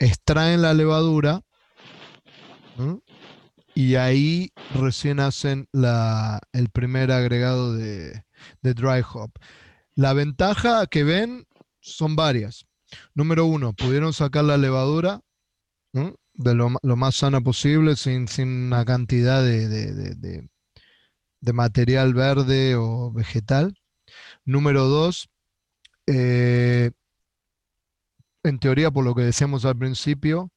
extraen 0.03 0.61
la 0.61 0.73
levadura 0.73 1.41
y 3.73 3.95
ahí 3.95 4.51
recién 4.75 5.19
hacen 5.19 5.67
el 5.71 6.69
primer 6.69 7.11
agregado 7.11 7.73
de, 7.73 8.23
dry 8.61 9.03
hop. 9.13 9.31
La 9.95 10.13
ventaja 10.13 10.85
que 10.87 11.03
ven 11.03 11.47
son 11.79 12.15
varias. 12.15 12.65
Número 13.15 13.45
uno, 13.45 13.73
pudieron 13.73 14.13
sacar 14.13 14.43
la 14.43 14.57
levadura 14.57 15.21
de 16.33 16.53
lo, 16.55 16.69
más 16.69 17.15
sana 17.15 17.41
posible 17.41 17.95
sin, 17.95 18.27
una 18.39 18.85
cantidad 18.85 19.43
de, 19.43 20.49
material 21.53 22.13
verde 22.13 22.75
o 22.75 23.11
vegetal. 23.11 23.79
Número 24.45 24.85
dos, 24.85 25.29
eh, 26.07 26.91
en 28.43 28.59
teoría, 28.59 28.91
por 28.91 29.05
lo 29.05 29.15
que 29.15 29.23
decíamos 29.23 29.65
al 29.65 29.77
principio, 29.77 30.51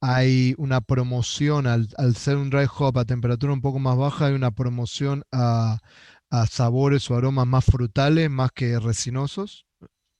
hay 0.00 0.54
una 0.58 0.80
promoción 0.80 1.66
al, 1.66 1.88
ser 2.16 2.36
un 2.36 2.50
dry 2.50 2.66
hop 2.78 2.98
a 2.98 3.04
temperatura 3.04 3.52
un 3.52 3.60
poco 3.60 3.78
más 3.78 3.96
baja, 3.96 4.26
hay 4.26 4.34
una 4.34 4.50
promoción 4.50 5.24
a, 5.32 5.78
a 6.30 6.46
sabores 6.46 7.10
o 7.10 7.16
aromas 7.16 7.46
más 7.46 7.64
frutales, 7.64 8.30
más 8.30 8.50
que 8.52 8.78
resinosos. 8.80 9.66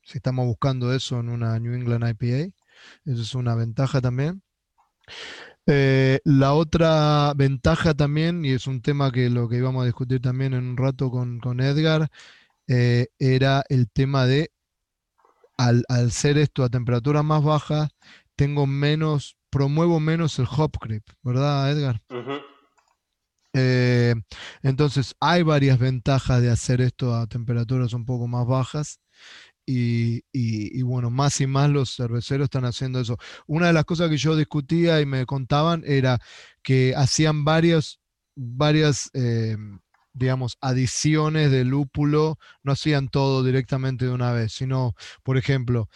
Si 0.03 0.19
estamos 0.19 0.47
buscando 0.47 0.95
eso 0.95 1.21
en 1.21 1.29
una 1.29 1.59
New 1.59 1.75
England 1.75 2.09
IPA, 2.09 2.53
eso 3.05 3.23
es 3.23 3.35
una 3.35 3.55
ventaja 3.55 4.01
también. 4.01 4.43
Eh, 5.67 6.21
la 6.25 6.55
otra 6.55 7.33
ventaja 7.37 7.95
también, 7.95 8.45
y 8.45 8.53
es 8.53 8.67
un 8.67 8.83
tema 8.83 9.13
que 9.13 9.31
lo 9.31 9.49
que 9.49 9.57
íbamos 9.59 9.83
a 9.83 9.87
discutir 9.87 10.21
también 10.21 10.55
en 10.55 10.65
un 10.65 10.77
rato 10.77 11.11
con, 11.11 11.61
Edgar, 11.61 12.09
eh, 12.69 13.09
era 13.19 13.65
el 13.69 13.91
tema 13.91 14.27
de 14.27 14.52
al, 15.57 15.85
al 15.89 16.13
ser 16.13 16.39
esto 16.39 16.65
a 16.65 16.69
temperaturas 16.69 17.25
más 17.25 17.43
bajas, 17.43 17.91
tengo 18.37 18.67
menos, 18.67 19.37
promuevo 19.51 20.01
menos 20.01 20.39
el 20.39 20.47
hop 20.57 20.73
creep, 20.81 21.05
¿verdad, 21.23 21.71
Edgar? 21.71 22.03
Eh, 23.55 24.15
entonces, 24.63 25.15
hay 25.21 25.43
varias 25.43 25.79
ventajas 25.79 26.41
de 26.41 26.51
hacer 26.51 26.81
esto 26.81 27.15
a 27.15 27.27
temperaturas 27.27 27.93
un 27.93 28.05
poco 28.05 28.27
más 28.27 28.47
bajas. 28.47 28.99
Y, 29.65 30.83
bueno, 30.83 31.09
más 31.11 31.41
y 31.41 31.47
más 31.47 31.71
los 31.71 31.95
cerveceros 31.95 32.47
están 32.47 32.65
haciendo 32.65 33.01
eso. 33.01 33.17
Una 33.47 33.69
de 33.69 33.73
las 33.73 33.85
cosas 33.85 34.11
que 34.11 34.17
yo 34.17 34.37
discutía 34.37 35.01
y 35.01 35.07
me 35.07 35.25
contaban 35.25 35.83
era 35.87 36.19
que 36.63 36.95
hacían 36.97 37.45
varias, 37.45 38.01
varias 38.35 39.09
eh, 39.15 39.57
digamos, 40.13 40.57
adiciones 40.61 41.51
de 41.51 41.65
lúpulo, 41.65 42.39
no 42.63 42.73
hacían 42.73 43.09
todo 43.09 43.43
directamente 43.43 44.05
de 44.05 44.13
una 44.13 44.33
vez, 44.33 44.53
sino, 44.53 44.95
por 45.23 45.37
ejemplo, 45.37 45.89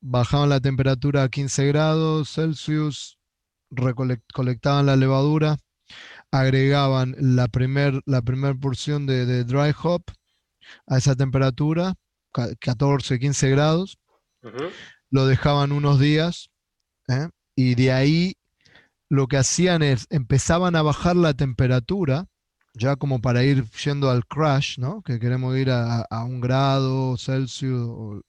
bajaban 0.00 0.48
la 0.48 0.60
temperatura 0.60 1.24
a 1.24 1.28
15 1.28 1.66
grados 1.66 2.30
Celsius, 2.30 3.18
recolectaban 3.70 4.86
la 4.86 4.96
levadura, 4.96 5.56
agregaban 6.30 7.14
la 7.18 7.48
primera 7.48 8.00
la 8.06 8.22
primer 8.22 8.58
porción 8.58 9.06
de, 9.06 9.44
dry 9.44 9.74
hop 9.82 10.02
a 10.86 10.98
esa 10.98 11.14
temperatura, 11.14 11.94
14, 12.32 13.18
15 13.18 13.50
grados, 13.50 13.98
lo 15.10 15.26
dejaban 15.26 15.72
unos 15.72 15.98
días 15.98 16.50
¿eh? 17.08 17.28
y 17.54 17.74
de 17.74 17.92
ahí 17.92 18.36
lo 19.08 19.26
que 19.28 19.36
hacían 19.36 19.82
es 19.82 20.06
empezaban 20.10 20.76
a 20.76 20.82
bajar 20.82 21.16
la 21.16 21.34
temperatura, 21.34 22.26
ya 22.76 22.96
como 22.96 23.20
para 23.20 23.42
ir 23.44 23.64
yendo 23.84 24.10
al 24.10 24.26
crash, 24.26 24.78
¿no? 24.78 25.02
que 25.02 25.18
queremos 25.18 25.56
ir 25.56 25.70
a, 25.70 26.06
un 26.24 26.40
grado 26.40 27.16
Celsius 27.16 27.88
o, 27.88 28.22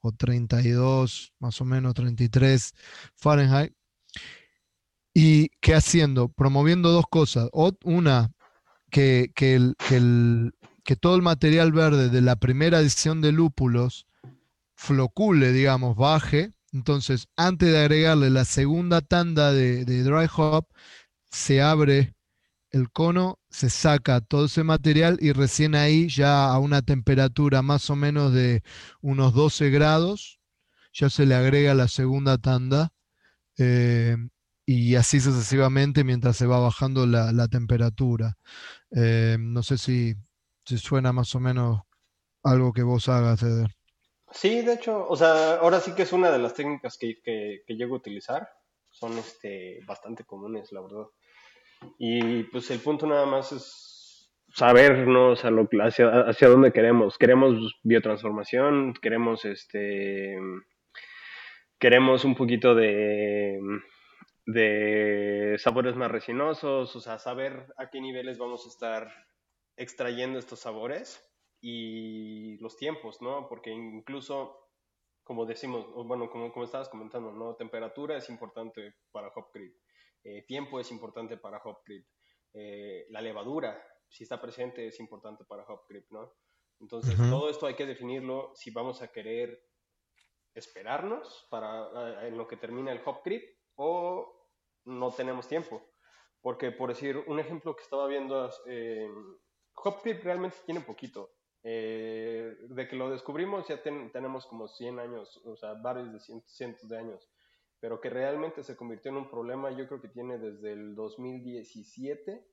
o 0.00 0.12
32, 0.12 1.32
más 1.38 1.60
o 1.60 1.64
menos 1.64 1.94
33 1.94 2.74
Fahrenheit 3.16 3.72
¿Y 5.14 5.50
qué 5.60 5.74
haciendo? 5.74 6.28
Promoviendo 6.28 6.90
dos 6.90 7.04
cosas. 7.10 7.48
Una, 7.84 8.32
que, 8.90 9.30
el, 9.40 9.74
que, 10.84 10.96
todo 10.96 11.16
el 11.16 11.22
material 11.22 11.72
verde 11.72 12.08
de 12.08 12.20
la 12.22 12.36
primera 12.36 12.80
edición 12.80 13.20
de 13.20 13.32
lúpulos 13.32 14.06
flocule, 14.74 15.52
digamos, 15.52 15.96
baje. 15.96 16.52
Entonces, 16.72 17.28
antes 17.36 17.70
de 17.70 17.78
agregarle 17.78 18.30
la 18.30 18.44
segunda 18.46 19.02
tanda 19.02 19.52
de, 19.52 19.84
dry 19.84 20.28
hop, 20.34 20.66
se 21.30 21.60
abre 21.60 22.14
el 22.72 22.90
cono, 22.90 23.38
se 23.50 23.70
saca 23.70 24.20
todo 24.20 24.46
ese 24.46 24.64
material 24.64 25.18
y 25.20 25.32
recién 25.32 25.74
ahí, 25.74 26.08
ya 26.08 26.46
a 26.46 26.58
una 26.58 26.82
temperatura 26.82 27.62
más 27.62 27.90
o 27.90 27.96
menos 27.96 28.32
de 28.32 28.62
unos 29.02 29.34
12 29.34 29.70
grados, 29.70 30.40
ya 30.92 31.10
se 31.10 31.26
le 31.26 31.34
agrega 31.34 31.74
la 31.74 31.88
segunda 31.88 32.38
tanda. 32.38 32.92
Eh, 33.58 34.16
y 34.64 34.94
así 34.94 35.20
sucesivamente 35.20 36.04
mientras 36.04 36.36
se 36.36 36.46
va 36.46 36.58
bajando 36.58 37.06
la, 37.06 37.48
temperatura. 37.48 38.38
Eh, 38.90 39.36
no 39.38 39.62
sé 39.62 39.76
si, 39.76 40.14
suena 40.64 41.12
más 41.12 41.34
o 41.34 41.40
menos 41.40 41.82
algo 42.42 42.72
que 42.72 42.82
vos 42.82 43.08
hagas, 43.08 43.42
Eder. 43.42 43.68
Sí, 44.30 44.62
de 44.62 44.74
hecho, 44.74 45.06
o 45.06 45.16
sea, 45.16 45.56
ahora 45.56 45.80
sí 45.80 45.92
que 45.94 46.02
es 46.02 46.12
una 46.12 46.30
de 46.30 46.38
las 46.38 46.54
técnicas 46.54 46.96
que, 46.96 47.20
que, 47.22 47.74
llego 47.74 47.96
a 47.96 47.98
utilizar. 47.98 48.48
Son 48.88 49.16
este, 49.18 49.80
bastante 49.86 50.24
comunes, 50.24 50.70
la 50.72 50.80
verdad. 50.80 51.06
Y 51.98 52.44
pues 52.44 52.70
el 52.70 52.80
punto 52.80 53.06
nada 53.06 53.26
más 53.26 53.52
es 53.52 54.32
sabernos 54.54 55.42
hacia, 55.44 56.20
hacia 56.22 56.48
dónde 56.48 56.72
queremos. 56.72 57.18
Queremos 57.18 57.80
biotransformación, 57.82 58.94
queremos 58.94 59.44
este 59.44 60.36
queremos 61.78 62.24
un 62.24 62.36
poquito 62.36 62.74
de 62.74 63.58
de 64.46 65.56
sabores 65.58 65.96
más 65.96 66.10
resinosos, 66.10 66.94
o 66.96 67.00
sea, 67.00 67.18
saber 67.18 67.72
a 67.76 67.90
qué 67.90 68.00
niveles 68.00 68.38
vamos 68.38 68.66
a 68.66 68.68
estar 68.68 69.12
extrayendo 69.76 70.38
estos 70.38 70.60
sabores 70.60 71.22
y 71.60 72.58
los 72.58 72.76
tiempos, 72.76 73.22
¿no? 73.22 73.48
Porque 73.48 73.70
incluso, 73.70 74.68
como 75.22 75.46
decimos, 75.46 75.86
bueno, 76.06 76.28
como, 76.28 76.52
como 76.52 76.64
estabas 76.64 76.88
comentando, 76.88 77.32
¿no? 77.32 77.54
Temperatura 77.54 78.16
es 78.16 78.28
importante 78.30 78.94
para 79.12 79.28
hop 79.28 79.52
eh, 80.24 80.42
tiempo 80.46 80.80
es 80.80 80.90
importante 80.90 81.36
para 81.36 81.58
hop 81.58 81.82
creep, 81.84 82.06
eh, 82.54 83.06
la 83.10 83.20
levadura, 83.20 83.82
si 84.08 84.24
está 84.24 84.40
presente, 84.40 84.86
es 84.86 85.00
importante 85.00 85.44
para 85.44 85.64
hop 85.64 85.86
creep, 85.86 86.10
¿no? 86.10 86.34
Entonces, 86.80 87.16
todo 87.16 87.48
esto 87.48 87.66
hay 87.66 87.74
que 87.74 87.86
definirlo 87.86 88.50
si 88.54 88.72
vamos 88.72 89.02
a 89.02 89.12
querer 89.12 89.64
esperarnos 90.52 91.46
para 91.48 92.26
en 92.26 92.36
lo 92.36 92.48
que 92.48 92.56
termina 92.56 92.90
el 92.90 93.00
hop 93.04 93.22
creep 93.22 93.56
o 93.76 94.42
no 94.84 95.10
tenemos 95.12 95.46
tiempo. 95.48 95.82
Porque, 96.40 96.72
por 96.72 96.88
decir, 96.90 97.16
un 97.28 97.38
ejemplo 97.38 97.74
que 97.76 97.84
estaba 97.84 98.06
viendo, 98.08 98.50
eh, 98.66 99.08
HopClip 99.74 100.22
realmente 100.24 100.56
tiene 100.66 100.80
poquito. 100.80 101.32
Eh, 101.64 102.56
de 102.70 102.88
que 102.88 102.96
lo 102.96 103.08
descubrimos 103.08 103.68
ya 103.68 103.80
tenemos 103.80 104.46
como 104.46 104.66
100 104.66 104.98
años, 104.98 105.40
o 105.44 105.56
sea, 105.56 105.74
varios 105.74 106.12
de 106.12 106.42
cientos, 106.46 106.88
de 106.88 106.98
años. 106.98 107.30
Pero 107.82 108.00
que 108.00 108.10
realmente 108.10 108.62
se 108.62 108.76
convirtió 108.76 109.10
en 109.10 109.16
un 109.16 109.28
problema, 109.28 109.76
yo 109.76 109.88
creo 109.88 110.00
que 110.00 110.06
tiene 110.06 110.38
desde 110.38 110.72
el 110.72 110.94
2017. 110.94 112.46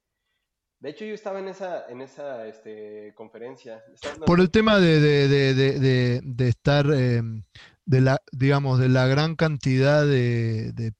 De 0.79 0.89
hecho, 0.89 1.05
yo 1.05 1.13
estaba 1.13 1.37
en 1.37 1.49
esa, 1.49 1.87
en 1.87 2.01
esa 2.01 2.47
este, 2.47 3.13
conferencia. 3.13 3.83
Por 4.25 4.39
el 4.39 4.49
tema 4.49 4.79
de, 4.79 4.99
de, 4.99 6.47
estar, 6.47 6.87
eh, 6.91 7.21
de 7.85 8.01
la, 8.01 8.19
digamos, 8.31 8.79
de 8.79 8.89
la 8.89 9.05
gran 9.05 9.35
cantidad 9.35 10.03
de, 10.03 10.93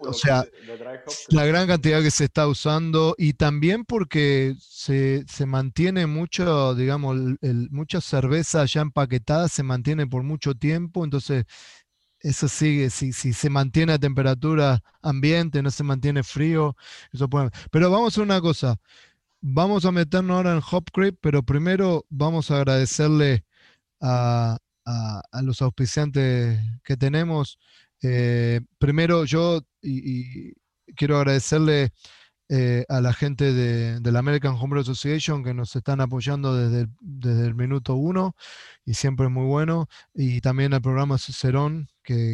o 0.00 0.14
sea, 0.14 0.46
la 1.28 1.44
gran 1.44 1.66
cantidad 1.66 2.00
que 2.00 2.10
se 2.10 2.24
está 2.24 2.48
usando 2.48 3.14
y 3.18 3.34
también 3.34 3.84
porque 3.84 4.54
se, 4.58 5.26
mantiene 5.44 6.06
mucho, 6.06 6.74
digamos, 6.74 7.18
mucha 7.70 8.00
cerveza 8.00 8.64
ya 8.64 8.80
empaquetada 8.80 9.48
se 9.48 9.62
mantiene 9.62 10.06
por 10.06 10.22
mucho 10.22 10.54
tiempo, 10.54 11.04
entonces 11.04 11.44
eso 12.20 12.48
sigue, 12.48 12.90
si, 12.90 13.12
si 13.12 13.32
se 13.32 13.50
mantiene 13.50 13.92
a 13.92 13.98
temperatura 13.98 14.82
ambiente, 15.02 15.62
no 15.62 15.70
se 15.70 15.84
mantiene 15.84 16.22
frío, 16.22 16.76
eso 17.12 17.28
puede... 17.28 17.50
Pero 17.70 17.90
vamos 17.90 18.18
a 18.18 18.22
una 18.22 18.40
cosa, 18.40 18.76
vamos 19.40 19.84
a 19.84 19.92
meternos 19.92 20.36
ahora 20.36 20.52
en 20.52 20.62
Hop 20.70 20.90
Creep, 20.92 21.18
pero 21.20 21.42
primero 21.42 22.06
vamos 22.10 22.50
a 22.50 22.56
agradecerle 22.56 23.44
a, 24.00 24.58
a 25.32 25.42
los 25.42 25.62
auspiciantes 25.62 26.60
que 26.84 26.96
tenemos. 26.96 27.58
Eh, 28.02 28.60
primero 28.78 29.24
yo 29.24 29.60
y, 29.82 30.52
quiero 30.96 31.18
agradecerle 31.18 31.92
eh, 32.48 32.84
a 32.88 33.00
la 33.00 33.12
gente 33.12 33.52
de, 33.52 34.00
la 34.10 34.20
American 34.20 34.54
Homebrew 34.54 34.80
Association 34.82 35.44
que 35.44 35.52
nos 35.52 35.76
están 35.76 36.00
apoyando 36.00 36.56
desde 36.56 36.82
el, 36.82 36.88
desde 37.00 37.46
el 37.46 37.54
minuto 37.54 37.94
uno 37.94 38.34
y 38.84 38.94
siempre 38.94 39.26
es 39.26 39.32
muy 39.32 39.46
bueno. 39.46 39.88
Y 40.14 40.40
también 40.40 40.72
al 40.74 40.82
programa 40.82 41.18
Cicerón 41.18 41.88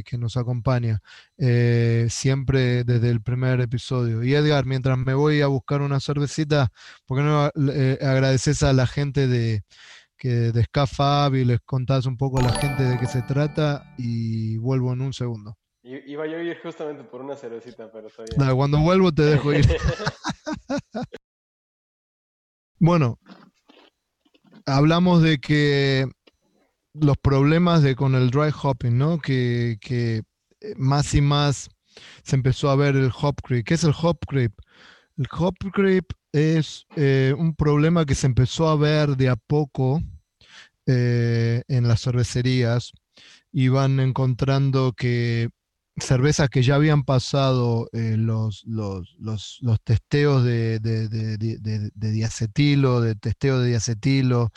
que, 0.04 0.18
nos 0.18 0.36
acompaña 0.36 1.00
eh, 1.36 2.06
siempre 2.08 2.84
desde 2.84 3.10
el 3.10 3.20
primer 3.20 3.60
episodio. 3.60 4.22
Y 4.22 4.34
Edgar, 4.34 4.64
mientras 4.66 4.96
me 4.96 5.14
voy 5.14 5.40
a 5.40 5.48
buscar 5.48 5.82
una 5.82 6.00
cervecita, 6.00 6.70
¿por 7.06 7.18
qué 7.18 7.24
no 7.24 7.44
agradeces 8.06 8.62
a 8.62 8.72
la 8.72 8.86
gente 8.86 9.26
de, 9.26 9.64
que 10.16 10.52
de 10.52 10.64
Scafab 10.64 11.34
y 11.34 11.44
les 11.44 11.60
contás 11.60 12.06
un 12.06 12.16
poco 12.16 12.38
a 12.38 12.42
la 12.42 12.52
gente 12.52 12.82
de 12.82 12.98
qué 12.98 13.06
se 13.06 13.22
trata 13.22 13.94
y 13.98 14.56
vuelvo 14.56 14.92
en 14.92 15.00
un 15.00 15.12
segundo. 15.12 15.56
Iba 15.82 16.26
yo 16.26 16.38
a 16.38 16.42
ir 16.42 16.58
justamente 16.62 17.04
por 17.04 17.20
una 17.20 17.36
cervecita, 17.36 17.90
pero 17.92 18.08
todavía. 18.08 18.54
Cuando 18.54 18.78
vuelvo 18.78 19.12
te 19.12 19.22
dejo 19.22 19.52
ir. 19.52 19.66
bueno, 22.78 23.18
hablamos 24.64 25.22
de 25.22 25.38
que 25.38 26.06
los 26.94 27.16
problemas 27.18 27.82
de 27.82 27.94
con 27.96 28.14
el 28.14 28.30
dry 28.30 28.50
hopping, 28.50 28.96
¿no? 28.96 29.18
Que, 29.18 29.78
que 29.80 30.22
más 30.76 31.14
y 31.14 31.20
más 31.20 31.68
se 32.22 32.36
empezó 32.36 32.70
a 32.70 32.76
ver 32.76 32.96
el 32.96 33.12
hop 33.20 33.36
creep. 33.42 33.66
¿Qué 33.66 33.74
es 33.74 33.84
el 33.84 33.94
hop 34.00 34.18
creep? 34.26 34.52
El 35.16 35.26
hop 35.38 35.54
creep 35.72 36.06
es 36.32 36.86
eh, 36.96 37.34
un 37.36 37.54
problema 37.54 38.04
que 38.04 38.14
se 38.14 38.26
empezó 38.26 38.68
a 38.68 38.76
ver 38.76 39.16
de 39.16 39.28
a 39.28 39.36
poco 39.36 40.02
eh, 40.86 41.62
en 41.68 41.86
las 41.86 42.02
cervecerías 42.02 42.92
y 43.52 43.68
van 43.68 44.00
encontrando 44.00 44.92
que 44.92 45.50
cervezas 45.96 46.48
que 46.48 46.62
ya 46.62 46.74
habían 46.74 47.04
pasado 47.04 47.88
eh, 47.92 48.16
los, 48.18 48.64
los, 48.66 49.14
los, 49.18 49.58
los, 49.60 49.80
testeos 49.82 50.42
de, 50.42 50.80
de, 50.80 51.92
diacetilo, 51.94 53.00
de 53.00 53.14
testeo 53.14 53.60
de 53.60 53.68
diacetilo, 53.68 54.50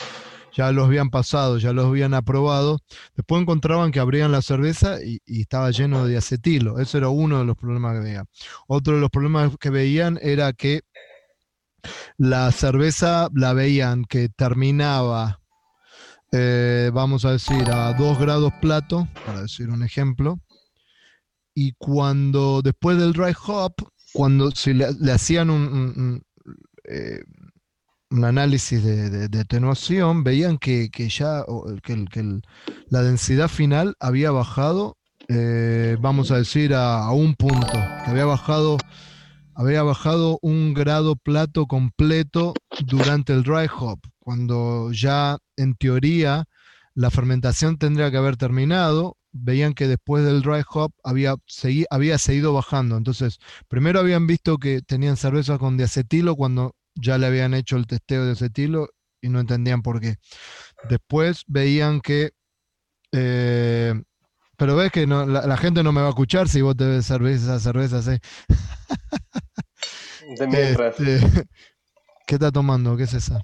ya 0.58 0.72
los 0.72 0.86
habían 0.86 1.08
pasado, 1.10 1.58
ya 1.58 1.72
los 1.72 1.86
habían 1.86 2.14
aprobado. 2.14 2.80
Después 3.14 3.40
encontraban 3.40 3.92
que 3.92 4.00
abrían 4.00 4.32
la 4.32 4.42
cerveza 4.42 4.98
y, 5.00 5.20
estaba 5.24 5.70
lleno 5.70 6.04
de 6.04 6.10
diacetilo. 6.10 6.80
Ese 6.80 6.98
era 6.98 7.10
uno 7.10 7.38
de 7.38 7.44
los 7.44 7.56
problemas 7.56 7.94
que 7.94 8.00
veían. 8.00 8.26
Otro 8.66 8.96
de 8.96 9.00
los 9.00 9.10
problemas 9.10 9.56
que 9.60 9.70
veían 9.70 10.18
era 10.20 10.52
que 10.52 10.82
la 12.16 12.50
cerveza 12.50 13.28
la 13.32 13.52
veían 13.52 14.04
que 14.04 14.28
terminaba, 14.30 15.40
eh, 16.32 16.90
vamos 16.92 17.24
a 17.24 17.30
decir, 17.30 17.70
a 17.70 17.92
2 17.94 18.18
grados 18.18 18.52
plato, 18.60 19.06
para 19.24 19.42
decir 19.42 19.70
un 19.70 19.84
ejemplo, 19.84 20.40
y 21.54 21.74
cuando 21.78 22.62
después 22.62 22.98
del 22.98 23.12
dry 23.12 23.32
hop, 23.46 23.74
cuando 24.12 24.50
si 24.50 24.74
le, 24.74 24.86
hacían 25.12 25.50
un, 25.50 25.62
un, 25.62 26.22
eh, 26.82 27.20
análisis 28.10 28.82
de, 28.82 29.38
atenuación, 29.38 30.24
veían 30.24 30.58
que, 30.58 30.88
ya 30.90 31.44
que, 31.82 32.04
que 32.06 32.40
la 32.88 33.02
densidad 33.02 33.48
final 33.48 33.94
había 34.00 34.30
bajado, 34.30 34.96
eh, 35.28 35.96
vamos 36.00 36.30
a 36.30 36.38
decir, 36.38 36.74
a, 36.74 37.04
a, 37.04 37.12
un 37.12 37.34
punto, 37.34 37.72
que 37.72 38.10
había 38.10 38.24
bajado 38.24 38.78
había 39.58 39.82
bajado 39.82 40.38
un 40.40 40.72
grado 40.72 41.16
plato 41.16 41.66
completo 41.66 42.54
durante 42.86 43.32
el 43.32 43.42
dry 43.42 43.68
hop, 43.76 43.98
cuando 44.20 44.92
ya 44.92 45.36
en 45.56 45.74
teoría 45.74 46.44
la 46.94 47.10
fermentación 47.10 47.76
tendría 47.76 48.08
que 48.12 48.18
haber 48.18 48.36
terminado, 48.36 49.16
veían 49.32 49.74
que 49.74 49.88
después 49.88 50.24
del 50.24 50.42
dry 50.42 50.62
hop 50.70 50.92
había, 51.02 51.34
había 51.90 52.18
seguido 52.18 52.52
bajando. 52.52 52.96
Entonces, 52.96 53.38
primero 53.66 53.98
habían 53.98 54.28
visto 54.28 54.58
que 54.58 54.80
tenían 54.80 55.16
cerveza 55.16 55.58
con 55.58 55.76
diacetilo 55.76 56.36
cuando 56.36 56.76
ya 57.00 57.18
le 57.18 57.26
habían 57.26 57.54
hecho 57.54 57.76
el 57.76 57.86
testeo 57.86 58.24
de 58.24 58.32
acetilo 58.32 58.88
y 59.20 59.28
no 59.28 59.40
entendían 59.40 59.82
por 59.82 60.00
qué. 60.00 60.16
Después 60.88 61.44
veían 61.46 62.00
que... 62.00 62.32
Eh, 63.12 63.94
pero 64.56 64.74
ves 64.76 64.90
que 64.90 65.06
la, 65.06 65.56
gente 65.56 65.82
no 65.82 65.92
me 65.92 66.00
va 66.00 66.08
a 66.08 66.10
escuchar 66.10 66.48
si 66.48 66.62
vos 66.62 66.76
te 66.76 66.84
ves 66.84 67.06
cerveza, 67.06 67.60
cerveza, 67.60 68.02
¿sí? 68.02 68.18
Este, 70.28 71.20
¿Qué 72.26 72.34
está 72.34 72.52
tomando? 72.52 72.96
¿Qué 72.96 73.04
es 73.04 73.14
esa? 73.14 73.40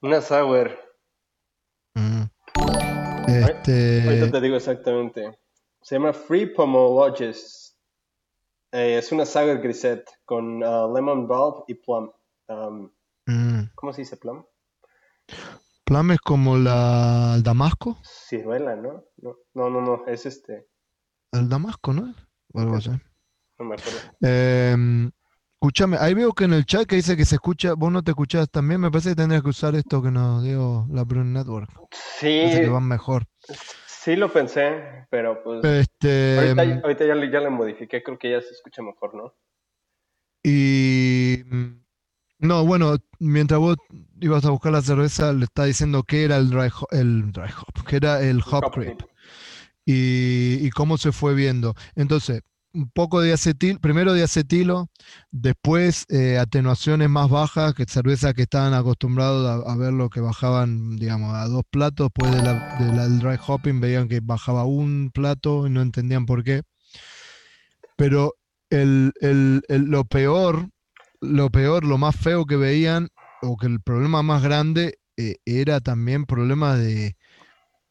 Una 0.00 0.22
sour. 0.22 0.70
Mm. 1.94 2.22
Este... 3.28 4.02
Ahorita 4.04 4.30
te 4.30 4.40
digo 4.40 4.56
exactamente. 4.56 5.38
Se 5.82 5.96
llama 5.96 6.12
Free 6.12 6.46
Pomologists. 6.46 7.76
Eh, 8.72 8.98
es 8.98 9.12
una 9.12 9.26
sour 9.26 9.60
grisette 9.60 10.08
con 10.24 10.62
uh, 10.62 10.94
lemon 10.94 11.26
bulb 11.26 11.64
y 11.66 11.74
plum. 11.74 12.10
Um, 12.50 12.90
mm. 13.26 13.70
¿Cómo 13.74 13.92
se 13.92 14.02
dice 14.02 14.16
plum? 14.16 14.44
Plum 15.84 16.10
es 16.10 16.20
como 16.20 16.56
la, 16.56 17.34
el 17.36 17.42
damasco. 17.42 17.98
Ciruela, 18.04 18.76
¿no? 18.76 19.04
¿no? 19.18 19.36
No, 19.54 19.70
no, 19.70 19.80
no, 19.80 20.06
es 20.06 20.26
este. 20.26 20.68
El 21.32 21.48
damasco, 21.48 21.92
¿no? 21.92 22.14
O 22.52 22.60
algo 22.60 22.76
así. 22.76 22.90
No 23.58 23.64
me 23.64 23.76
acuerdo. 23.76 23.98
Eh, 24.22 25.10
Escúchame, 25.62 25.98
ahí 26.00 26.14
veo 26.14 26.32
que 26.32 26.44
en 26.44 26.54
el 26.54 26.64
chat 26.64 26.86
que 26.86 26.96
dice 26.96 27.18
que 27.18 27.26
se 27.26 27.34
escucha, 27.34 27.74
vos 27.74 27.92
no 27.92 28.02
te 28.02 28.12
escuchás 28.12 28.50
también, 28.50 28.80
me 28.80 28.90
parece 28.90 29.10
que 29.10 29.16
tendrías 29.16 29.42
que 29.42 29.50
usar 29.50 29.74
esto 29.74 30.02
que 30.02 30.10
nos 30.10 30.42
dio 30.42 30.86
la 30.90 31.04
Brune 31.04 31.38
Network. 31.38 31.68
Sí. 31.92 32.40
Parece 32.44 32.62
que 32.62 32.68
van 32.70 32.88
mejor. 32.88 33.26
Sí 33.86 34.16
lo 34.16 34.32
pensé, 34.32 35.06
pero 35.10 35.42
pues 35.42 35.62
este, 35.62 36.54
ahorita, 36.56 36.80
ahorita 36.82 37.04
ya, 37.04 37.14
ya, 37.30 37.40
le 37.40 37.50
modifiqué, 37.50 38.02
creo 38.02 38.18
que 38.18 38.30
ya 38.30 38.40
se 38.40 38.52
escucha 38.52 38.80
mejor, 38.80 39.14
¿no? 39.14 39.34
Y 40.42 41.44
no, 42.40 42.64
bueno, 42.64 42.96
mientras 43.18 43.60
vos 43.60 43.76
ibas 44.20 44.44
a 44.44 44.50
buscar 44.50 44.72
la 44.72 44.82
cerveza, 44.82 45.32
le 45.32 45.44
está 45.44 45.64
diciendo 45.64 46.02
que 46.02 46.24
era 46.24 46.36
el 46.36 46.50
dry, 46.50 46.68
hop, 46.68 46.88
el 46.90 47.32
dry 47.32 47.50
hop, 47.50 47.84
que 47.84 47.96
era 47.96 48.22
el 48.22 48.42
hop, 48.50 48.72
creep. 48.72 49.00
Y, 49.84 50.58
y, 50.60 50.70
cómo 50.70 50.98
se 50.98 51.12
fue 51.12 51.34
viendo. 51.34 51.74
Entonces, 51.96 52.42
un 52.72 52.90
poco 52.90 53.20
de 53.20 53.32
acetil, 53.32 53.80
primero 53.80 54.12
de 54.12 54.22
acetilo, 54.22 54.88
después 55.30 56.06
eh, 56.08 56.38
atenuaciones 56.38 57.10
más 57.10 57.28
bajas, 57.28 57.74
que 57.74 57.84
cervezas 57.86 58.34
que 58.34 58.42
estaban 58.42 58.74
acostumbrados 58.74 59.66
a, 59.66 59.76
ver 59.76 59.92
lo 59.92 60.08
que 60.10 60.20
bajaban, 60.20 60.96
digamos, 60.96 61.34
a 61.34 61.46
dos 61.48 61.62
platos, 61.70 62.08
después 62.14 62.34
de 62.34 62.42
la, 62.42 62.76
del 62.78 63.18
dry 63.18 63.38
hopping 63.44 63.80
veían 63.80 64.08
que 64.08 64.20
bajaba 64.22 64.64
un 64.64 65.10
plato 65.12 65.66
y 65.66 65.70
no 65.70 65.82
entendían 65.82 66.26
por 66.26 66.44
qué. 66.44 66.62
Pero 67.96 68.34
el, 68.70 69.12
el, 69.20 69.62
lo 69.68 70.04
peor, 70.04 70.68
lo 71.20 71.50
peor, 71.50 71.84
lo 71.84 71.98
más 71.98 72.16
feo 72.16 72.46
que 72.46 72.56
veían, 72.56 73.08
o 73.42 73.56
que 73.56 73.66
el 73.66 73.80
problema 73.80 74.22
más 74.22 74.42
grande, 74.42 74.98
eh, 75.16 75.36
era 75.44 75.80
también 75.80 76.26
problema 76.26 76.76
de, 76.76 77.16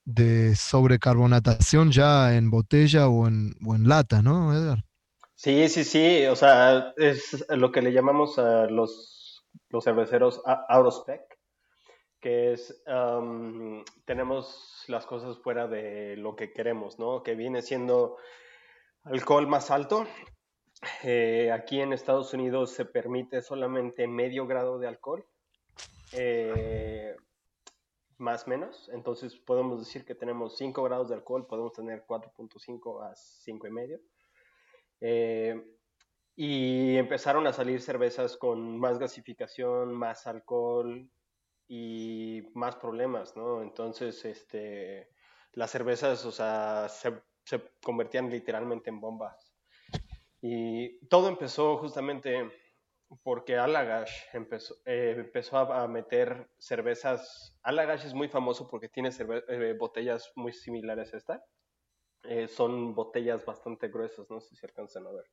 de 0.05 0.55
sobrecarbonatación 0.55 1.91
ya 1.91 2.35
en 2.35 2.49
botella 2.49 3.07
o 3.07 3.27
en, 3.27 3.53
o 3.65 3.75
en 3.75 3.87
lata, 3.87 4.21
¿no, 4.21 4.53
Edgar? 4.53 4.83
Sí, 5.35 5.69
sí, 5.69 5.83
sí, 5.83 6.25
o 6.25 6.35
sea, 6.35 6.93
es 6.97 7.45
lo 7.49 7.71
que 7.71 7.81
le 7.81 7.93
llamamos 7.93 8.37
a 8.39 8.65
los, 8.65 9.45
los 9.69 9.83
cerveceros 9.83 10.41
out 10.45 10.85
of 10.85 10.95
spec, 10.95 11.21
que 12.19 12.53
es, 12.53 12.83
tenemos 14.05 14.83
las 14.87 15.05
cosas 15.05 15.37
fuera 15.37 15.67
de 15.67 16.17
lo 16.17 16.35
que 16.35 16.51
queremos, 16.51 16.99
¿no? 16.99 17.23
Que 17.23 17.35
viene 17.35 17.61
siendo 17.61 18.17
alcohol 19.03 19.47
más 19.47 19.71
alto. 19.71 20.05
Eh, 21.03 21.51
aquí 21.51 21.81
en 21.81 21.93
Estados 21.93 22.33
Unidos 22.33 22.71
se 22.71 22.85
permite 22.85 23.41
solamente 23.41 24.07
medio 24.07 24.47
grado 24.47 24.79
de 24.79 24.87
alcohol. 24.87 25.25
Eh, 26.13 27.15
más 28.19 28.47
menos. 28.47 28.89
Entonces 28.93 29.35
podemos 29.37 29.79
decir 29.79 30.05
que 30.05 30.15
tenemos 30.15 30.57
5 30.57 30.83
grados 30.83 31.09
de 31.09 31.15
alcohol, 31.15 31.47
podemos 31.47 31.73
tener 31.73 32.05
4.5 32.05 33.01
a 33.01 33.15
5,5. 33.15 33.99
Eh, 35.01 35.63
y 36.35 36.97
empezaron 36.97 37.47
a 37.47 37.53
salir 37.53 37.81
cervezas 37.81 38.37
con 38.37 38.77
más 38.77 38.99
gasificación, 38.99 39.93
más 39.93 40.27
alcohol 40.27 41.09
y 41.67 42.43
más 42.53 42.75
problemas, 42.77 43.35
¿no? 43.35 43.61
Entonces, 43.61 44.23
este, 44.25 45.09
las 45.53 45.71
cervezas, 45.71 46.25
o 46.25 46.31
sea, 46.31 46.87
se, 46.89 47.21
se 47.43 47.61
convertían 47.83 48.29
literalmente 48.29 48.89
en 48.89 49.01
bombas. 49.01 49.48
Y 50.41 50.99
todo 51.07 51.27
empezó 51.27 51.77
justamente 51.77 52.49
porque 53.23 53.57
Alagash 53.57 54.11
empezó, 54.33 54.75
eh, 54.85 55.15
empezó 55.17 55.57
a, 55.57 55.87
meter 55.87 56.49
cervezas. 56.57 57.57
Alagash 57.63 58.05
es 58.05 58.13
muy 58.13 58.27
famoso 58.27 58.67
porque 58.67 58.89
tiene 58.89 59.09
eh, 59.09 59.75
botellas 59.77 60.31
muy 60.35 60.53
similares 60.53 61.13
a 61.13 61.17
esta. 61.17 61.45
Eh, 62.23 62.47
son 62.47 62.93
botellas 62.93 63.45
bastante 63.45 63.87
gruesas, 63.87 64.29
no 64.29 64.39
sé 64.39 64.55
si 64.55 64.65
alcanzan 64.65 65.07
a 65.07 65.11
ver. 65.11 65.25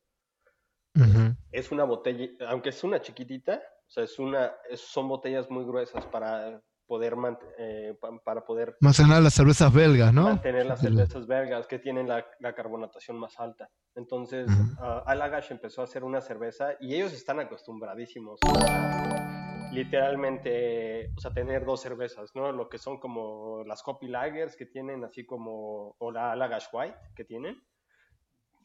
Es 1.51 1.71
una 1.71 1.83
botella, 1.83 2.27
aunque 2.47 2.69
es 2.69 2.83
una 2.83 2.99
chiquitita, 2.99 3.61
o 3.87 3.89
sea, 3.89 4.03
es 4.03 4.17
una, 4.17 4.55
son 4.75 5.07
botellas 5.07 5.47
muy 5.49 5.63
gruesas 5.63 6.05
para 6.07 6.61
poder 6.87 7.15
eh, 7.57 7.95
para 8.23 8.45
poder 8.45 8.77
mantener 8.79 9.21
las 9.21 9.33
cervezas 9.33 9.73
belgas, 9.73 10.13
¿no? 10.13 10.23
Mantener 10.23 10.65
las 10.65 10.79
cervezas 10.79 11.27
belgas 11.27 11.67
que 11.67 11.79
tienen 11.79 12.07
la, 12.07 12.25
carbonatación 12.55 13.17
más 13.19 13.39
alta. 13.39 13.69
Entonces, 13.95 14.49
uh 14.49 15.03
Alagash 15.05 15.51
empezó 15.51 15.81
a 15.81 15.83
hacer 15.83 16.03
una 16.03 16.21
cerveza 16.21 16.75
y 16.79 16.95
ellos 16.95 17.13
están 17.13 17.39
acostumbradísimos 17.39 18.39
a 18.43 19.27
literalmente, 19.71 21.11
o 21.15 21.19
sea, 21.19 21.33
tener 21.33 21.65
dos 21.65 21.81
cervezas, 21.81 22.31
¿no? 22.33 22.51
Lo 22.51 22.69
que 22.69 22.77
son 22.77 22.99
como 22.99 23.63
las 23.65 23.83
Copy 23.83 24.07
Lagers 24.07 24.55
que 24.55 24.65
tienen, 24.65 25.03
así 25.03 25.25
como, 25.25 25.95
o 25.99 26.11
la 26.11 26.31
Alagash 26.31 26.67
White 26.71 26.97
que 27.15 27.25
tienen 27.25 27.61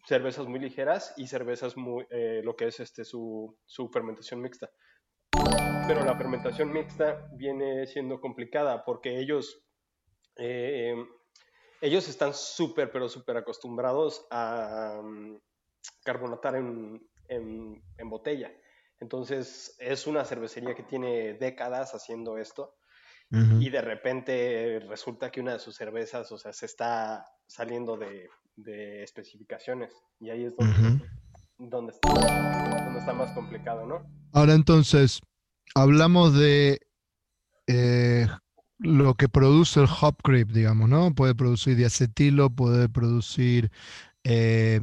cervezas 0.07 0.47
muy 0.47 0.59
ligeras 0.59 1.15
y 1.17 1.27
cervezas 1.27 1.77
muy, 1.77 2.07
eh, 2.11 2.41
lo 2.43 2.57
que 2.57 2.67
es 2.67 2.81
este, 2.81 3.05
su, 3.05 3.57
su 3.67 3.89
fermentación 3.89 4.41
mixta 4.41 4.71
pero 5.87 6.05
la 6.05 6.17
fermentación 6.17 6.73
mixta 6.73 7.29
viene 7.33 7.87
siendo 7.87 8.21
complicada 8.21 8.85
porque 8.85 9.19
ellos, 9.19 9.63
eh, 10.37 10.95
ellos 11.81 12.09
están 12.09 12.35
súper, 12.35 12.91
pero 12.91 13.09
súper 13.09 13.37
acostumbrados 13.37 14.27
a 14.31 15.01
um, 15.01 15.39
carbonatar 16.05 16.57
en, 16.57 17.01
en, 17.29 18.11
botella. 18.11 18.53
Entonces 19.01 19.77
es 19.79 20.07
una 20.07 20.25
cervecería 20.25 20.75
que 20.75 20.83
tiene 20.83 21.35
décadas 21.35 21.95
haciendo 21.95 22.39
esto 22.39 22.77
y 23.61 23.71
de 23.71 23.81
repente 23.81 24.79
resulta 24.87 25.31
que 25.31 25.41
una 25.41 25.55
de 25.55 25.59
sus 25.59 25.75
cervezas, 25.75 26.31
o 26.33 26.37
sea, 26.37 26.53
se 26.53 26.67
está 26.67 27.25
saliendo 27.47 27.97
de, 27.97 28.29
de 28.57 29.03
especificaciones 29.03 29.95
y 30.21 30.29
ahí 30.29 30.45
es 30.45 30.55
donde, 30.55 31.03
donde, 31.57 31.93
está, 31.93 32.85
donde 32.85 33.01
está 33.01 33.15
más 33.15 33.33
complicado, 33.33 33.87
¿no? 33.87 34.07
Ahora 34.35 34.53
entonces, 34.53 35.23
hablamos 35.75 36.35
de 36.35 36.81
eh, 37.67 38.27
lo 38.79 39.15
que 39.15 39.29
produce 39.29 39.81
el 39.81 39.89
hop 40.01 40.17
creep, 40.23 40.49
digamos, 40.51 40.89
¿no? 40.89 41.15
Puede 41.15 41.35
producir 41.35 41.77
diacetilo, 41.77 42.51
puede 42.51 42.89
producir 42.89 43.71
eh, 44.25 44.81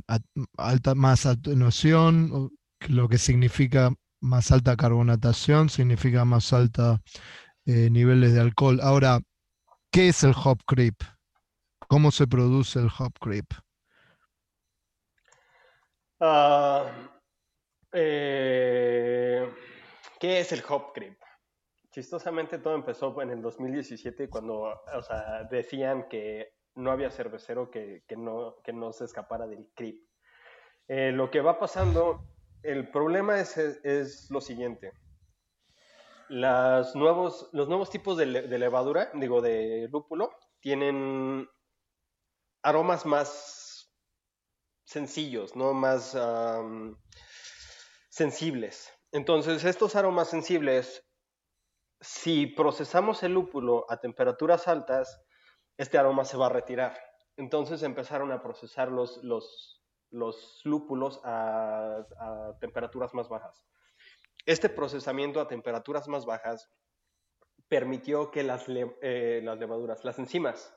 alta, 0.57 0.95
más 0.95 1.25
atenuación, 1.25 2.51
lo 2.87 3.09
que 3.09 3.17
significa 3.17 3.91
más 4.21 4.51
alta 4.51 4.75
carbonatación, 4.75 5.69
significa 5.69 6.25
más 6.25 6.53
alta 6.53 7.01
eh, 7.65 7.89
niveles 7.89 8.33
de 8.33 8.41
alcohol. 8.41 8.79
Ahora, 8.81 9.19
¿qué 9.91 10.09
es 10.09 10.23
el 10.23 10.33
hop 10.43 10.59
creep? 10.65 10.95
¿Cómo 11.87 12.11
se 12.11 12.27
produce 12.27 12.79
el 12.79 12.89
hop 12.97 13.13
creep? 13.19 13.45
Ah, 16.21 16.85
eh, 17.93 19.38
¿Qué 20.19 20.41
es 20.41 20.51
el 20.51 20.61
hop 20.67 20.91
creep? 20.93 21.17
Chistosamente 21.91 22.59
todo 22.59 22.75
empezó 22.75 23.19
en 23.21 23.31
el 23.31 23.41
2017 23.41 24.29
cuando 24.29 24.81
decían 25.49 26.09
que 26.09 26.53
no 26.75 26.91
había 26.91 27.09
cervecero 27.09 27.71
que, 27.71 28.03
no, 28.17 28.57
no 28.73 28.91
se 28.91 29.05
escapara 29.05 29.47
del 29.47 29.69
creep. 29.73 29.97
Eh, 30.89 31.11
lo 31.13 31.31
que 31.31 31.39
va 31.39 31.57
pasando, 31.57 32.27
el 32.63 32.89
problema 32.91 33.39
es, 33.39 34.27
lo 34.29 34.41
siguiente. 34.41 34.91
Nuevos, 36.29 37.49
los 37.53 37.69
nuevos 37.69 37.89
tipos 37.89 38.17
de, 38.17 38.25
levadura, 38.25 39.09
digo, 39.13 39.41
de 39.41 39.87
lúpulo, 39.89 40.31
tienen 40.59 41.49
aromas 42.61 43.05
más 43.05 43.89
sencillos, 44.83 45.55
¿no? 45.55 45.73
Más 45.73 46.15
sensibles. 48.09 48.98
Entonces, 49.11 49.65
estos 49.65 49.95
aromas 49.95 50.29
sensibles, 50.29 51.03
si 51.99 52.45
procesamos 52.45 53.23
el 53.23 53.33
lúpulo 53.33 53.85
a 53.89 53.99
temperaturas 53.99 54.67
altas, 54.67 55.21
este 55.77 55.97
aroma 55.97 56.25
se 56.25 56.37
va 56.37 56.45
a 56.45 56.49
retirar. 56.49 56.95
Entonces 57.35 57.81
empezaron 57.81 58.31
a 58.31 58.43
procesar 58.43 58.91
los, 58.91 59.23
los, 59.23 59.81
los 60.11 60.61
lúpulos 60.63 61.19
a, 61.23 62.05
temperaturas 62.59 63.13
más 63.13 63.29
bajas. 63.29 63.65
Este 64.45 64.69
procesamiento 64.69 65.41
a 65.41 65.47
temperaturas 65.47 66.07
más 66.07 66.25
bajas 66.25 66.69
permitió 67.67 68.29
que 68.29 68.43
las, 68.43 68.65
eh, 68.67 69.41
las 69.43 69.57
levaduras, 69.57 70.03
las 70.03 70.19
enzimas, 70.19 70.75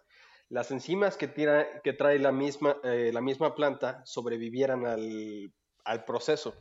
las 0.49 0.71
enzimas 0.71 1.17
que, 1.17 1.29
tira, 1.29 1.81
que 1.83 1.93
trae 1.93 2.19
la 2.19 2.33
misma, 2.33 2.77
eh, 2.83 3.11
la 3.13 3.21
misma 3.21 3.55
planta 3.55 4.03
sobrevivieran 4.05 4.87
al, 4.87 5.53
al 5.85 6.05
proceso 6.05 6.55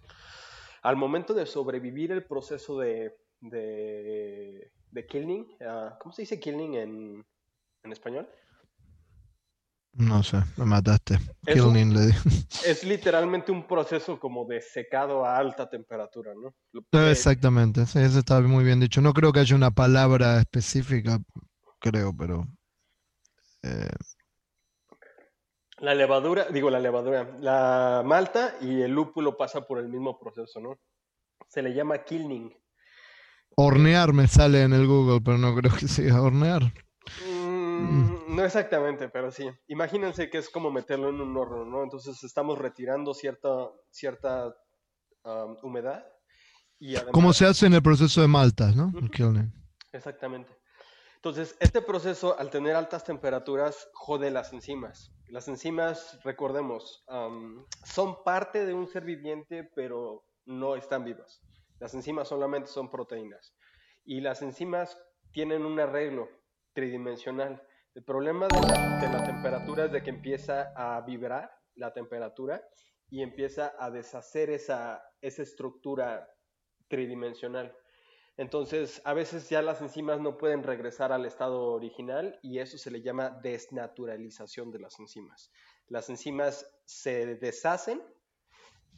al 0.81 0.95
momento 0.95 1.33
de 1.33 1.45
sobrevivir 1.45 2.11
el 2.11 2.25
proceso 2.25 2.79
de, 2.79 3.15
de, 3.39 4.71
de 4.91 5.05
killing, 5.05 5.47
ah, 5.61 5.97
¿cómo 5.99 6.13
se 6.13 6.23
dice 6.23 6.39
killing 6.39 6.75
en, 6.75 7.25
en 7.83 7.91
español? 7.91 8.27
No 9.93 10.23
sé, 10.23 10.37
me 10.55 10.65
mataste. 10.65 11.19
Killing 11.45 11.93
le 11.93 12.15
Es 12.65 12.83
literalmente 12.85 13.51
un 13.51 13.67
proceso 13.67 14.17
como 14.19 14.45
de 14.45 14.61
secado 14.61 15.25
a 15.25 15.37
alta 15.37 15.69
temperatura, 15.69 16.31
¿no? 16.33 16.55
Exactamente, 17.09 17.85
sí, 17.85 17.99
eso 17.99 18.19
está 18.19 18.39
muy 18.39 18.63
bien 18.63 18.79
dicho. 18.79 19.01
No 19.01 19.13
creo 19.13 19.33
que 19.33 19.41
haya 19.41 19.55
una 19.55 19.71
palabra 19.71 20.39
específica, 20.39 21.19
creo, 21.79 22.15
pero... 22.15 22.47
Eh, 23.63 23.89
la 25.81 25.95
levadura, 25.95 26.45
digo 26.45 26.69
la 26.69 26.79
levadura, 26.79 27.37
la 27.39 28.03
malta 28.05 28.55
y 28.61 28.81
el 28.81 28.91
lúpulo 28.91 29.35
pasa 29.35 29.61
por 29.61 29.79
el 29.79 29.89
mismo 29.89 30.19
proceso, 30.19 30.59
¿no? 30.59 30.79
Se 31.47 31.61
le 31.61 31.73
llama 31.73 32.03
kilning. 32.03 32.55
Hornear 33.55 34.13
me 34.13 34.27
sale 34.27 34.61
en 34.61 34.73
el 34.73 34.87
Google, 34.87 35.21
pero 35.21 35.37
no 35.37 35.55
creo 35.55 35.73
que 35.73 35.87
sea 35.87 36.21
hornear. 36.21 36.61
Mm, 37.27 38.35
no 38.35 38.45
exactamente, 38.45 39.09
pero 39.09 39.31
sí. 39.31 39.49
Imagínense 39.67 40.29
que 40.29 40.37
es 40.37 40.49
como 40.49 40.71
meterlo 40.71 41.09
en 41.09 41.19
un 41.19 41.35
horno, 41.35 41.65
¿no? 41.65 41.83
Entonces 41.83 42.23
estamos 42.23 42.59
retirando 42.59 43.13
cierta, 43.13 43.49
cierta 43.89 44.55
um, 45.23 45.57
humedad. 45.63 46.05
Y 46.79 46.95
Como 47.11 47.33
se 47.33 47.45
hace 47.45 47.65
en 47.65 47.73
el 47.73 47.81
proceso 47.81 48.21
de 48.21 48.27
malta, 48.27 48.71
¿no? 48.71 48.91
kilning. 49.09 49.51
Exactamente. 49.91 50.60
Entonces, 51.23 51.55
este 51.59 51.83
proceso, 51.83 52.35
al 52.39 52.49
tener 52.49 52.75
altas 52.75 53.03
temperaturas, 53.03 53.91
jode 53.93 54.31
las 54.31 54.53
enzimas. 54.53 55.13
Las 55.27 55.47
enzimas, 55.47 56.19
recordemos, 56.23 57.05
son 57.85 58.23
parte 58.23 58.65
de 58.65 58.73
un 58.73 58.87
ser 58.87 59.05
viviente, 59.05 59.69
pero 59.75 60.25
no 60.45 60.75
están 60.75 61.03
vivas. 61.03 61.43
Las 61.77 61.93
enzimas 61.93 62.27
solamente 62.27 62.69
son 62.69 62.89
proteínas. 62.89 63.55
Y 64.03 64.21
las 64.21 64.41
enzimas 64.41 64.99
tienen 65.31 65.63
un 65.63 65.79
arreglo 65.79 66.27
tridimensional. 66.73 67.61
El 67.93 68.03
problema 68.03 68.47
de 68.47 68.59
la, 68.59 69.23
temperatura 69.23 69.85
es 69.85 69.91
de 69.91 70.01
que 70.01 70.09
empieza 70.09 70.73
a 70.75 71.01
vibrar 71.01 71.51
la 71.75 71.93
temperatura 71.93 72.67
y 73.11 73.21
empieza 73.21 73.75
a 73.77 73.91
deshacer 73.91 74.49
esa 74.49 75.03
estructura 75.21 76.27
tridimensional. 76.87 77.75
Entonces, 78.37 79.01
a 79.05 79.13
veces 79.13 79.49
ya 79.49 79.61
las 79.61 79.81
enzimas 79.81 80.19
no 80.19 80.37
pueden 80.37 80.63
regresar 80.63 81.11
al 81.11 81.25
estado 81.25 81.73
original 81.73 82.39
y 82.41 82.59
eso 82.59 82.77
se 82.77 82.89
le 82.89 83.01
llama 83.01 83.29
desnaturalización 83.29 84.71
de 84.71 84.79
las 84.79 84.99
enzimas. 84.99 85.51
Las 85.87 86.09
enzimas 86.09 86.65
se 86.85 87.35
deshacen, 87.35 88.01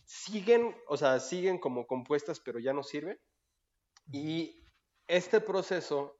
siguen, 0.05 0.75
o 0.87 0.97
sea, 0.97 1.19
siguen 1.19 1.57
como 1.57 1.87
compuestas, 1.87 2.39
pero 2.39 2.59
ya 2.59 2.73
no 2.73 2.83
sirven. 2.83 3.19
Y 4.11 4.69
este 5.07 5.41
proceso 5.41 6.19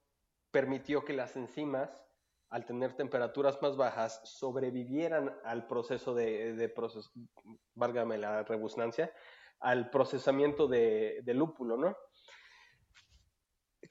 permitió 0.52 1.06
que 1.06 1.14
las 1.14 1.36
enzimas, 1.36 2.06
al 2.50 2.66
tener 2.66 2.96
temperaturas 2.96 3.62
más 3.62 3.78
bajas, 3.78 4.22
sobrevivieran 4.24 5.36
al 5.44 5.68
proceso 5.68 6.14
de, 6.14 6.54
de 6.54 6.70
proceso, 6.70 7.12
válgame 7.76 8.18
la 8.18 8.44
rebusnancia, 8.44 9.14
al 9.60 9.90
procesamiento 9.90 10.68
de, 10.68 11.22
de 11.24 11.34
lúpulo, 11.34 11.78
¿no? 11.78 11.96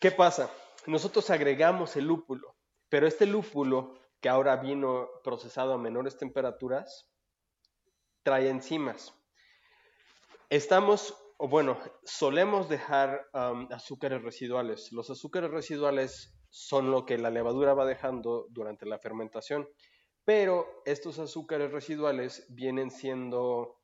¿Qué 0.03 0.11
pasa? 0.11 0.51
Nosotros 0.89 1.31
agregamos 1.31 1.95
el 1.95 2.07
lúpulo, 2.07 2.57
pero 2.89 3.07
este 3.07 3.25
lúpulo 3.25 3.95
que 4.21 4.29
ahora 4.29 4.57
vino 4.57 5.09
procesado 5.23 5.75
a 5.75 5.79
menores 5.79 6.19
temperaturas 6.19 7.09
trae 8.25 8.49
enzimas. 8.49 9.15
Estamos, 10.51 11.17
o 11.39 11.47
bueno, 11.47 11.79
solemos 12.03 12.69
dejar 12.69 13.29
azúcares 13.71 14.21
residuales. 14.23 14.91
Los 14.91 15.09
azúcares 15.09 15.53
residuales 15.53 16.35
son 16.51 16.91
lo 16.91 17.07
que 17.07 17.17
la 17.17 17.31
levadura 17.31 17.73
va 17.73 17.87
dejando 17.87 18.49
durante 18.51 18.87
la 18.87 18.99
fermentación, 18.99 19.69
pero 20.25 20.83
estos 20.85 21.21
azúcares 21.21 21.71
residuales 21.71 22.45
vienen 22.49 22.91
siendo 22.91 23.79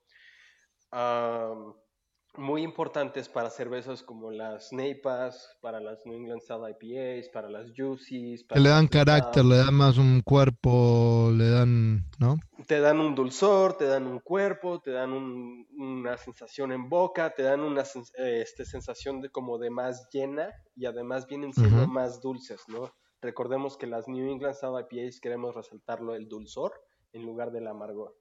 muy 2.37 2.62
importantes 2.62 3.29
para 3.29 3.51
cervezas 3.51 4.03
como 4.03 4.31
las 4.31 4.72
Neipas, 4.72 5.57
para 5.61 5.81
las 5.81 6.05
New 6.07 6.16
England 6.16 6.41
Style 6.41 6.76
IPAs, 6.81 7.29
para 7.31 7.49
las 7.49 7.72
Juicies. 7.76 8.45
que 8.45 8.61
le 8.61 8.68
dan 8.68 8.87
carácter, 8.87 9.45
le 9.45 9.57
dan 9.57 9.74
más 9.74 9.99
un 9.99 10.20
cuerpo, 10.20 11.33
le 11.35 11.49
dan, 11.49 12.05
¿no? 12.18 12.37
Te 12.66 12.81
dan 12.81 13.01
un 13.01 13.14
dulzor, 13.14 13.76
te 13.76 13.87
dan 13.87 14.07
un 14.07 14.20
cuerpo, 14.20 14.81
te 14.81 14.93
dan 14.93 15.12
una 15.12 16.16
sensación 16.16 16.72
en 16.72 16.89
boca, 16.89 17.35
te 17.35 17.43
dan 17.43 17.61
una 17.61 17.85
este, 18.14 18.64
sensación 18.64 19.20
de 19.20 19.31
como 19.31 19.59
de 19.59 19.70
más 19.70 20.09
llena 20.11 20.51
y 20.76 20.87
además 20.87 21.26
vienen 21.26 21.53
siendo 21.53 21.87
más 21.89 22.20
dulces, 22.20 22.61
¿no? 22.68 22.93
Recordemos 23.20 23.76
que 23.76 23.89
las 23.89 24.07
New 24.07 24.31
England 24.31 24.55
Style 24.55 24.87
IPAs 24.89 25.20
queremos 25.20 25.55
resaltarlo 25.55 26.14
el 26.14 26.29
dulzor 26.29 26.72
en 27.12 27.22
lugar 27.22 27.51
del 27.51 27.66
amargor. 27.66 28.14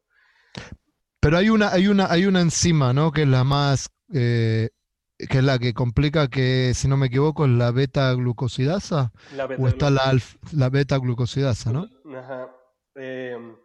Pero 1.20 1.38
hay 1.38 1.49
una, 1.49 1.72
hay 1.72 1.88
una, 1.88 2.10
hay 2.10 2.26
una 2.26 2.41
enzima, 2.41 2.93
¿no? 2.93 3.12
Que 3.12 3.24
es 3.24 3.28
la 3.28 3.43
más 3.43 3.89
eh, 4.14 4.70
que 5.18 5.39
es 5.39 5.43
la 5.43 5.58
que 5.58 5.74
complica 5.74 6.28
que, 6.28 6.74
si 6.76 6.88
no 6.88 6.95
me 6.97 7.08
equivoco, 7.08 7.45
es 7.45 7.51
la 7.51 7.72
beta-glucosidasa. 7.72 9.12
o 9.58 9.68
está 9.68 9.89
la, 9.89 10.16
la 10.53 10.70
beta-glucosidasa, 10.70 11.72
¿no? 11.72 11.88
Ajá. 12.16 12.53
Em, 12.95 13.55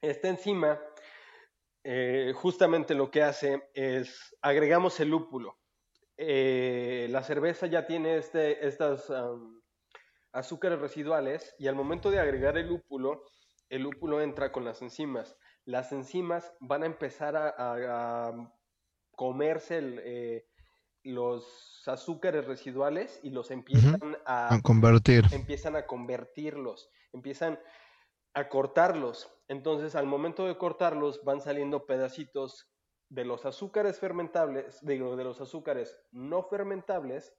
esta 0.00 0.28
enzima 0.28 0.78
eh, 1.82 2.32
justamente 2.34 2.94
lo 2.94 3.10
que 3.10 3.22
hace 3.22 3.70
es 3.74 4.34
agregamos 4.40 4.98
el 5.00 5.10
lúpulo. 5.10 5.58
Eh, 6.16 7.08
la 7.10 7.22
cerveza 7.22 7.66
ya 7.66 7.86
tiene 7.86 8.16
este, 8.16 8.66
estas 8.66 9.12
azúcares 10.32 10.78
residuales 10.78 11.54
y 11.58 11.66
al 11.66 11.74
momento 11.74 12.10
de 12.10 12.20
agregar 12.20 12.56
el 12.56 12.68
lúpulo, 12.68 13.24
el 13.68 13.82
lúpulo 13.82 14.20
entra 14.20 14.52
con 14.52 14.64
las 14.64 14.80
enzimas. 14.80 15.36
Las 15.64 15.92
enzimas 15.92 16.52
van 16.60 16.82
a 16.82 16.86
empezar 16.86 17.36
a 17.36 18.32
comerse 19.14 19.80
eh, 20.04 20.46
los 21.02 21.82
azúcares 21.86 22.46
residuales 22.46 23.20
y 23.22 23.30
los 23.30 23.50
empiezan 23.50 24.16
a, 24.26 24.58
convertir. 24.62 25.26
Empiezan 25.32 25.76
a 25.76 25.86
convertirlos, 25.86 26.88
empiezan 27.12 27.58
a 28.32 28.48
cortarlos. 28.48 29.30
Entonces, 29.48 29.94
al 29.94 30.06
momento 30.06 30.46
de 30.46 30.56
cortarlos, 30.56 31.22
van 31.24 31.40
saliendo 31.40 31.86
pedacitos 31.86 32.70
de 33.10 33.24
los 33.24 33.44
azúcares 33.44 34.00
fermentables, 34.00 34.78
digo, 34.82 35.16
de 35.16 35.24
los 35.24 35.40
azúcares 35.40 35.96
no 36.10 36.42
fermentables, 36.42 37.34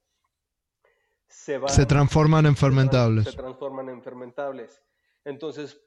se, 1.28 1.59
se 1.67 1.86
transforman 1.88 2.45
en 2.45 2.55
fermentables. 2.55 3.26
Se 3.26 3.36
transforman 3.36 3.89
en 3.89 4.03
fermentables. 4.03 4.84
Entonces, 5.26 5.82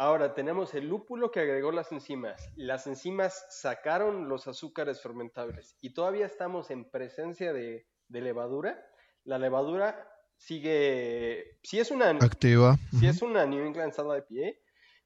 Ahora 0.00 0.32
tenemos 0.32 0.74
el 0.74 0.88
lúpulo 0.88 1.32
que 1.32 1.40
agregó 1.40 1.72
las 1.72 1.90
enzimas. 1.90 2.52
Las 2.54 2.86
enzimas 2.86 3.44
sacaron 3.50 4.28
los 4.28 4.46
azúcares 4.46 5.02
fermentables 5.02 5.76
y 5.80 5.92
todavía 5.92 6.24
estamos 6.24 6.70
en 6.70 6.88
presencia 6.88 7.52
de, 7.52 7.84
levadura. 8.08 8.80
La 9.24 9.38
levadura 9.38 10.08
sigue, 10.36 11.58
si 11.64 11.80
es 11.80 11.90
una 11.90 12.10
activa, 12.10 12.78
si 12.96 13.08
es 13.08 13.22
una 13.22 13.44
New 13.44 13.66
England 13.66 13.92
Style 13.92 14.24
IPA, 14.28 14.56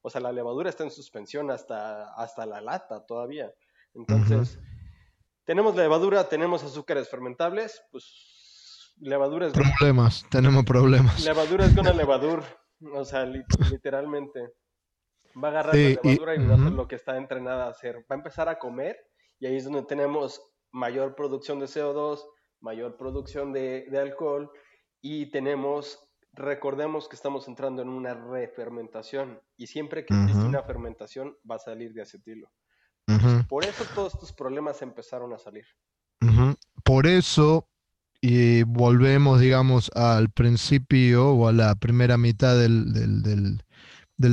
o 0.02 0.10
sea, 0.10 0.20
la 0.20 0.30
levadura 0.30 0.68
está 0.68 0.84
en 0.84 0.90
suspensión 0.90 1.50
hasta, 1.50 2.12
hasta 2.12 2.44
la 2.44 2.60
lata 2.60 3.06
todavía. 3.06 3.50
Entonces, 3.94 4.58
tenemos 5.44 5.74
levadura, 5.74 6.28
tenemos 6.28 6.64
azúcares 6.64 7.08
fermentables, 7.08 7.82
pues 7.90 8.92
levadura 8.98 9.46
es... 9.46 9.54
Problemas, 9.54 10.26
tenemos 10.30 10.66
problemas. 10.66 11.24
Levadura 11.24 11.64
es 11.64 11.74
una 11.78 11.92
levadura, 11.94 12.44
o 12.92 13.06
sea, 13.06 13.24
literalmente. 13.24 14.52
Va 15.42 15.48
a 15.48 15.50
agarrar 15.50 15.74
la 15.74 15.80
levadura 15.80 16.34
y, 16.34 16.46
va 16.46 16.54
a 16.54 16.56
hacer 16.56 16.72
lo 16.72 16.88
que 16.88 16.96
está 16.96 17.16
entrenada 17.16 17.66
a 17.66 17.70
hacer. 17.70 17.98
Va 18.10 18.14
a 18.14 18.14
empezar 18.14 18.48
a 18.48 18.58
comer 18.58 18.96
y 19.38 19.46
ahí 19.46 19.56
es 19.56 19.64
donde 19.64 19.82
tenemos 19.82 20.40
mayor 20.72 21.14
producción 21.14 21.58
de 21.58 21.66
CO2, 21.66 22.20
mayor 22.60 22.96
producción 22.96 23.52
de, 23.52 23.86
alcohol 24.00 24.50
y 25.00 25.30
tenemos, 25.30 25.98
recordemos 26.32 27.08
que 27.08 27.16
estamos 27.16 27.48
entrando 27.48 27.82
en 27.82 27.88
una 27.88 28.14
refermentación 28.14 29.40
y 29.56 29.66
siempre 29.66 30.04
que 30.04 30.14
existe 30.14 30.44
una 30.44 30.62
fermentación 30.62 31.36
va 31.48 31.56
a 31.56 31.60
salir 31.60 31.92
de 31.92 32.02
acetilo. 32.02 32.50
Por 33.48 33.64
eso 33.64 33.84
todos 33.94 34.14
estos 34.14 34.32
problemas 34.32 34.80
empezaron 34.80 35.32
a 35.32 35.38
salir. 35.38 35.66
Por 36.84 37.06
eso, 37.06 37.68
y 38.20 38.62
volvemos, 38.62 39.40
digamos, 39.40 39.90
al 39.94 40.30
principio 40.30 41.30
o 41.32 41.48
a 41.48 41.52
la 41.52 41.74
primera 41.74 42.16
mitad 42.16 42.56
del, 42.56 42.92
del 42.92 43.64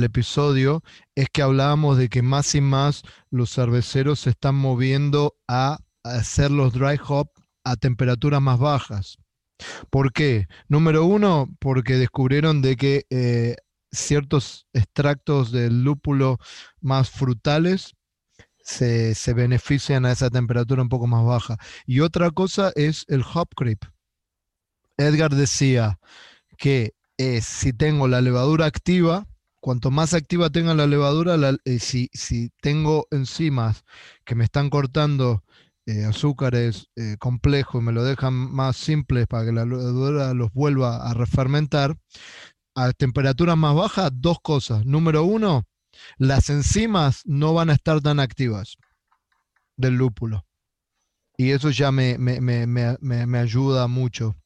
episodio 0.04 0.82
es 1.14 1.28
que 1.32 1.42
hablábamos 1.42 1.98
de 1.98 2.08
que 2.08 2.22
más 2.22 2.54
y 2.54 2.60
más 2.60 3.02
los 3.30 3.52
cerveceros 3.54 4.20
se 4.20 4.30
están 4.30 4.54
moviendo 4.54 5.36
a 5.48 5.78
hacer 6.04 6.50
los 6.50 6.72
dry 6.72 6.98
hop 7.06 7.30
a 7.64 7.76
temperaturas 7.76 8.40
más 8.40 8.58
bajas. 8.58 9.18
¿Por 9.90 10.12
qué? 10.12 10.46
Número 10.68 11.04
uno, 11.04 11.48
porque 11.58 11.94
descubrieron 11.94 12.62
de 12.62 12.76
que 12.76 13.06
eh, 13.10 13.56
ciertos 13.92 14.66
extractos 14.72 15.52
del 15.52 15.82
lúpulo 15.82 16.38
más 16.80 17.10
frutales 17.10 17.94
se, 18.62 19.34
benefician 19.34 20.06
a 20.06 20.12
esa 20.12 20.30
temperatura 20.30 20.82
un 20.82 20.88
poco 20.88 21.06
más 21.06 21.24
baja. 21.24 21.56
Y 21.86 22.00
otra 22.00 22.30
cosa 22.30 22.72
es 22.74 23.04
el 23.08 23.22
hop 23.22 23.48
creep. 23.54 23.84
Edgar 24.96 25.34
decía 25.34 25.98
que 26.58 26.94
eh, 27.16 27.40
si 27.40 27.72
tengo 27.72 28.06
la 28.08 28.20
levadura 28.20 28.66
activa, 28.66 29.26
cuanto 29.60 29.90
más 29.90 30.14
activa 30.14 30.50
tenga 30.50 30.74
la 30.74 30.86
levadura, 30.86 31.36
eh, 31.64 31.78
si, 31.78 32.08
tengo 32.60 33.06
enzimas 33.10 33.84
que 34.24 34.34
me 34.34 34.44
están 34.44 34.70
cortando 34.70 35.44
eh, 35.86 36.04
azúcares 36.04 36.88
eh, 36.96 37.16
complejos 37.18 37.80
y 37.80 37.84
me 37.84 37.92
lo 37.92 38.02
dejan 38.02 38.34
más 38.34 38.76
simples 38.76 39.26
para 39.26 39.44
que 39.44 39.52
la 39.52 39.64
levadura 39.64 40.34
los 40.34 40.52
vuelva 40.52 41.08
a 41.08 41.14
refermentar, 41.14 41.96
a 42.74 42.92
temperaturas 42.92 43.56
más 43.56 43.74
bajas, 43.74 44.10
dos 44.14 44.38
cosas. 44.42 44.84
Número 44.86 45.24
uno, 45.24 45.66
las 46.16 46.50
enzimas 46.50 47.22
no 47.26 47.54
van 47.54 47.70
a 47.70 47.74
estar 47.74 48.00
tan 48.00 48.20
activas 48.20 48.76
del 49.76 49.94
lúpulo. 49.94 50.46
Y 51.36 51.52
eso 51.52 51.70
ya 51.70 51.90
me, 51.90 52.18
me 52.18 53.38
ayuda 53.38 53.86
mucho. 53.86 54.36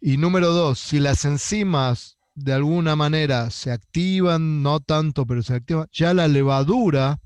Y 0.00 0.16
número 0.16 0.52
dos, 0.52 0.80
si 0.80 0.98
las 0.98 1.24
enzimas 1.24 2.18
de 2.34 2.52
alguna 2.52 2.96
manera 2.96 3.50
se 3.50 3.70
activan, 3.70 4.62
no 4.62 4.80
tanto, 4.80 5.26
pero 5.26 5.42
se 5.42 5.54
activan, 5.54 5.88
ya 5.92 6.14
la 6.14 6.28
levadura 6.28 7.18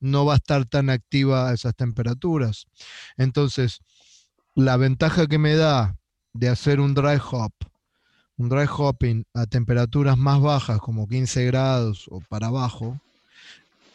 no 0.00 0.24
va 0.24 0.34
a 0.34 0.36
estar 0.36 0.64
tan 0.66 0.90
activa 0.90 1.48
a 1.48 1.54
esas 1.54 1.74
temperaturas. 1.74 2.66
Entonces, 3.16 3.80
la 4.54 4.76
ventaja 4.76 5.26
que 5.26 5.38
me 5.38 5.56
da 5.56 5.96
de 6.32 6.48
hacer 6.48 6.80
un 6.80 6.94
dry 6.94 7.18
hop, 7.30 7.52
un 8.36 8.48
dry 8.48 8.66
hopping 8.68 9.24
a 9.34 9.46
temperaturas 9.46 10.16
más 10.16 10.40
bajas, 10.40 10.78
como 10.80 11.06
15 11.06 11.44
grados 11.46 12.06
o 12.10 12.20
para 12.20 12.48
abajo, 12.48 13.00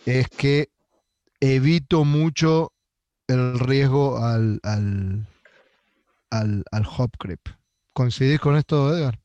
es 0.05 0.27
que 0.29 0.69
evito 1.39 2.05
mucho 2.05 2.71
el 3.27 3.59
riesgo 3.59 4.19
al, 4.19 4.59
al, 4.63 5.27
al, 6.29 6.63
al 6.71 6.85
hop 6.97 7.11
creep. 7.19 7.41
¿Coincidís 7.93 8.39
con 8.39 8.55
esto, 8.55 8.95
Edgar? 8.95 9.19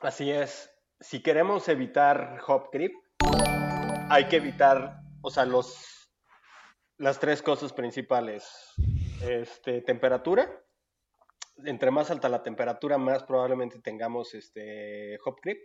Así 0.00 0.30
es 0.30 0.71
si 1.02 1.20
queremos 1.20 1.68
evitar 1.68 2.40
hop 2.46 2.70
creep, 2.70 2.92
hay 4.08 4.28
que 4.28 4.36
evitar, 4.36 5.00
o 5.20 5.30
sea, 5.30 5.44
los, 5.44 6.10
las 6.96 7.18
tres 7.18 7.42
cosas 7.42 7.72
principales. 7.72 8.48
Este, 9.20 9.82
temperatura. 9.82 10.50
Entre 11.64 11.90
más 11.90 12.10
alta 12.10 12.28
la 12.28 12.42
temperatura, 12.42 12.98
más 12.98 13.24
probablemente 13.24 13.80
tengamos 13.80 14.34
este 14.34 15.18
hop 15.24 15.40
creep. 15.40 15.58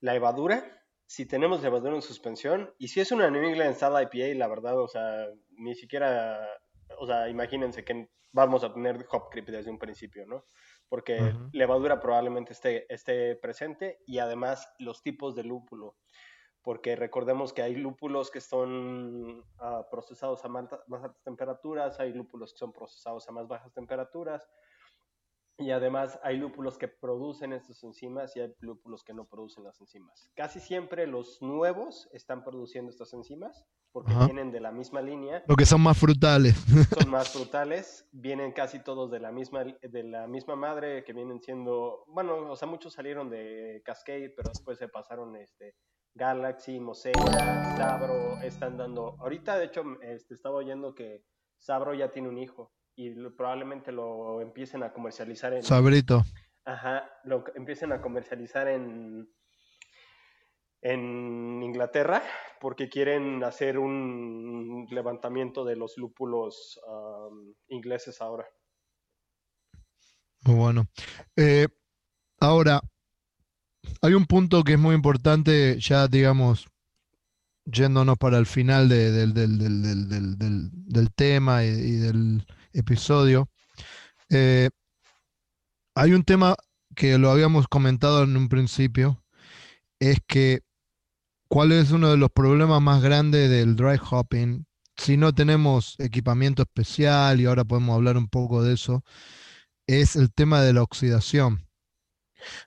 La 0.00 0.12
levadura. 0.12 0.82
Si 1.06 1.26
tenemos 1.26 1.62
levadura 1.62 1.94
en 1.94 2.02
suspensión. 2.02 2.74
Y 2.78 2.88
si 2.88 3.00
es 3.00 3.12
una 3.12 3.30
New 3.30 3.42
England 3.42 3.76
IPA, 3.76 4.36
la 4.36 4.48
verdad, 4.48 4.80
o 4.80 4.88
sea, 4.88 5.26
ni 5.50 5.74
siquiera, 5.76 6.40
o 6.98 7.06
sea, 7.06 7.28
imagínense 7.28 7.84
que 7.84 8.08
vamos 8.32 8.64
a 8.64 8.72
tener 8.72 9.06
hop 9.10 9.30
creep 9.30 9.46
desde 9.46 9.70
un 9.70 9.78
principio, 9.78 10.26
¿no? 10.26 10.44
Porque 10.88 11.34
levadura 11.52 12.00
probablemente 12.00 12.52
esté, 12.52 12.92
esté 12.92 13.36
presente 13.36 13.98
y 14.06 14.18
además 14.18 14.68
los 14.78 15.02
tipos 15.02 15.34
de 15.34 15.44
lúpulo, 15.44 15.96
porque 16.62 16.96
recordemos 16.96 17.52
que 17.52 17.62
hay 17.62 17.76
lúpulos 17.76 18.30
que 18.30 18.40
son 18.40 19.44
ah, 19.58 19.86
procesados 19.90 20.44
a 20.44 20.48
más, 20.48 20.68
más 20.86 21.04
altas 21.04 21.22
temperaturas, 21.22 21.98
hay 22.00 22.12
lúpulos 22.12 22.52
que 22.52 22.58
son 22.58 22.72
procesados 22.72 23.28
a 23.28 23.32
más 23.32 23.46
bajas 23.48 23.72
temperaturas, 23.72 24.48
y 25.58 25.70
además 25.70 26.18
hay 26.22 26.36
lúpulos 26.36 26.76
que 26.76 26.88
producen 26.88 27.52
estas 27.52 27.82
enzimas 27.82 28.36
y 28.36 28.40
hay 28.40 28.54
lúpulos 28.60 29.02
que 29.02 29.14
no 29.14 29.26
producen 29.26 29.64
las 29.64 29.80
enzimas. 29.80 30.30
Casi 30.34 30.60
siempre 30.60 31.06
los 31.06 31.40
nuevos 31.40 32.08
están 32.12 32.44
produciendo 32.44 32.90
estas 32.90 33.14
enzimas 33.14 33.64
porque 33.92 34.12
vienen 34.26 34.52
de 34.52 34.60
la 34.60 34.70
misma 34.70 35.00
línea. 35.00 35.42
Lo 35.46 35.56
que 35.56 35.64
son 35.64 35.80
más 35.80 35.96
frutales. 35.96 36.54
Son 37.00 37.10
más 37.10 37.30
frutales, 37.30 38.06
vienen 38.12 38.52
casi 38.52 38.82
todos 38.82 39.10
de 39.10 39.20
la 39.20 39.32
misma 39.32 39.64
de 39.64 40.02
la 40.02 40.26
misma 40.26 40.54
madre 40.54 41.02
que 41.04 41.14
vienen 41.14 41.40
siendo, 41.40 42.04
bueno, 42.08 42.50
o 42.50 42.56
sea, 42.56 42.68
muchos 42.68 42.92
salieron 42.92 43.30
de 43.30 43.80
Cascade, 43.84 44.34
pero 44.36 44.50
después 44.50 44.78
se 44.78 44.88
pasaron 44.88 45.34
este 45.36 45.74
Galaxy, 46.14 46.78
Mosaic, 46.78 47.16
Sabro, 47.76 48.38
están 48.42 48.76
dando. 48.76 49.16
Ahorita 49.18 49.56
de 49.56 49.66
hecho 49.66 49.82
este, 50.02 50.34
estaba 50.34 50.56
oyendo 50.56 50.94
que 50.94 51.24
Sabro 51.58 51.94
ya 51.94 52.10
tiene 52.10 52.28
un 52.28 52.36
hijo 52.36 52.72
y 52.96 53.10
probablemente 53.30 53.92
lo 53.92 54.40
empiecen 54.40 54.82
a 54.82 54.92
comercializar 54.92 55.52
en... 55.52 55.62
Sabrito. 55.62 56.24
Ajá, 56.64 57.08
lo 57.24 57.44
empiecen 57.54 57.92
a 57.92 58.00
comercializar 58.00 58.66
en, 58.66 59.28
en 60.80 61.62
Inglaterra 61.62 62.22
porque 62.60 62.88
quieren 62.88 63.44
hacer 63.44 63.78
un 63.78 64.86
levantamiento 64.90 65.64
de 65.64 65.76
los 65.76 65.96
lúpulos 65.98 66.80
ingleses 67.68 68.20
ahora. 68.20 68.46
Muy 70.44 70.56
bueno. 70.56 70.88
Eh, 71.36 71.68
ahora, 72.40 72.80
hay 74.00 74.14
un 74.14 74.26
punto 74.26 74.64
que 74.64 74.72
es 74.72 74.78
muy 74.78 74.94
importante, 74.94 75.78
ya 75.80 76.08
digamos, 76.08 76.68
yéndonos 77.64 78.16
para 78.16 78.38
el 78.38 78.46
final 78.46 78.88
del, 78.88 79.34
del, 79.34 81.12
tema 81.14 81.64
y, 81.64 81.96
del 81.96 82.46
episodio. 82.76 83.48
Eh, 84.30 84.70
hay 85.94 86.12
un 86.12 86.24
tema 86.24 86.56
que 86.94 87.18
lo 87.18 87.30
habíamos 87.30 87.68
comentado 87.68 88.22
en 88.22 88.36
un 88.36 88.48
principio, 88.48 89.22
es 89.98 90.18
que 90.26 90.60
cuál 91.48 91.72
es 91.72 91.90
uno 91.90 92.10
de 92.10 92.16
los 92.16 92.30
problemas 92.30 92.80
más 92.82 93.02
grandes 93.02 93.50
del 93.50 93.76
dry 93.76 93.98
hopping, 94.10 94.66
si 94.96 95.16
no 95.16 95.34
tenemos 95.34 95.94
equipamiento 95.98 96.62
especial, 96.62 97.40
y 97.40 97.46
ahora 97.46 97.64
podemos 97.64 97.94
hablar 97.94 98.16
un 98.16 98.28
poco 98.28 98.62
de 98.62 98.74
eso, 98.74 99.04
es 99.86 100.16
el 100.16 100.32
tema 100.32 100.62
de 100.62 100.72
la 100.72 100.82
oxidación. 100.82 101.66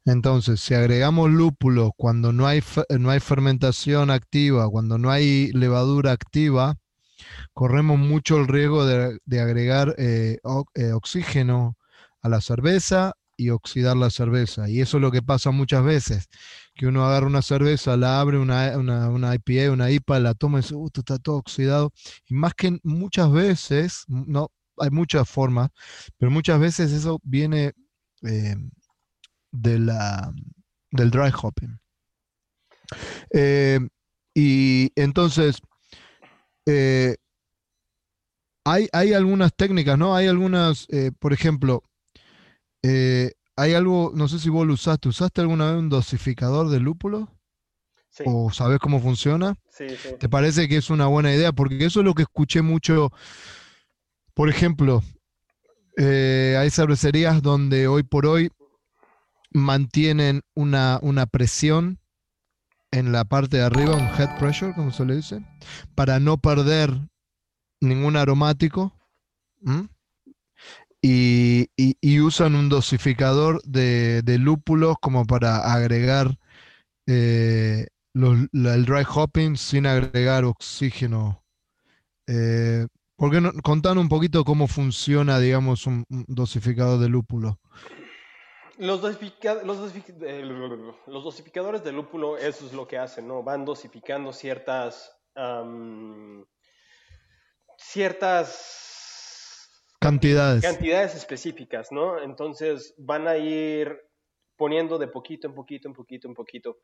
Entonces, 0.06 0.60
si 0.60 0.74
agregamos 0.74 1.30
lúpulo 1.30 1.94
cuando 1.96 2.34
no 2.34 2.48
hay, 2.48 2.62
no 2.98 3.10
hay 3.10 3.20
fermentación 3.20 4.10
activa, 4.12 4.70
cuando 4.70 4.98
no 4.98 5.12
hay 5.12 5.52
levadura 5.54 6.12
activa, 6.12 6.78
corremos 7.54 8.00
mucho 8.00 8.38
el 8.38 8.48
riesgo 8.48 8.86
de, 8.86 9.40
agregar 9.40 9.96
eh, 9.98 10.40
eh, 10.76 10.92
oxígeno 10.92 11.78
a 12.22 12.30
la 12.30 12.42
cerveza 12.42 13.14
y 13.38 13.50
oxidar 13.52 13.96
la 13.96 14.10
cerveza. 14.10 14.70
Y 14.70 14.82
eso 14.82 14.98
es 14.98 15.02
lo 15.02 15.12
que 15.12 15.22
pasa 15.22 15.52
muchas 15.52 15.84
veces, 15.84 16.28
que 16.76 16.88
uno 16.88 17.06
agarra 17.06 17.28
una 17.28 17.42
cerveza, 17.42 17.96
la 17.98 18.20
abre, 18.20 18.38
una, 18.38 18.78
una, 18.78 19.36
IPA, 19.36 19.72
una 19.72 19.92
IPA, 19.92 20.20
la 20.20 20.34
toma 20.34 20.60
y 20.60 20.62
dice, 20.62 20.76
uh, 20.76 20.90
está 20.94 21.18
todo 21.18 21.38
oxidado. 21.38 21.92
Y 22.28 22.34
más 22.34 22.54
que 22.54 22.80
muchas 22.84 23.32
veces, 23.32 24.04
no, 24.08 24.52
hay 24.78 24.90
muchas 24.90 25.30
formas, 25.30 25.70
pero 26.18 26.32
muchas 26.32 26.60
veces 26.60 26.92
eso 26.92 27.20
viene 27.24 27.74
eh, 28.24 28.56
de 29.52 29.80
la, 29.80 30.34
del 30.92 31.12
dry 31.12 31.32
hopping. 31.42 31.80
Y 34.34 34.92
entonces, 34.96 35.62
eh, 36.70 37.16
hay, 38.64 38.88
hay, 38.92 39.14
algunas 39.14 39.54
técnicas, 39.56 39.98
¿no? 39.98 40.16
Hay 40.16 40.28
algunas, 40.28 40.86
eh, 40.90 41.12
por 41.18 41.34
ejemplo, 41.34 41.84
eh, 42.84 43.32
hay 43.56 43.74
algo, 43.74 44.12
no 44.14 44.28
sé 44.28 44.38
si 44.38 44.50
vos 44.50 44.68
lo 44.68 44.74
usaste, 44.74 45.10
¿usaste 45.10 45.42
alguna 45.42 45.72
vez 45.72 45.80
un 45.80 45.90
dosificador 45.90 46.70
de 46.70 46.80
lúpulo? 46.80 47.28
Sí, 48.10 48.24
¿O 48.28 48.52
sabes 48.52 48.80
cómo 48.80 49.02
funciona? 49.02 49.56
sí, 49.70 49.88
sí. 49.90 50.10
¿Te 50.20 50.30
parece 50.30 50.68
que 50.68 50.78
es 50.78 50.90
una 50.92 51.08
buena 51.08 51.34
idea? 51.34 51.52
Porque 51.54 51.84
eso 51.86 52.02
es 52.02 52.06
lo 52.06 52.14
que 52.14 52.24
escuché 52.24 52.62
mucho, 52.62 53.12
por 54.36 54.50
ejemplo, 54.50 55.02
eh, 55.98 56.56
hay 56.60 56.70
cervecerías 56.70 57.42
donde 57.42 57.88
hoy 57.88 58.04
por 58.04 58.28
hoy 58.28 58.52
mantienen 59.52 60.42
una, 60.54 61.00
una 61.02 61.26
presión 61.26 62.00
en 62.92 63.12
la 63.12 63.26
parte 63.26 63.58
de 63.58 63.64
arriba, 63.64 63.96
un 63.96 64.08
head 64.20 64.38
pressure, 64.38 64.74
como 64.74 64.92
se 64.92 65.06
le 65.06 65.18
dice, 65.18 65.46
para 65.96 66.20
no 66.20 66.38
perder 66.38 66.92
ningún 67.82 68.16
aromático. 68.16 68.94
Y, 71.02 71.70
usan 72.20 72.56
un 72.56 72.70
dosificador 72.70 73.62
de, 73.64 74.22
de 74.24 74.38
lúpulos 74.38 74.98
como 75.02 75.26
para 75.26 75.74
agregar 75.74 76.38
eh, 77.08 77.88
el 78.14 78.86
dry 78.86 79.04
hopping 79.08 79.56
sin 79.56 79.86
agregar 79.86 80.44
oxígeno. 80.46 81.44
Eh, 82.28 82.86
¿por 83.16 83.32
qué 83.32 83.42
no? 83.42 83.52
Contanos 83.64 84.04
un 84.04 84.10
poquito 84.10 84.44
cómo 84.44 84.68
funciona, 84.68 85.40
digamos, 85.40 85.88
un, 85.88 86.06
un 86.10 86.26
dosificador 86.28 87.00
de 87.00 87.10
lúpulo. 87.10 87.60
Los, 88.80 89.02
dosifica- 89.02 89.62
los, 89.64 89.78
dosific- 89.78 90.24
eh, 90.24 90.44
los 91.08 91.24
dosificadores 91.24 91.84
de 91.84 91.92
lúpulo, 91.92 92.38
eso 92.38 92.66
es 92.66 92.74
lo 92.74 92.88
que 92.88 92.98
hacen, 92.98 93.28
¿no? 93.28 93.44
Van 93.44 93.66
dosificando 93.66 94.32
ciertas, 94.32 95.12
ciertas 97.78 99.86
Cantidades. 100.00 100.64
cantidades 100.64 101.16
específicas, 101.16 101.92
¿no? 101.92 102.22
Entonces 102.22 102.94
van 102.98 103.28
a 103.28 103.36
ir 103.38 104.00
poniendo 104.56 104.98
de 104.98 105.08
poquito 105.08 105.48
en 105.48 105.56
poquito, 105.56 105.88
en 105.90 105.94
poquito, 105.94 106.28
en 106.30 106.34
poquito. 106.34 106.78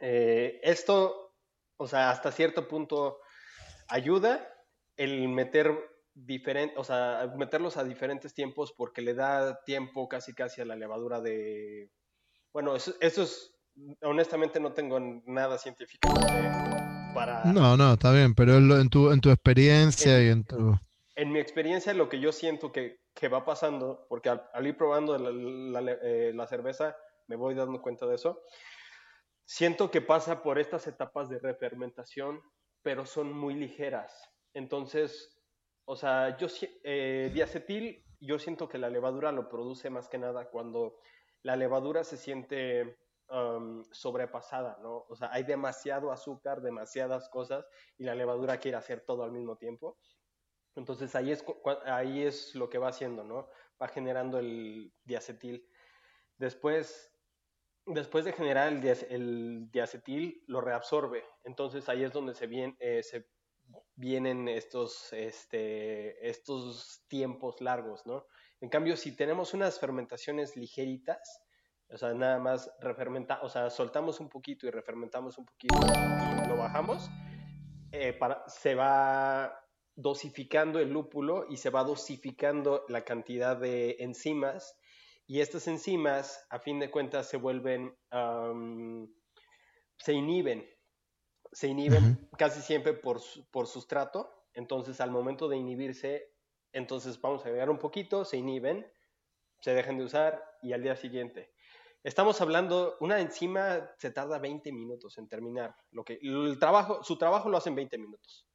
Eh, 0.00 0.58
esto, 0.62 1.36
o 1.76 1.86
sea, 1.86 2.10
hasta 2.10 2.32
cierto 2.32 2.66
punto 2.66 3.18
ayuda 3.88 4.48
el 4.96 5.28
meter 5.28 5.78
diferente, 6.26 6.74
o 6.76 6.84
sea, 6.84 7.32
meterlos 7.36 7.76
a 7.76 7.84
diferentes 7.84 8.34
tiempos 8.34 8.72
porque 8.76 9.02
le 9.02 9.14
da 9.14 9.62
tiempo 9.64 10.08
casi 10.08 10.34
casi 10.34 10.60
a 10.60 10.64
la 10.64 10.76
levadura 10.76 11.20
de, 11.20 11.90
bueno, 12.52 12.76
eso, 12.76 12.94
eso 13.00 13.22
es, 13.22 13.54
honestamente 14.02 14.60
no 14.60 14.72
tengo 14.72 14.98
nada 15.26 15.56
científico 15.58 16.08
para, 17.14 17.44
No, 17.44 17.76
no, 17.76 17.94
está 17.94 18.12
bien, 18.12 18.34
pero 18.34 18.56
en 18.56 18.88
tu, 18.90 19.10
en 19.10 19.20
tu 19.20 19.30
experiencia 19.30 20.22
y 20.22 20.28
en 20.28 20.44
tu... 20.44 20.78
en 21.16 21.32
mi 21.32 21.38
experiencia, 21.40 21.94
lo 21.94 22.08
que 22.08 22.20
yo 22.20 22.32
siento 22.32 22.70
que, 22.72 23.00
que 23.14 23.28
va 23.28 23.44
pasando, 23.44 24.06
porque 24.08 24.28
al, 24.28 24.48
al 24.52 24.66
ir 24.66 24.76
probando 24.76 25.16
la, 25.18 25.80
la- 25.80 25.92
eh, 26.02 26.32
la 26.34 26.46
cerveza, 26.46 26.96
me 27.28 27.36
voy 27.36 27.54
dando 27.54 27.80
cuenta 27.80 28.06
de 28.06 28.16
eso, 28.16 28.42
siento 29.44 29.90
que 29.90 30.00
pasa 30.00 30.42
por 30.42 30.58
estas 30.58 30.86
etapas 30.86 31.28
de 31.28 31.38
refermentación, 31.38 32.40
pero 32.82 33.06
son 33.06 33.32
muy 33.32 33.54
ligeras. 33.54 34.30
Entonces, 34.54 35.39
o 35.90 35.96
sea, 35.96 36.36
yo 36.36 36.46
eh, 36.84 37.32
diacetil, 37.34 38.04
yo 38.20 38.38
siento 38.38 38.68
que 38.68 38.78
la 38.78 38.88
levadura 38.88 39.32
lo 39.32 39.48
produce 39.48 39.90
más 39.90 40.08
que 40.08 40.18
nada 40.18 40.48
cuando 40.48 41.00
la 41.42 41.56
levadura 41.56 42.04
se 42.04 42.16
siente 42.16 42.96
um, 43.28 43.82
sobrepasada, 43.90 44.78
¿no? 44.80 45.04
O 45.08 45.16
sea, 45.16 45.32
hay 45.32 45.42
demasiado 45.42 46.12
azúcar, 46.12 46.60
demasiadas 46.62 47.28
cosas, 47.28 47.66
y 47.98 48.04
la 48.04 48.14
levadura 48.14 48.58
quiere 48.58 48.76
hacer 48.76 49.00
todo 49.00 49.24
al 49.24 49.32
mismo 49.32 49.56
tiempo. 49.56 49.98
Entonces 50.76 51.16
ahí 51.16 51.32
es, 51.32 51.44
ahí 51.86 52.22
es 52.22 52.54
lo 52.54 52.68
que 52.70 52.78
va 52.78 52.90
haciendo, 52.90 53.24
¿no? 53.24 53.48
Va 53.82 53.88
generando 53.88 54.38
el 54.38 54.92
diacetil. 55.02 55.66
Después, 56.36 57.12
después 57.84 58.24
de 58.24 58.32
generar 58.32 58.72
el, 58.72 58.80
diac- 58.80 59.06
el 59.10 59.70
diacetil, 59.72 60.44
lo 60.46 60.60
reabsorbe. 60.60 61.24
Entonces 61.42 61.88
ahí 61.88 62.04
es 62.04 62.12
donde 62.12 62.34
se, 62.34 62.46
vien- 62.48 62.76
eh, 62.78 63.02
se 63.02 63.26
vienen 63.94 64.48
estos, 64.48 65.12
este, 65.12 66.28
estos 66.28 67.04
tiempos 67.08 67.60
largos, 67.60 68.06
¿no? 68.06 68.26
En 68.60 68.68
cambio, 68.68 68.96
si 68.96 69.16
tenemos 69.16 69.54
unas 69.54 69.78
fermentaciones 69.78 70.56
ligeritas, 70.56 71.42
o 71.88 71.96
sea, 71.96 72.14
nada 72.14 72.38
más 72.38 72.70
refermenta, 72.80 73.40
o 73.42 73.48
sea, 73.48 73.70
soltamos 73.70 74.20
un 74.20 74.28
poquito 74.28 74.66
y 74.66 74.70
refermentamos 74.70 75.38
un 75.38 75.46
poquito 75.46 75.74
y 75.76 76.48
lo 76.48 76.56
bajamos, 76.56 77.10
eh, 77.92 78.12
para, 78.12 78.44
se 78.48 78.74
va 78.74 79.52
dosificando 79.96 80.78
el 80.78 80.90
lúpulo 80.90 81.46
y 81.48 81.56
se 81.56 81.70
va 81.70 81.84
dosificando 81.84 82.84
la 82.88 83.04
cantidad 83.04 83.56
de 83.56 83.96
enzimas 83.98 84.76
y 85.30 85.40
estas 85.40 85.68
enzimas 85.68 86.44
a 86.50 86.58
fin 86.58 86.80
de 86.80 86.90
cuentas 86.90 87.28
se 87.28 87.36
vuelven, 87.36 87.96
se 89.96 90.12
inhiben, 90.12 90.68
se 91.52 91.68
inhiben 91.68 92.04
uh 92.04 92.08
-huh. 92.08 92.36
casi 92.36 92.60
siempre 92.60 92.94
por, 92.94 93.20
por 93.50 93.66
sustrato, 93.66 94.46
entonces 94.54 95.00
al 95.00 95.10
momento 95.10 95.48
de 95.48 95.56
inhibirse, 95.56 96.32
entonces 96.72 97.20
vamos 97.20 97.44
a 97.44 97.48
agregar 97.48 97.70
un 97.70 97.78
poquito, 97.78 98.24
se 98.24 98.36
inhiben, 98.36 98.90
se 99.60 99.74
dejan 99.74 99.98
de 99.98 100.04
usar 100.04 100.42
y 100.62 100.72
al 100.72 100.82
día 100.82 100.96
siguiente. 100.96 101.52
Estamos 102.02 102.40
hablando, 102.40 102.96
una 103.00 103.20
enzima 103.20 103.90
se 103.98 104.10
tarda 104.10 104.38
20 104.38 104.72
minutos 104.72 105.18
en 105.18 105.28
terminar. 105.28 105.76
Lo 105.90 106.02
que, 106.02 106.18
el 106.22 106.58
trabajo, 106.58 107.02
su 107.02 107.18
trabajo 107.18 107.50
lo 107.50 107.58
hacen 107.58 107.74
20 107.74 107.98
minutos. 107.98 108.46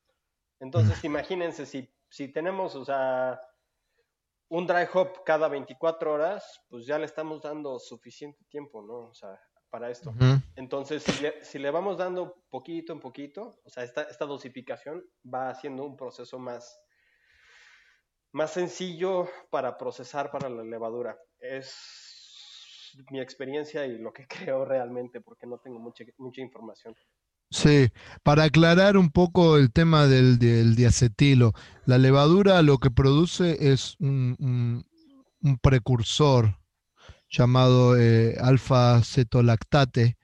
Entonces, 0.60 1.04
imagínense 1.04 1.66
si, 1.68 1.94
si 2.10 2.32
tenemos, 2.32 2.76
o 2.76 2.84
sea, 2.84 3.40
un 4.50 4.66
dry 4.66 4.88
hop 4.92 5.24
cada 5.24 5.48
24 5.48 6.14
horas, 6.14 6.62
pues 6.70 6.88
ya 6.88 6.98
le 6.98 7.06
estamos 7.06 7.42
dando 7.42 7.78
suficiente 7.78 8.44
tiempo, 8.46 8.82
¿no? 8.82 9.10
O 9.10 9.14
sea, 9.14 9.40
para 9.76 9.92
esto. 9.92 10.12
Uh 10.12 10.14
-huh. 10.14 10.44
Entonces, 10.56 11.04
si 11.04 11.22
le, 11.22 11.44
si 11.44 11.60
le, 11.60 11.70
vamos 11.70 11.98
dando 11.98 12.46
poquito 12.50 12.94
en 12.94 13.02
poquito, 13.02 13.60
o 13.66 13.70
sea, 13.70 13.84
esta, 13.84 14.04
esta 14.04 14.26
dosificación 14.26 15.04
va 15.26 15.50
haciendo 15.50 15.84
un 15.84 15.98
proceso 15.98 16.40
más, 16.40 16.80
más 18.32 18.52
sencillo 18.52 19.28
para 19.50 19.78
procesar 19.78 20.32
para 20.32 20.48
la 20.48 20.64
levadura. 20.64 21.18
Es 21.40 22.96
mi 23.12 23.20
experiencia 23.20 23.86
y 23.86 23.98
lo 23.98 24.14
que 24.14 24.26
creo 24.54 24.64
realmente, 24.64 25.20
porque 25.20 25.46
no 25.46 25.58
tengo 25.58 25.78
mucha, 25.78 26.06
mucha 26.18 26.40
información. 26.40 26.96
Sí, 27.52 27.90
para 28.24 28.46
aclarar 28.46 28.96
un 28.96 29.10
poco 29.10 29.58
el 29.58 29.74
tema 29.74 30.08
del, 30.08 30.40
del, 30.40 30.78
diacetilo, 30.78 31.52
la 31.86 31.98
levadura 31.98 32.62
lo 32.62 32.78
que 32.78 32.92
produce 32.92 33.72
es 33.74 33.98
un, 34.00 34.38
un, 34.40 34.86
un 35.42 35.58
precursor 35.58 36.56
llamado 37.30 37.98
eh, 37.98 38.38
alfa-cetolactate, 38.40 40.18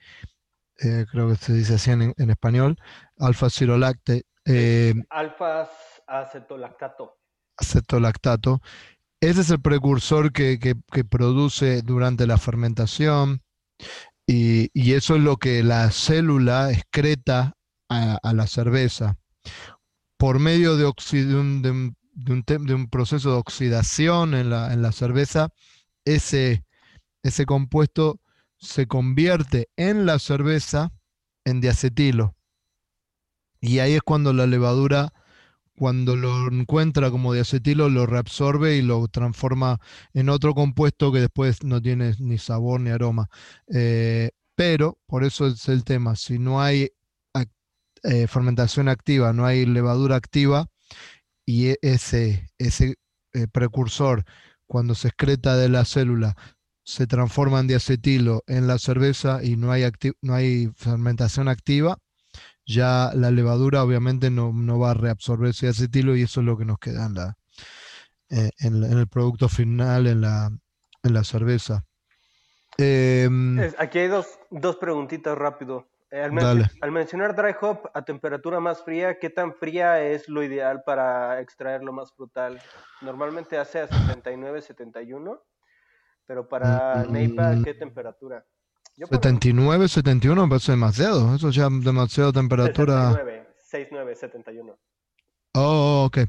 eh, 0.79 1.05
creo 1.11 1.29
que 1.29 1.35
se 1.35 1.53
dice 1.53 1.75
así 1.75 1.91
en, 1.91 2.13
en 2.17 2.29
español, 2.29 2.77
alfa-cirolacte. 3.17 4.23
Eh, 4.45 4.93
Alfa-acetolactato. 5.09 7.17
Acetolactato. 7.57 8.61
Ese 9.19 9.41
es 9.41 9.49
el 9.51 9.61
precursor 9.61 10.31
que, 10.31 10.57
que, 10.59 10.75
que 10.91 11.05
produce 11.05 11.83
durante 11.83 12.25
la 12.25 12.37
fermentación 12.37 13.43
y, 14.25 14.69
y, 14.73 14.93
eso 14.93 15.15
es 15.15 15.21
lo 15.21 15.37
que 15.37 15.61
la 15.61 15.91
célula 15.91 16.71
excreta 16.71 17.53
a, 17.89 18.17
a 18.23 18.33
la 18.33 18.47
cerveza. 18.47 19.17
Por 20.17 20.39
medio 20.39 20.77
de, 20.77 20.83
de, 20.83 21.35
un, 21.35 21.61
de, 21.61 21.71
un, 21.71 21.95
de, 22.15 22.73
un, 22.73 22.89
proceso 22.89 23.31
de 23.31 23.37
oxidación 23.37 24.33
en 24.33 24.49
la, 24.49 24.73
en 24.73 24.81
la 24.81 24.91
cerveza, 24.91 25.49
ese, 26.05 26.63
ese 27.23 27.45
compuesto 27.45 28.19
se 28.57 28.87
convierte 28.87 29.69
en 29.75 30.05
la 30.05 30.19
cerveza 30.19 30.91
en 31.45 31.61
diacetilo. 31.61 32.35
Y 33.59 33.79
ahí 33.79 33.93
es 33.93 34.01
cuando 34.01 34.33
la 34.33 34.47
levadura 34.47 35.13
cuando 35.81 36.15
lo 36.15 36.47
encuentra 36.51 37.09
como 37.09 37.33
diacetilo, 37.33 37.89
lo 37.89 38.05
reabsorbe 38.05 38.75
y 38.75 38.83
lo 38.83 39.07
transforma 39.07 39.79
en 40.13 40.29
otro 40.29 40.53
compuesto 40.53 41.11
que 41.11 41.21
después 41.21 41.63
no 41.63 41.81
tiene 41.81 42.13
ni 42.19 42.37
sabor 42.37 42.81
ni 42.81 42.91
aroma. 42.91 43.29
Eh, 43.67 44.29
pero, 44.53 44.99
por 45.07 45.23
eso 45.23 45.47
es 45.47 45.67
el 45.69 45.83
tema, 45.83 46.15
si 46.15 46.37
no 46.37 46.61
hay 46.61 46.91
eh, 48.03 48.27
fermentación 48.27 48.89
activa, 48.89 49.33
no 49.33 49.43
hay 49.43 49.65
levadura 49.65 50.17
activa, 50.17 50.67
y 51.47 51.73
ese, 51.81 52.51
ese 52.59 52.97
eh, 53.33 53.47
precursor, 53.51 54.23
cuando 54.67 54.93
se 54.93 55.07
excreta 55.07 55.57
de 55.57 55.69
la 55.69 55.83
célula, 55.85 56.35
se 56.83 57.07
transforma 57.07 57.59
en 57.59 57.67
diacetilo 57.67 58.43
en 58.47 58.67
la 58.67 58.79
cerveza 58.79 59.43
y 59.43 59.55
no 59.55 59.71
hay, 59.71 59.89
no 60.21 60.33
hay 60.33 60.69
fermentación 60.75 61.47
activa, 61.47 61.97
ya 62.65 63.11
la 63.13 63.31
levadura 63.31 63.83
obviamente 63.83 64.29
no, 64.29 64.51
no, 64.53 64.79
va 64.79 64.91
a 64.91 64.95
reabsorber 64.95 65.49
ese 65.49 65.67
acetilo 65.67 66.15
y 66.15 66.23
eso 66.23 66.41
es 66.41 66.45
lo 66.45 66.57
que 66.57 66.65
nos 66.65 66.79
queda 66.79 67.05
en, 67.05 67.13
la, 67.13 67.37
eh, 68.29 68.51
en, 68.59 68.81
la, 68.81 68.87
en 68.87 68.97
el 68.97 69.07
producto 69.07 69.49
final, 69.49 70.07
en 70.07 70.21
la, 70.21 70.49
en 71.03 71.13
la 71.13 71.23
cerveza. 71.23 71.83
Eh, 72.77 73.29
Aquí 73.77 73.99
hay 73.99 74.07
dos, 74.07 74.39
dos 74.49 74.77
preguntitas 74.77 75.37
rápido. 75.37 75.87
Eh, 76.11 76.23
al, 76.81 76.91
mencionar 76.91 77.35
dry 77.35 77.55
hop 77.61 77.89
a 77.93 78.03
temperatura 78.03 78.59
más 78.59 78.83
fría, 78.83 79.17
¿qué 79.17 79.29
tan 79.29 79.53
fría 79.53 80.01
es 80.01 80.27
lo 80.27 80.43
ideal 80.43 80.83
para 80.85 81.39
extraer 81.39 81.83
lo 81.83 81.93
más 81.93 82.11
frutal? 82.13 82.61
Normalmente 83.01 83.57
hace 83.57 83.79
a 83.79 83.87
79, 83.87 84.61
71, 84.61 85.41
pero 86.31 86.47
para 86.47 87.03
mm, 87.05 87.11
Neipa, 87.11 87.61
¿qué 87.61 87.73
temperatura? 87.73 88.45
79, 88.95 89.89
71 89.89 90.43
me 90.43 90.47
parece 90.47 90.71
demasiado. 90.71 91.35
Eso 91.35 91.49
ya 91.49 91.67
es 91.67 91.83
demasiado 91.83 92.31
temperatura. 92.31 93.09
69, 93.09 93.47
69, 93.57 94.15
71. 94.15 94.79
Oh, 95.55 96.05
ok. 96.05 96.19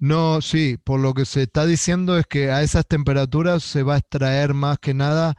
No, 0.00 0.42
sí, 0.42 0.78
por 0.82 0.98
lo 0.98 1.14
que 1.14 1.24
se 1.24 1.42
está 1.42 1.64
diciendo 1.64 2.18
es 2.18 2.26
que 2.26 2.50
a 2.50 2.62
esas 2.62 2.88
temperaturas 2.88 3.62
se 3.62 3.84
va 3.84 3.94
a 3.94 3.98
extraer 3.98 4.52
más 4.52 4.80
que 4.80 4.94
nada 4.94 5.36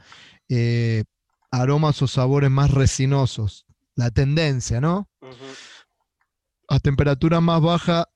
eh, 0.48 1.04
aromas 1.50 2.00
o 2.00 2.06
sabores 2.06 2.50
más 2.50 2.70
resinosos. 2.70 3.66
La 3.94 4.10
tendencia, 4.10 4.80
¿no? 4.80 5.06
A 6.66 6.78
temperatura 6.78 7.42
más 7.42 7.60
baja 7.60 8.08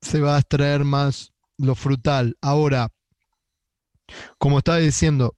se 0.00 0.22
va 0.22 0.36
a 0.36 0.38
extraer 0.38 0.84
más 0.84 1.34
lo 1.58 1.74
frutal. 1.74 2.38
Ahora, 2.40 2.88
como 4.38 4.58
estaba 4.58 4.78
diciendo, 4.78 5.36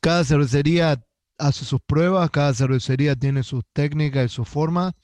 cada 0.00 0.24
cervecería 0.24 1.02
hace 1.38 1.64
sus 1.64 1.80
pruebas, 1.86 2.30
cada 2.30 2.54
cervecería 2.54 3.16
tiene 3.16 3.42
sus 3.42 3.64
técnicas 3.72 4.26
y 4.26 4.28
sus 4.28 4.48
formas. 4.48 4.94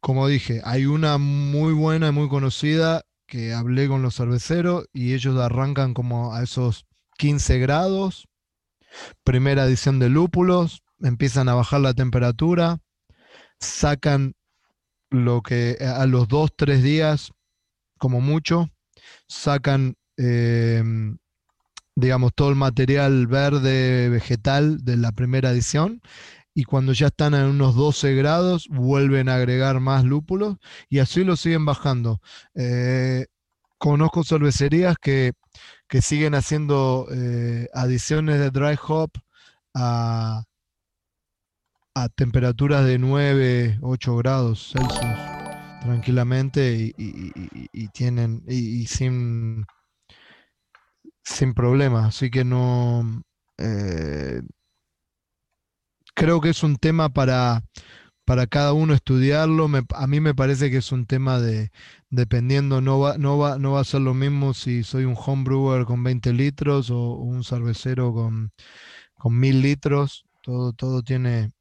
Como 0.00 0.28
dije, 0.28 0.62
hay 0.64 0.86
una 0.86 1.18
muy 1.18 1.72
buena 1.72 2.08
y 2.08 2.12
muy 2.12 2.28
conocida 2.28 3.02
que 3.26 3.52
hablé 3.52 3.88
con 3.88 4.02
los 4.02 4.16
cerveceros 4.16 4.86
y 4.92 5.14
ellos 5.14 5.36
arrancan 5.38 5.92
como 5.92 6.34
a 6.34 6.42
esos 6.42 6.86
15 7.18 7.58
grados 7.58 8.28
primera 9.24 9.64
edición 9.64 9.98
de 9.98 10.08
lúpulos, 10.08 10.82
empiezan 11.00 11.48
a 11.48 11.54
bajar 11.54 11.80
la 11.80 11.94
temperatura, 11.94 12.78
sacan 13.60 14.34
lo 15.10 15.42
que 15.42 15.78
a 15.80 16.06
los 16.06 16.28
dos, 16.28 16.50
tres 16.56 16.82
días, 16.82 17.32
como 17.98 18.20
mucho, 18.20 18.68
sacan, 19.26 19.96
em, 20.16 21.18
digamos, 22.00 22.32
todo 22.34 22.50
el 22.50 22.56
material 22.56 23.26
verde 23.26 24.08
vegetal 24.08 24.84
de 24.84 24.96
la 24.96 25.12
primera 25.12 25.50
edición 25.50 26.00
y 26.54 26.64
cuando 26.64 26.92
ya 26.92 27.08
están 27.08 27.34
en 27.34 27.44
unos 27.44 27.74
12 27.76 28.14
grados 28.14 28.68
vuelven 28.68 29.28
a 29.28 29.36
agregar 29.36 29.80
más 29.80 30.04
lúpulos 30.04 30.56
y 30.88 31.00
así 31.00 31.24
lo 31.24 31.36
siguen 31.36 31.64
bajando. 31.64 32.20
Eh, 32.54 33.26
conozco 33.78 34.24
cervecerías 34.24 34.96
que 35.00 35.32
que 35.88 36.02
siguen 36.02 36.34
haciendo 36.34 37.06
eh, 37.10 37.68
adiciones 37.72 38.38
de 38.38 38.50
dry 38.50 38.78
hop 38.86 39.10
a, 39.74 40.44
temperaturas 42.14 42.84
de 42.84 42.96
9, 42.96 43.78
8 43.82 44.16
grados 44.18 44.72
Celsius 44.72 45.18
tranquilamente 45.80 46.94
y, 46.96 47.88
tienen 47.88 48.44
y, 48.46 48.86
sin 48.86 49.64
sin 51.34 51.54
problemas 51.54 52.06
así 52.06 52.30
que 52.30 52.44
no 52.44 53.22
eh, 53.58 54.42
creo 56.14 56.40
que 56.40 56.50
es 56.50 56.62
un 56.62 56.76
tema 56.76 57.08
para 57.10 57.62
para 58.28 58.46
cada 58.46 58.74
uno 58.74 58.92
estudiarlo. 58.92 59.70
a 59.94 60.06
mí 60.06 60.20
me 60.20 60.34
parece 60.34 60.70
que 60.70 60.76
es 60.76 60.92
un 60.92 61.06
tema 61.06 61.40
de, 61.40 61.70
dependiendo, 62.10 62.82
no 62.82 63.00
va, 63.00 63.16
no, 63.16 63.38
va, 63.38 63.58
no 63.58 63.72
va 63.72 63.80
a 63.80 63.84
ser 63.84 64.02
lo 64.02 64.12
mismo 64.12 64.52
si 64.52 64.84
soy 64.84 65.04
un 65.06 65.16
homebrewer 65.16 65.86
con 65.86 66.04
20 66.04 66.34
litros 66.34 66.90
o 66.90 67.14
un 67.14 67.42
cervecero 67.42 68.12
con, 68.12 68.52
con 69.14 69.38
1000 69.38 69.62
litros. 69.62 70.26
Todo, 70.42 70.74
todo 70.74 71.02
tiene, 71.02 71.52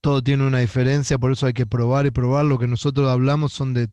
todo 0.00 0.22
tiene 0.22 0.46
una 0.46 0.60
diferencia, 0.60 1.18
por 1.18 1.32
eso 1.32 1.46
hay 1.46 1.54
que 1.54 1.66
probar 1.66 2.06
y 2.06 2.12
probar. 2.12 2.44
Lo 2.44 2.60
que 2.60 2.68
nosotros 2.68 3.08
hablamos 3.08 3.52
son 3.52 3.74
de, 3.74 3.88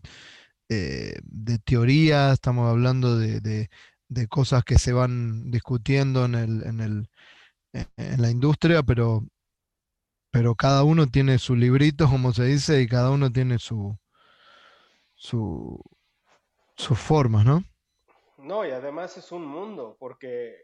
eh, 0.69 1.19
de 1.23 1.59
teoría, 1.59 2.31
estamos 2.31 2.69
hablando 2.69 3.17
de, 3.17 3.39
de, 3.41 4.27
cosas 4.27 4.63
que 4.63 4.77
se 4.77 4.93
van 4.93 5.51
discutiendo 5.51 6.25
en, 6.25 6.35
el, 6.35 6.63
en, 6.63 6.79
el, 6.79 7.09
en 7.73 8.21
la 8.21 8.29
industria, 8.31 8.83
pero 8.83 9.23
pero 10.35 10.53
cada 10.53 10.83
uno 10.83 11.07
tiene 11.07 11.39
su 11.39 11.55
librito, 11.55 12.07
como 12.11 12.33
se 12.33 12.43
dice, 12.43 12.81
y 12.81 12.87
cada 12.89 13.09
uno 13.09 13.31
tiene 13.31 13.57
su, 13.57 13.97
su, 15.13 15.81
sus 16.75 16.99
formas, 16.99 17.45
¿no? 17.45 17.63
No, 18.37 18.65
y 18.65 18.71
además 18.71 19.15
es 19.15 19.31
un 19.31 19.45
mundo, 19.45 19.95
porque 19.97 20.57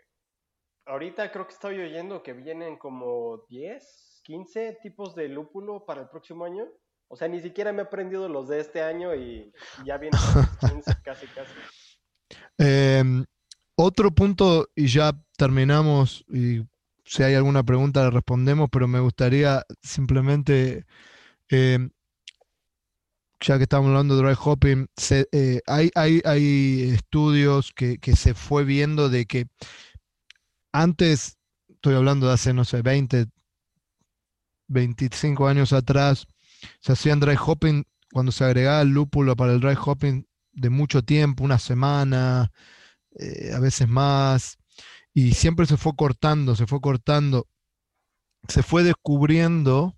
ahorita 0.86 1.32
creo 1.32 1.47
que 1.47 1.54
estoy 1.54 1.80
oyendo 1.80 2.22
que 2.22 2.34
vienen 2.34 2.78
como 2.78 3.45
10, 3.47 4.22
15 4.26 4.80
tipos 4.84 5.16
de 5.16 5.30
lúpulo 5.30 5.86
para 5.86 6.02
el 6.02 6.10
próximo 6.10 6.43
año. 6.43 6.68
O 7.12 7.18
sea, 7.18 7.28
ni 7.28 7.41
siquiera 7.41 7.74
me 7.74 7.80
he 7.80 7.86
aprendido 7.86 8.30
los 8.30 8.47
de 8.47 8.62
este 8.62 8.82
año 8.82 9.14
y 9.14 9.51
ya 9.84 9.97
vienen 9.97 10.18
15 10.62 10.95
casi, 11.03 11.28
casi. 11.28 11.51
Em, 12.57 13.26
otro 13.76 14.12
punto, 14.12 14.70
y 14.76 14.88
ya 14.88 15.12
terminamos, 15.36 16.24
y 16.30 16.62
si 17.03 17.24
hay 17.24 17.34
alguna 17.34 17.64
pregunta 17.64 18.05
le 18.05 18.12
respondemos, 18.12 18.70
pero 18.72 18.88
me 18.88 19.01
gustaría 19.01 19.66
simplemente, 19.82 20.86
eh, 21.49 21.89
ya 23.41 23.57
que 23.57 23.64
estamos 23.64 23.89
hablando 23.89 24.16
de 24.16 24.24
dry 24.24 24.38
hopping, 24.41 24.88
eh, 25.34 25.59
hay, 25.68 25.91
hay, 25.95 26.91
estudios 26.93 27.74
que, 27.74 27.99
se 28.16 28.34
fue 28.34 28.64
viendo 28.64 29.09
de 29.09 29.26
que 29.26 29.47
antes, 30.72 31.38
estoy 31.68 31.95
hablando 31.95 32.28
de 32.28 32.34
hace, 32.36 32.53
no 32.53 32.64
sé, 32.64 32.82
20, 32.82 33.26
25 34.70 35.47
años 35.49 35.74
atrás, 35.74 36.26
se 36.80 36.93
hacían 36.93 37.20
dry 37.20 37.36
hopping 37.39 37.86
cuando 38.12 38.32
se 38.32 38.43
agregaba 38.43 38.82
el 38.82 38.89
lúpulo 38.89 39.36
para 39.36 39.53
el 39.53 39.59
dry 39.59 39.76
hopping 39.78 40.28
de 40.53 40.70
mucho 40.70 41.03
tiempo, 41.03 41.43
una 41.43 41.59
semana, 41.59 42.51
eh, 43.18 43.51
a 43.55 43.59
veces 43.59 43.88
más. 43.88 44.57
Y 45.14 45.34
siempre 45.34 45.66
se 45.66 45.78
fue 45.78 45.93
cortando, 45.95 46.55
se 46.55 46.68
fue 46.68 46.82
cortando, 46.82 47.47
se 48.47 48.64
fue 48.64 48.84
descubriendo 48.84 49.95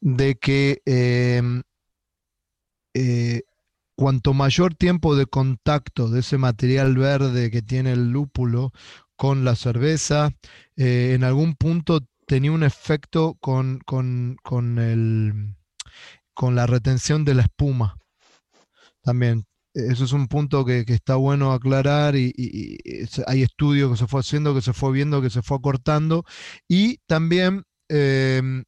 de 0.00 0.36
que 0.36 0.82
em, 0.86 1.62
eh, 2.94 3.42
cuanto 3.96 4.32
mayor 4.34 4.74
tiempo 4.74 5.16
de 5.16 5.26
contacto 5.26 6.08
de 6.08 6.20
ese 6.20 6.38
material 6.38 6.96
verde 6.96 7.50
que 7.50 7.62
tiene 7.62 7.92
el 7.92 8.10
lúpulo 8.10 8.72
con 9.16 9.44
la 9.44 9.56
cerveza, 9.56 10.30
eh, 10.76 11.12
en 11.14 11.24
algún 11.24 11.54
punto 11.56 12.00
tenía 12.26 12.52
un 12.52 12.62
efecto 12.62 13.36
con, 13.40 13.80
con, 13.84 14.36
con, 14.44 14.78
el, 14.78 15.56
con 16.38 16.54
la 16.54 16.68
retención 16.68 17.24
de 17.24 17.34
la 17.34 17.42
espuma. 17.42 17.98
También 19.02 19.44
eso 19.74 20.04
es 20.04 20.12
un 20.12 20.28
punto 20.28 20.64
que, 20.64 20.84
está 20.86 21.16
bueno 21.16 21.52
aclarar 21.52 22.14
y, 22.14 22.32
hay 23.26 23.42
estudios 23.42 23.90
que 23.90 23.96
se 23.96 24.06
fue 24.06 24.20
haciendo, 24.20 24.54
que 24.54 24.62
se 24.62 24.72
fue 24.72 24.92
viendo, 24.92 25.20
que 25.20 25.30
se 25.30 25.42
fue 25.42 25.56
acortando 25.56 26.24
y 26.68 26.98
también 27.08 27.64
em, 27.88 28.62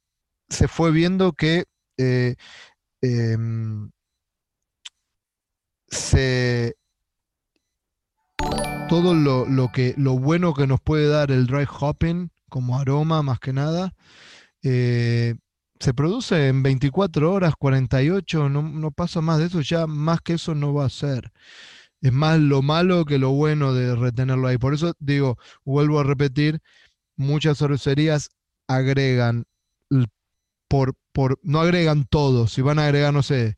se 0.49 0.67
fue 0.67 0.91
viendo 0.91 1.33
que 1.33 1.67
eh, 1.97 2.35
em, 3.03 3.93
todo 8.89 9.15
lo, 9.15 9.71
que, 9.73 9.95
lo 9.97 10.19
bueno 10.19 10.55
que 10.55 10.67
nos 10.67 10.81
puede 10.81 11.07
dar 11.07 11.31
el 11.31 11.47
dry 11.47 11.69
hopping 11.71 12.33
como 12.49 12.81
aroma 12.81 13.23
más 13.23 13.39
que 13.39 13.53
nada, 13.53 13.95
eh, 14.65 15.37
se 15.81 15.95
produce 15.95 16.49
en 16.49 16.63
24 16.63 17.33
horas, 17.33 17.55
48, 17.59 18.49
no, 18.51 18.63
no 18.63 18.91
pasa 18.91 19.23
más 19.23 19.39
de 19.39 19.47
eso, 19.47 19.63
ya 19.63 19.87
más 19.87 20.21
que 20.21 20.35
eso 20.35 20.55
no 20.55 20.75
va 20.75 20.85
a 20.85 20.91
ser. 20.91 21.33
Es 22.03 22.13
más 22.13 22.39
lo 22.39 22.63
malo 22.63 23.05
que 23.07 23.19
lo 23.19 23.31
bueno 23.31 23.73
de 23.75 23.97
retenerlo 23.97 24.49
ahí. 24.49 24.59
Por 24.59 24.75
eso 24.75 24.95
digo, 24.99 25.39
vuelvo 25.65 26.01
a 26.01 26.05
repetir, 26.05 26.61
muchas 27.17 27.59
cervecerías 27.59 28.31
agregan 28.69 29.45
por, 30.69 30.95
por, 31.13 31.39
no 31.43 31.61
agregan 31.61 32.07
todo. 32.07 32.47
Si 32.47 32.63
van 32.63 32.79
a 32.79 32.85
agregar, 32.85 33.13
no 33.13 33.23
sé, 33.23 33.57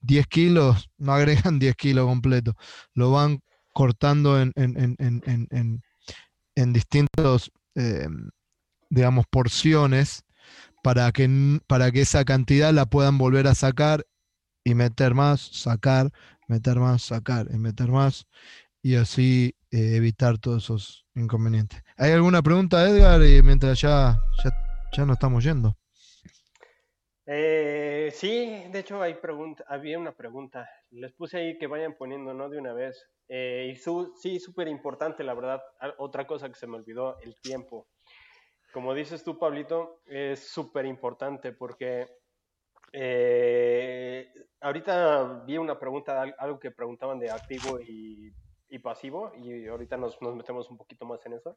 10 0.00 0.26
kilos, 0.28 0.90
no 0.96 1.12
agregan 1.12 1.58
10 1.58 1.74
kilos 1.76 2.06
completo. 2.06 2.54
Lo 2.94 3.10
van 3.10 3.40
cortando 3.72 4.40
en, 4.40 4.52
en, 4.54 4.96
en, 4.98 5.82
en 6.54 6.72
distintos, 6.72 7.50
eh, 7.74 8.06
digamos, 8.88 9.26
porciones 9.28 10.24
para 10.84 11.10
que, 11.12 11.26
para 11.66 11.90
que 11.90 12.02
esa 12.02 12.26
cantidad 12.26 12.70
la 12.70 12.84
puedan 12.84 13.16
volver 13.16 13.46
a 13.46 13.54
sacar 13.54 14.04
y 14.62 14.74
meter 14.74 15.14
más, 15.14 15.40
sacar, 15.40 16.10
meter 16.46 16.76
más, 16.76 17.00
sacar 17.00 17.46
y 17.50 17.56
meter 17.56 17.88
más, 17.88 18.26
y 18.82 18.96
así 18.96 19.56
eh, 19.70 19.96
evitar 19.96 20.36
todos 20.36 20.64
esos 20.64 21.06
inconvenientes. 21.14 21.82
¿Hay 21.96 22.12
alguna 22.12 22.42
pregunta, 22.42 22.86
Edgar? 22.86 23.22
Y 23.22 23.42
mientras 23.42 23.80
ya, 23.80 24.20
ya, 24.92 25.06
nos 25.06 25.14
estamos 25.14 25.42
yendo. 25.42 25.74
Eh, 27.24 28.10
sí, 28.12 28.64
de 28.70 28.78
hecho 28.80 29.00
hay 29.00 29.14
pregunta, 29.14 29.64
había 29.66 29.98
una 29.98 30.14
pregunta. 30.14 30.68
Les 30.90 31.12
puse 31.12 31.38
ahí 31.38 31.58
que 31.58 31.66
vayan 31.66 31.96
poniendo, 31.96 32.34
¿no? 32.34 32.50
De 32.50 32.58
una 32.58 32.74
vez. 32.74 33.08
Eh, 33.28 33.70
y 33.72 33.76
su, 33.76 34.12
sí, 34.20 34.38
súper 34.38 34.68
importante, 34.68 35.24
la 35.24 35.32
verdad. 35.32 35.62
Otra 35.96 36.26
cosa 36.26 36.50
que 36.50 36.56
se 36.56 36.66
me 36.66 36.76
olvidó, 36.76 37.18
el 37.20 37.40
tiempo. 37.40 37.88
Como 38.74 38.92
dices 38.92 39.22
tú, 39.22 39.38
Pablito, 39.38 40.00
es 40.04 40.48
súper 40.48 40.84
importante 40.84 41.52
porque 41.52 42.08
eh, 42.92 44.28
ahorita 44.60 45.44
vi 45.46 45.56
una 45.58 45.78
pregunta, 45.78 46.22
algo 46.36 46.58
que 46.58 46.72
preguntaban 46.72 47.20
de 47.20 47.30
activo 47.30 47.78
y, 47.80 48.34
pasivo, 48.82 49.32
y 49.36 49.68
ahorita 49.68 49.96
nos, 49.96 50.20
nos, 50.20 50.34
metemos 50.34 50.68
un 50.68 50.76
poquito 50.76 51.06
más 51.06 51.24
en 51.24 51.34
eso. 51.34 51.56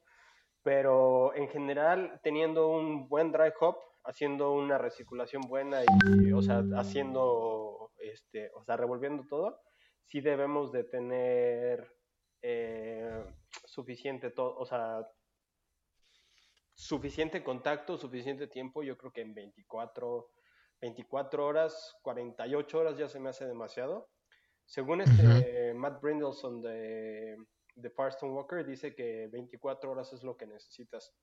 Pero 0.61 1.33
en 1.33 1.49
general, 1.49 2.19
teniendo 2.21 2.67
un 2.67 3.09
buen 3.09 3.31
dry 3.31 3.51
hop, 3.59 3.77
haciendo 4.03 4.51
una 4.51 4.77
recirculación 4.77 5.41
buena 5.41 5.81
y, 5.81 6.31
o 6.31 6.43
sea, 6.43 6.63
haciendo, 6.75 7.93
este, 7.97 8.51
o 8.53 8.63
sea, 8.63 8.77
revolviendo 8.77 9.25
todo, 9.27 9.59
sí 10.05 10.21
debemos 10.21 10.71
de 10.71 10.83
tener 10.83 11.91
eh, 12.43 13.25
suficiente, 13.65 14.31
o 14.37 14.65
sea, 14.67 15.03
suficiente 16.77 17.43
contacto, 17.43 17.97
suficiente 17.97 18.47
tiempo, 18.47 18.83
yo 18.83 18.97
creo 18.97 19.11
que 19.11 19.21
en 19.21 19.33
24, 19.33 20.29
24 20.79 21.45
horas, 21.45 21.97
48 22.03 22.79
horas 22.79 22.97
ya 22.97 23.09
se 23.09 23.19
me 23.19 23.29
hace 23.29 23.47
demasiado. 23.47 24.09
Según 24.63 25.01
este 25.01 25.73
Matt 25.73 26.01
Brindelson 26.01 26.61
de, 26.61 27.35
de 27.75 27.89
Firestone 27.89 28.33
Walker, 28.33 28.63
dice 28.63 28.93
que 28.93 29.27
24 29.27 29.91
horas 29.91 30.13
es 30.13 30.23
lo 30.23 30.37
que 30.37 30.45
necesitas. 30.45 31.15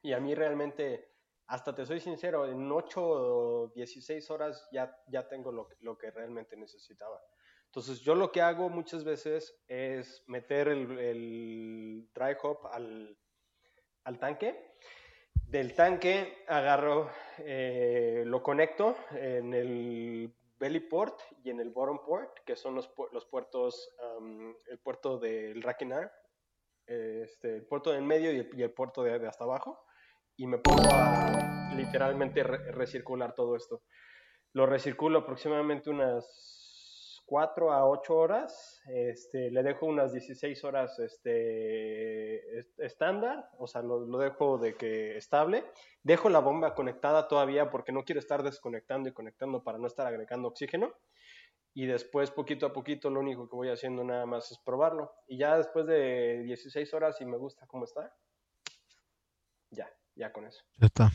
Y 0.00 0.14
a 0.14 0.20
mí 0.20 0.34
realmente, 0.34 1.12
hasta 1.46 1.74
te 1.74 1.84
soy 1.84 2.00
sincero, 2.00 2.46
en 2.46 2.72
8 2.72 3.02
o 3.02 3.72
16 3.74 4.30
horas 4.30 4.66
ya, 4.72 4.96
ya 5.08 5.28
tengo 5.28 5.52
lo, 5.52 5.68
lo 5.80 5.98
que 5.98 6.10
realmente 6.10 6.56
necesitaba. 6.56 7.22
Entonces 7.66 8.00
yo 8.00 8.14
lo 8.14 8.32
que 8.32 8.40
hago 8.40 8.70
muchas 8.70 9.04
veces 9.04 9.60
es 9.68 10.24
meter 10.26 10.68
el, 10.68 12.08
dry 12.14 12.34
hop 12.42 12.66
al, 12.68 13.18
tanque. 14.18 14.72
Del 15.48 15.74
tanque 15.74 16.44
agarro, 16.48 17.10
eh, 17.38 18.22
lo 18.26 18.42
conecto 18.42 18.96
en 19.12 19.54
el 19.54 20.34
belly 20.58 20.80
port 20.80 21.20
y 21.44 21.50
en 21.50 21.60
el 21.60 21.70
bottom 21.70 22.04
port, 22.04 22.38
que 22.44 22.56
son 22.56 22.74
los, 22.74 22.90
los 23.12 23.26
puertos, 23.26 23.94
el 24.68 24.78
puerto 24.78 25.18
del 25.18 25.62
Racking 25.62 25.92
este, 26.86 27.56
el 27.56 27.66
puerto 27.66 27.92
del 27.92 28.02
medio 28.02 28.32
y 28.32 28.62
el, 28.62 28.72
puerto 28.72 29.02
de, 29.02 29.26
hasta 29.26 29.44
abajo. 29.44 29.84
Y 30.36 30.46
me 30.46 30.58
pongo 30.58 30.88
a 30.92 31.72
literalmente 31.76 32.42
recircular 32.42 33.34
todo 33.34 33.56
esto. 33.56 33.82
Lo 34.52 34.66
recirculo 34.66 35.20
aproximadamente 35.20 35.90
unas 35.90 36.65
4 37.26 37.72
a 37.72 37.84
8 37.84 38.14
horas, 38.14 38.80
este, 38.86 39.50
le 39.50 39.62
dejo 39.64 39.86
unas 39.86 40.12
16 40.12 40.62
horas 40.64 40.98
este, 41.00 42.60
estándar, 42.78 43.50
o 43.58 43.66
sea, 43.66 43.82
lo, 43.82 44.06
dejo 44.18 44.58
de 44.58 44.76
que 44.76 45.16
estable. 45.16 45.64
Dejo 46.02 46.30
la 46.30 46.38
bomba 46.38 46.74
conectada 46.74 47.26
todavía 47.26 47.68
porque 47.68 47.92
no 47.92 48.04
quiero 48.04 48.20
estar 48.20 48.44
desconectando 48.44 49.08
y 49.08 49.12
conectando 49.12 49.64
para 49.64 49.78
no 49.78 49.88
estar 49.88 50.06
agregando 50.06 50.48
oxígeno. 50.48 50.94
Y 51.74 51.86
después, 51.86 52.30
poquito 52.30 52.66
a 52.66 52.72
poquito, 52.72 53.10
lo 53.10 53.20
único 53.20 53.50
que 53.50 53.56
voy 53.56 53.68
haciendo 53.68 54.02
nada 54.04 54.24
más 54.24 54.50
es 54.50 54.58
probarlo. 54.58 55.12
Y 55.26 55.36
ya 55.36 55.58
después 55.58 55.86
de 55.86 56.42
16 56.44 56.94
horas, 56.94 57.18
si 57.18 57.26
me 57.26 57.36
gusta 57.36 57.66
cómo 57.66 57.84
está, 57.84 58.14
ya, 59.70 59.92
ya 60.14 60.32
con 60.32 60.46
eso. 60.46 60.62
Ya 60.78 60.86
está. 60.86 61.10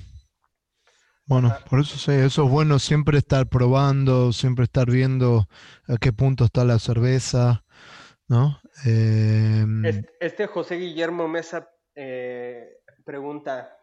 Bueno, 1.31 1.55
por 1.69 1.79
eso 1.79 1.97
sé, 1.97 2.25
eso 2.25 2.43
es 2.43 2.51
bueno 2.51 2.77
siempre 2.77 3.17
estar 3.17 3.47
probando, 3.47 4.33
siempre 4.33 4.65
estar 4.65 4.91
viendo 4.91 5.47
a 5.87 5.95
qué 5.95 6.11
punto 6.11 6.43
está 6.43 6.65
la 6.65 6.77
cerveza, 6.77 7.63
¿no? 8.27 8.59
Em, 8.83 9.81
este 10.19 10.47
José 10.47 10.75
Guillermo 10.75 11.29
Mesa 11.29 11.69
eh, 11.95 12.81
pregunta 13.05 13.77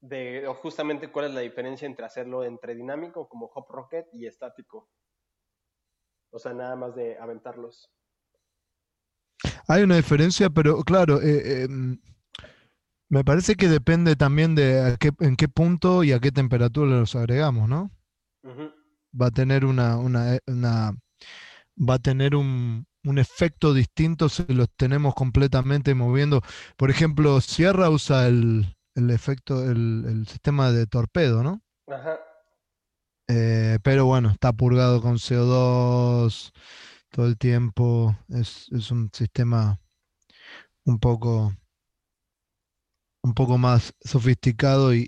de 0.00 0.50
justamente 0.62 1.12
cuál 1.12 1.26
es 1.26 1.34
la 1.34 1.42
diferencia 1.42 1.84
entre 1.84 2.06
hacerlo 2.06 2.42
entre 2.42 2.74
dinámico 2.74 3.28
como 3.28 3.50
Hop 3.54 3.66
Rocket 3.68 4.06
y 4.14 4.26
estático. 4.26 4.88
O 6.30 6.38
sea, 6.38 6.54
nada 6.54 6.74
más 6.74 6.94
de 6.94 7.18
aventarlos. 7.18 7.92
Hay 9.68 9.82
una 9.82 9.96
diferencia, 9.96 10.48
pero 10.48 10.82
claro, 10.84 11.20
eh, 11.20 11.64
em, 11.64 11.98
me 13.08 13.24
parece 13.24 13.54
que 13.54 13.68
depende 13.68 14.16
también 14.16 14.54
de 14.54 14.96
en 15.20 15.36
qué 15.36 15.48
punto 15.48 16.04
y 16.04 16.12
a 16.12 16.20
qué 16.20 16.32
temperatura 16.32 16.90
los 16.98 17.14
agregamos, 17.14 17.68
¿no? 17.68 17.90
Va 19.20 19.26
a 19.26 19.30
tener 19.30 19.64
una, 19.64 19.96
una, 19.96 20.40
va 20.48 21.94
a 21.94 21.98
tener 21.98 22.34
un, 22.34 22.86
efecto 23.16 23.74
distinto 23.74 24.28
si 24.28 24.44
los 24.48 24.68
tenemos 24.76 25.14
completamente 25.14 25.94
moviendo. 25.94 26.42
Por 26.76 26.90
ejemplo, 26.90 27.40
Sierra 27.40 27.90
usa 27.90 28.26
el, 28.26 28.74
efecto, 28.96 29.62
el, 29.70 30.26
sistema 30.26 30.72
de 30.72 30.86
torpedo, 30.86 31.42
¿no? 31.42 31.62
Ajá. 31.86 32.18
Eh, 33.28 33.78
pero 33.82 34.04
bueno, 34.06 34.30
está 34.30 34.52
purgado 34.52 35.00
con 35.00 35.16
CO2 35.16 36.52
todo 37.10 37.26
el 37.26 37.38
tiempo. 37.38 38.16
Es, 38.28 38.66
es 38.72 38.90
un 38.90 39.10
sistema 39.12 39.78
un 40.84 40.98
poco 40.98 41.54
un 43.24 43.32
poco 43.32 43.56
más 43.56 43.94
sofisticado 44.02 44.94
y, 44.94 45.06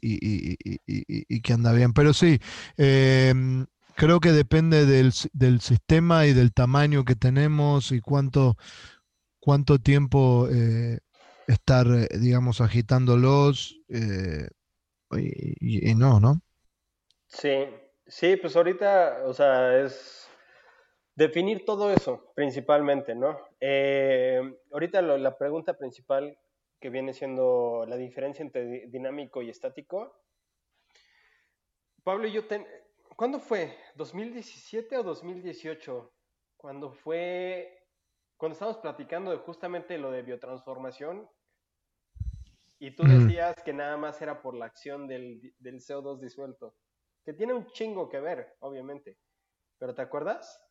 que 1.42 1.52
anda 1.52 1.72
bien. 1.72 1.92
Pero 1.92 2.14
sí, 2.14 2.40
em, 2.78 3.66
creo 3.94 4.20
que 4.20 4.32
depende 4.32 4.86
del, 4.86 5.60
sistema 5.60 6.26
y 6.26 6.32
del 6.32 6.52
tamaño 6.54 7.04
que 7.04 7.14
tenemos 7.14 7.92
y 7.92 8.00
cuánto, 8.00 8.56
cuánto 9.38 9.78
tiempo 9.78 10.48
eh, 10.50 11.00
estar, 11.46 11.86
eh, 11.88 12.08
digamos, 12.18 12.62
agitándolos 12.62 13.78
eh, 13.90 14.48
y, 15.60 15.94
no, 15.94 16.18
¿no? 16.18 16.40
Sí, 17.26 17.66
sí, 18.06 18.36
pues 18.36 18.56
ahorita, 18.56 19.24
o 19.26 19.34
sea, 19.34 19.78
es 19.78 20.26
definir 21.14 21.66
todo 21.66 21.92
eso 21.92 22.32
principalmente, 22.34 23.14
¿no? 23.14 23.38
ahorita 24.72 25.02
la 25.02 25.36
pregunta 25.36 25.74
principal 25.74 26.38
que 26.86 26.90
viene 26.90 27.12
siendo 27.12 27.84
la 27.88 27.96
diferencia 27.96 28.44
entre 28.44 28.86
dinámico 28.86 29.42
y 29.42 29.50
estático. 29.50 30.22
Pablo 32.04 32.28
y 32.28 32.32
yo, 32.32 32.46
ten... 32.46 32.64
¿cuándo 33.16 33.40
fue? 33.40 33.76
¿2017 33.96 34.96
o 34.96 35.02
2018? 35.02 36.14
Cuando 36.56 36.92
fue, 36.92 37.88
cuando 38.36 38.52
estábamos 38.52 38.80
platicando 38.80 39.32
de 39.32 39.38
justamente 39.38 39.98
lo 39.98 40.12
de 40.12 40.22
biotransformación 40.22 41.28
y 42.78 42.92
tú 42.92 43.02
decías 43.02 43.56
que 43.64 43.72
nada 43.72 43.96
más 43.96 44.22
era 44.22 44.40
por 44.40 44.54
la 44.54 44.66
acción 44.66 45.08
del, 45.08 45.56
del 45.58 45.80
CO2 45.80 46.20
disuelto, 46.20 46.76
que 47.24 47.32
tiene 47.32 47.52
un 47.52 47.66
chingo 47.66 48.08
que 48.08 48.20
ver, 48.20 48.54
obviamente. 48.60 49.18
¿Pero 49.78 49.92
te 49.92 50.02
acuerdas? 50.02 50.64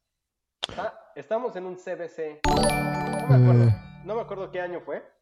Ah, 0.77 0.97
estamos 1.13 1.57
en 1.57 1.65
un 1.65 1.75
CBC. 1.75 2.39
No 2.47 3.27
me 3.27 3.35
acuerdo, 3.35 3.65
mm. 3.65 4.07
no 4.07 4.15
me 4.15 4.21
acuerdo 4.21 4.49
qué 4.49 4.61
año 4.61 4.79
fue 4.79 5.14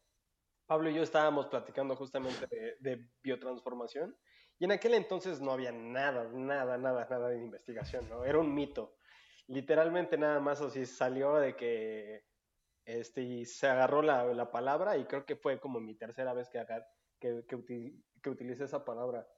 Pablo 0.74 0.90
y 0.90 0.94
yo 0.94 1.04
estábamos 1.04 1.46
platicando 1.46 1.94
justamente 1.94 2.48
de, 2.80 3.08
biotransformación 3.22 4.18
y 4.58 4.64
en 4.64 4.72
aquel 4.72 4.94
entonces 4.94 5.40
no 5.40 5.52
había 5.52 5.70
nada, 5.70 6.28
nada, 6.32 6.76
nada, 6.76 7.06
nada 7.08 7.28
de 7.28 7.38
investigación, 7.38 8.08
¿no? 8.08 8.24
Era 8.24 8.40
un 8.40 8.52
mito. 8.52 8.96
Literalmente 9.46 10.18
nada 10.18 10.40
más 10.40 10.60
así 10.60 10.84
salió 10.84 11.36
de 11.36 11.54
que 11.54 12.24
este, 12.86 13.22
y 13.22 13.44
se 13.44 13.68
agarró 13.68 14.02
la, 14.02 14.24
la 14.34 14.50
palabra 14.50 14.96
y 14.96 15.04
creo 15.04 15.24
que 15.24 15.36
fue 15.36 15.60
como 15.60 15.78
mi 15.78 15.94
tercera 15.94 16.34
vez 16.34 16.48
que, 16.48 16.66
que, 17.20 17.44
que, 18.20 18.28
utilicé 18.28 18.64
esa 18.64 18.84
palabra. 18.84 19.28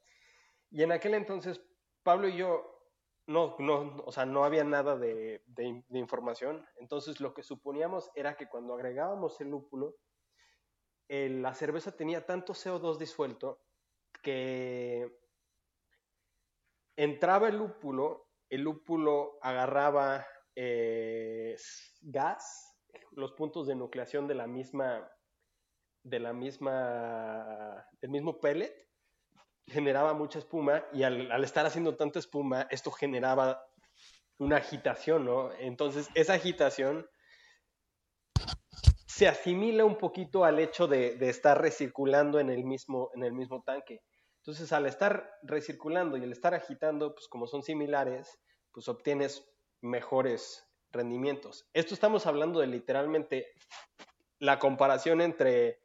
Y 0.70 0.84
en 0.84 0.92
aquel 0.92 1.12
entonces 1.12 1.60
Pablo 2.02 2.28
y 2.28 2.38
yo 2.38 2.80
no, 3.26 3.56
no, 3.58 4.02
o 4.06 4.10
sea, 4.10 4.24
no 4.24 4.42
había 4.42 4.64
nada 4.64 4.96
de, 4.96 5.42
de, 5.44 5.84
de 5.86 5.98
información. 5.98 6.66
Entonces 6.78 7.20
lo 7.20 7.34
que 7.34 7.42
suponíamos 7.42 8.10
era 8.14 8.38
que 8.38 8.48
cuando 8.48 8.72
agregábamos 8.72 9.38
el 9.42 9.50
lúpulo, 9.50 9.96
la 11.08 11.54
cerveza 11.54 11.96
tenía 11.96 12.26
tanto 12.26 12.52
CO2 12.52 12.98
disuelto 12.98 13.60
que 14.22 15.20
entraba 16.96 17.48
el 17.48 17.56
lúpulo, 17.56 18.30
el 18.48 18.62
lúpulo 18.62 19.38
agarraba 19.42 20.26
eh, 20.54 21.56
gas, 22.00 22.76
los 23.12 23.32
puntos 23.32 23.66
de 23.66 23.74
nucleación 23.74 24.26
de 24.26 24.34
la 24.34 24.46
misma, 24.46 25.08
de 26.02 26.18
la 26.18 26.32
misma, 26.32 27.86
del 28.00 28.10
mismo 28.10 28.40
pellet, 28.40 28.74
generaba 29.66 30.14
mucha 30.14 30.38
espuma 30.38 30.84
y 30.92 31.02
al, 31.02 31.30
al 31.30 31.44
estar 31.44 31.66
haciendo 31.66 31.96
tanta 31.96 32.18
espuma, 32.18 32.66
esto 32.70 32.90
generaba 32.90 33.64
una 34.38 34.56
agitación, 34.56 35.24
¿no? 35.24 35.52
Entonces, 35.54 36.08
esa 36.14 36.34
agitación 36.34 37.08
se 39.16 39.26
asimila 39.26 39.86
un 39.86 39.96
poquito 39.96 40.44
al 40.44 40.58
hecho 40.58 40.86
de, 40.86 41.16
estar 41.22 41.58
recirculando 41.58 42.38
en 42.38 42.50
el, 42.50 42.64
mismo, 42.64 43.10
en 43.14 43.24
el 43.24 43.32
mismo 43.32 43.62
tanque. 43.62 44.02
Entonces, 44.42 44.74
al 44.74 44.84
estar 44.84 45.38
recirculando 45.42 46.18
y 46.18 46.22
al 46.22 46.32
estar 46.32 46.52
agitando, 46.52 47.14
pues 47.14 47.26
como 47.26 47.46
son 47.46 47.62
similares, 47.62 48.38
pues 48.72 48.88
obtienes 48.88 49.50
mejores 49.80 50.68
rendimientos. 50.90 51.66
Esto 51.72 51.94
estamos 51.94 52.26
hablando 52.26 52.60
de 52.60 52.66
literalmente 52.66 53.46
la 54.38 54.58
comparación 54.58 55.22
entre 55.22 55.80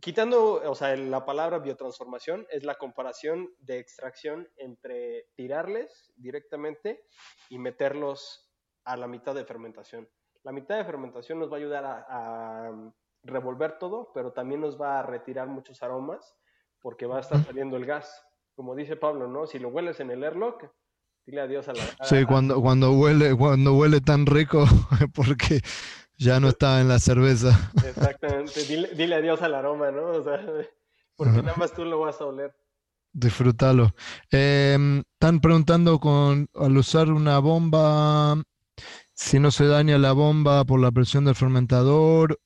quitando, 0.00 0.54
o 0.54 0.74
sea, 0.74 0.96
la 0.96 1.26
palabra 1.26 1.58
biotransformación 1.58 2.46
es 2.48 2.64
la 2.64 2.76
comparación 2.76 3.54
de 3.58 3.78
extracción 3.78 4.50
entre 4.56 5.28
tirarles 5.34 6.14
directamente 6.16 7.04
y 7.50 7.58
meterlos 7.58 8.50
a 8.84 8.96
la 8.96 9.06
mitad 9.06 9.34
de 9.34 9.44
fermentación. 9.44 10.08
La 10.42 10.52
mitad 10.52 10.76
de 10.76 10.84
fermentación 10.84 11.38
nos 11.38 11.50
va 11.50 11.56
a 11.56 11.58
ayudar 11.58 11.84
a, 11.84 12.72
revolver 13.22 13.78
todo, 13.78 14.10
pero 14.14 14.32
también 14.32 14.62
nos 14.62 14.80
va 14.80 14.98
a 14.98 15.02
retirar 15.02 15.46
muchos 15.46 15.82
aromas 15.82 16.36
porque 16.80 17.04
va 17.04 17.18
a 17.18 17.20
estar 17.20 17.44
saliendo 17.44 17.76
el 17.76 17.84
gas. 17.84 18.24
Como 18.54 18.74
dice 18.74 18.96
Pablo, 18.96 19.28
¿no? 19.28 19.46
Si 19.46 19.58
lo 19.58 19.68
hueles 19.68 20.00
en 20.00 20.10
el 20.10 20.24
airlock, 20.24 20.64
dile 21.26 21.42
adiós 21.42 21.68
a 21.68 21.74
la... 21.74 21.82
Sí, 22.02 22.24
cuando, 22.24 22.62
cuando, 22.62 22.92
huele, 22.92 23.36
cuando 23.36 23.74
huele 23.74 24.00
tan 24.00 24.24
rico, 24.24 24.64
porque 25.14 25.60
ya 26.16 26.40
no 26.40 26.48
está 26.48 26.80
en 26.80 26.88
la 26.88 26.98
cerveza. 26.98 27.70
Exactamente. 27.86 28.62
Dile, 28.94 29.14
adiós 29.14 29.42
al 29.42 29.54
aroma, 29.54 29.90
¿no? 29.90 30.06
O 30.12 30.22
sea, 30.22 30.40
porque 31.16 31.42
nada 31.42 31.56
más 31.56 31.74
tú 31.74 31.84
lo 31.84 32.00
vas 32.00 32.20
a 32.22 32.26
oler. 32.26 32.54
Disfrútalo. 33.12 33.94
Em, 34.30 35.02
están 35.12 35.40
preguntando 35.40 35.98
con 35.98 36.48
al 36.54 36.76
usar 36.76 37.10
una 37.10 37.38
bomba 37.38 38.36
si 39.20 39.38
no 39.38 39.50
se 39.50 39.66
daña 39.66 39.98
la 39.98 40.12
bomba 40.12 40.64
por 40.64 40.80
la 40.80 40.90
presión 40.90 41.26
del 41.26 41.34
fermentador 41.34 42.40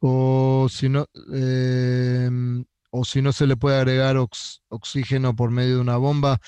o 0.00 0.66
si 0.68 0.88
no 0.88 1.06
em, 1.32 2.64
o 2.90 3.04
si 3.04 3.22
no 3.22 3.32
se 3.32 3.46
le 3.46 3.56
puede 3.56 3.76
agregar 3.78 4.16
oxígeno 4.68 5.36
por 5.36 5.50
medio 5.50 5.76
de 5.76 5.80
una 5.82 5.96
bomba. 5.96 6.40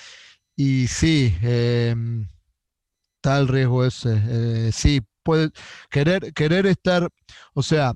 Y 0.56 0.88
sí, 0.88 1.34
está 1.40 3.38
el 3.38 3.48
riesgo 3.48 3.84
ese. 3.84 4.20
Eh, 4.28 4.70
sí, 4.72 5.00
puede 5.22 5.50
querer, 5.90 6.32
querer 6.34 6.66
estar, 6.66 7.08
o 7.54 7.62
sea, 7.62 7.94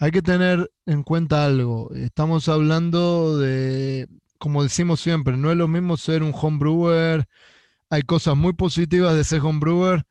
hay 0.00 0.10
que 0.10 0.22
tener 0.22 0.70
en 0.86 1.02
cuenta 1.02 1.44
algo. 1.44 1.90
Estamos 1.94 2.48
hablando 2.48 3.38
de, 3.38 4.08
como 4.38 4.62
decimos 4.62 5.00
siempre, 5.00 5.36
no 5.36 5.50
es 5.50 5.56
lo 5.58 5.68
mismo 5.68 5.96
ser 5.98 6.22
un 6.22 6.32
homebrewer. 6.34 7.26
Hay 7.90 8.02
cosas 8.02 8.36
muy 8.36 8.54
positivas 8.54 9.14
de 9.16 9.24
ser 9.24 9.40
homebrewer 9.40 10.04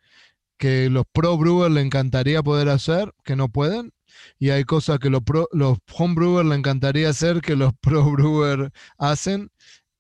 que 0.58 0.90
los 0.90 1.06
pro 1.12 1.38
brewers 1.38 1.74
le 1.74 1.82
encantaría 1.82 2.44
poder 2.44 2.70
hacer, 2.70 3.14
que 3.24 3.36
no 3.36 3.50
pueden. 3.50 3.94
Y 4.40 4.50
hay 4.50 4.64
cosas 4.64 5.00
que 5.00 5.10
los, 5.10 5.22
pro, 5.24 5.48
los 5.52 5.78
homebrewers 5.98 6.48
le 6.48 6.56
encantaría 6.56 7.10
hacer, 7.10 7.42
que 7.42 7.56
los 7.56 7.74
pro 7.82 8.12
brewers 8.12 8.72
hacen 8.98 9.52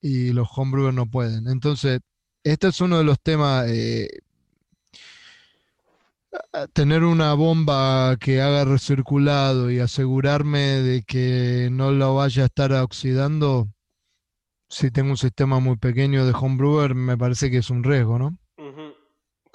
y 0.02 0.32
los 0.34 0.48
homebrewers 0.56 0.96
no 0.96 1.08
pueden. 1.08 1.48
Entonces, 1.48 2.00
este 2.44 2.68
es 2.68 2.82
uno 2.82 2.98
de 2.98 3.04
los 3.04 3.20
temas 3.22 3.68
eh, 3.70 4.10
tener 6.74 7.04
una 7.04 7.34
bomba 7.34 8.18
que 8.18 8.42
haga 8.42 8.66
recirculado 8.66 9.72
y 9.72 9.80
asegurarme 9.80 10.60
de 10.60 11.04
que 11.04 11.70
no 11.72 11.92
lo 11.92 12.16
vaya 12.16 12.44
a 12.44 12.46
estar 12.48 12.72
oxidando, 12.74 13.68
si 14.70 14.92
tengo 14.92 15.12
un 15.12 15.18
sistema 15.18 15.60
muy 15.60 15.78
pequeño 15.78 16.26
de 16.26 16.34
homebrewer, 16.34 16.96
me 16.96 17.18
parece 17.18 17.50
que 17.52 17.58
es 17.58 17.70
un 17.70 17.84
riesgo, 17.84 18.20
¿no? 18.20 18.38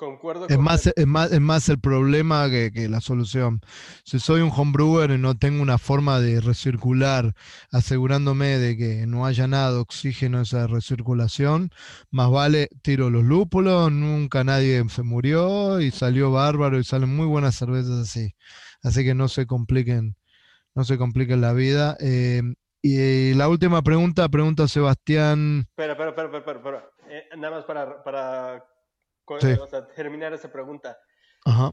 Concuerdo 0.02 0.48
es, 0.48 0.58
más, 0.58 0.88
es, 0.88 1.06
más, 1.06 1.30
es 1.30 1.40
más 1.40 1.68
el 1.68 1.78
problema 1.78 2.50
que, 2.50 2.88
la 2.88 3.00
solución. 3.00 3.60
Si 4.02 4.18
soy 4.18 4.40
un 4.40 4.50
homebrewer 4.50 5.12
y 5.12 5.18
no 5.18 5.36
tengo 5.36 5.62
una 5.62 5.78
forma 5.78 6.18
de 6.18 6.40
recircular, 6.40 7.34
asegurándome 7.70 8.58
de 8.58 8.76
que 8.76 9.06
no 9.06 9.26
haya 9.26 9.46
nada 9.46 9.70
de 9.70 9.78
oxígeno 9.78 10.38
en 10.38 10.42
esa 10.42 10.66
recirculación, 10.66 11.70
más 12.10 12.32
vale 12.32 12.68
tiro 12.82 13.10
los 13.10 13.22
lúpulos, 13.22 13.92
nunca 13.92 14.42
nadie 14.42 14.84
se 14.88 15.04
murió 15.04 15.78
y 15.78 15.92
salió 15.92 16.32
bárbaro 16.32 16.80
y 16.80 16.84
salen 16.84 17.14
muy 17.14 17.26
buenas 17.26 17.54
cervezas 17.54 18.00
así. 18.00 18.34
Así 18.82 19.04
que 19.04 19.14
no 19.14 19.28
se 19.28 19.46
compliquen, 19.46 20.16
no 20.74 20.82
se 20.82 20.98
compliquen 20.98 21.40
la 21.40 21.52
vida. 21.52 21.96
Eh, 22.00 22.42
y 22.82 23.34
la 23.34 23.48
última 23.48 23.82
pregunta, 23.82 24.28
pregunta 24.28 24.66
Sebastián. 24.66 25.66
Espera, 25.68 25.92
espera, 25.92 26.10
espera, 26.10 26.38
espera, 26.38 26.58
espera. 26.58 26.90
Eh, 27.08 27.36
nada 27.36 27.58
más 27.58 27.64
para, 27.66 28.02
para 28.02 28.71
terminar 29.94 30.32
esa 30.32 30.50
pregunta. 30.52 30.98
Ajá. 31.44 31.70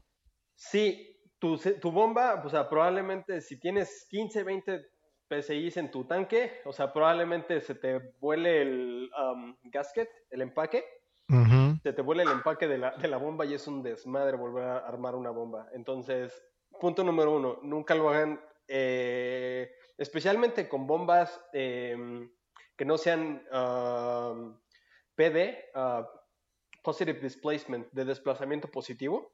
Sí, 0.54 1.20
tu, 1.38 1.56
tu 1.58 1.90
bomba, 1.90 2.42
o 2.44 2.48
sea, 2.48 2.68
probablemente 2.68 3.40
si 3.40 3.58
tienes 3.58 4.06
15, 4.10 4.42
20 4.42 4.86
PCIs 5.30 5.76
en 5.76 5.90
tu 5.90 6.04
tanque, 6.04 6.60
o 6.64 6.72
sea, 6.72 6.92
probablemente 6.92 7.60
se 7.60 7.76
te 7.76 8.14
vuele 8.18 8.62
el 8.62 9.10
um, 9.18 9.56
gasket, 9.64 10.08
el 10.30 10.42
empaque. 10.42 10.84
Se 11.84 11.92
te 11.92 12.02
vuele 12.02 12.24
el 12.24 12.30
empaque 12.30 12.66
de 12.66 12.76
la, 12.76 12.90
de 12.96 13.06
la 13.06 13.16
bomba 13.16 13.46
y 13.46 13.54
es 13.54 13.68
un 13.68 13.84
desmadre 13.84 14.36
volver 14.36 14.64
a 14.64 14.78
armar 14.78 15.14
una 15.14 15.30
bomba. 15.30 15.68
Entonces, 15.72 16.42
punto 16.80 17.04
número 17.04 17.36
uno, 17.36 17.60
nunca 17.62 17.94
lo 17.94 18.10
hagan, 18.10 18.40
eh, 18.66 19.70
especialmente 19.96 20.68
con 20.68 20.88
bombas 20.88 21.40
em, 21.52 22.28
que 22.76 22.84
no 22.84 22.98
sean 22.98 23.46
um, 23.52 24.60
PD, 25.14 25.70
uh, 25.76 26.04
positive 26.82 27.20
displacement, 27.20 27.90
de 27.92 28.04
desplazamiento 28.04 28.70
positivo. 28.70 29.32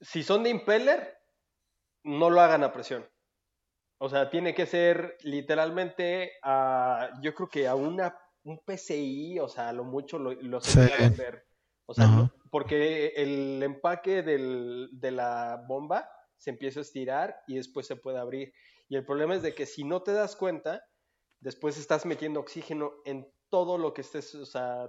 Si 0.00 0.22
son 0.22 0.42
de 0.42 0.50
impeller, 0.50 1.18
no 2.04 2.30
lo 2.30 2.40
hagan 2.40 2.64
a 2.64 2.72
presión. 2.72 3.06
O 3.98 4.08
sea, 4.08 4.30
tiene 4.30 4.54
que 4.54 4.64
ser 4.64 5.18
literalmente 5.22 6.32
a, 6.42 7.10
yo 7.22 7.34
creo 7.34 7.48
que 7.48 7.68
a 7.68 7.74
una, 7.74 8.18
un 8.44 8.58
PCI, 8.64 9.38
o 9.40 9.48
sea, 9.48 9.68
a 9.68 9.72
lo 9.74 9.84
mucho 9.84 10.18
lo, 10.18 10.32
lo 10.32 10.60
se 10.60 10.88
puede 10.88 11.04
hacer. 11.04 11.46
O 11.84 11.92
sea, 11.92 12.30
porque 12.50 13.08
el 13.16 13.62
empaque 13.62 14.22
del, 14.22 14.88
de 14.92 15.10
la 15.10 15.62
bomba 15.68 16.08
se 16.36 16.50
empieza 16.50 16.80
a 16.80 16.82
estirar 16.82 17.42
y 17.46 17.56
después 17.56 17.86
se 17.86 17.96
puede 17.96 18.18
abrir. 18.18 18.54
Y 18.88 18.96
el 18.96 19.04
problema 19.04 19.34
es 19.34 19.42
de 19.42 19.54
que 19.54 19.66
si 19.66 19.84
no 19.84 20.02
te 20.02 20.12
das 20.12 20.34
cuenta, 20.34 20.82
después 21.40 21.76
estás 21.76 22.06
metiendo 22.06 22.40
oxígeno 22.40 22.92
en 23.04 23.30
todo 23.50 23.76
lo 23.76 23.92
que 23.92 24.00
estés 24.00 24.36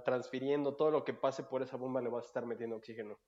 transfiriendo, 0.04 0.76
todo 0.76 0.90
lo 0.90 1.04
que 1.04 1.14
pase 1.14 1.42
por 1.42 1.62
esa 1.62 1.76
bomba 1.76 2.00
le 2.00 2.08
vas 2.08 2.24
a 2.24 2.28
estar 2.28 2.46
metiendo 2.46 2.76
oxígeno. 2.76 3.18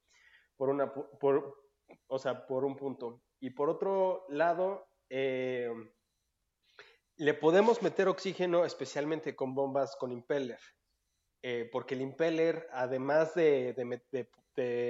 Por 0.57 0.69
una, 0.71 0.93
por, 0.95 1.65
o 2.07 2.19
sea, 2.19 2.47
por 2.47 2.65
un 2.65 2.77
punto. 2.77 3.23
Y 3.41 3.51
por 3.51 3.69
otro 3.69 4.25
lado, 4.29 4.87
eh, 5.11 5.71
le 7.17 7.35
podemos 7.35 7.83
meter 7.83 8.09
oxígeno 8.09 8.65
especialmente 8.65 9.37
con 9.37 9.55
bombas 9.55 9.97
con 9.97 10.13
impeller. 10.13 10.59
Eh, 11.43 11.69
porque 11.71 11.95
el 11.95 12.01
impeller, 12.01 12.67
además 12.73 13.35
de, 13.35 13.75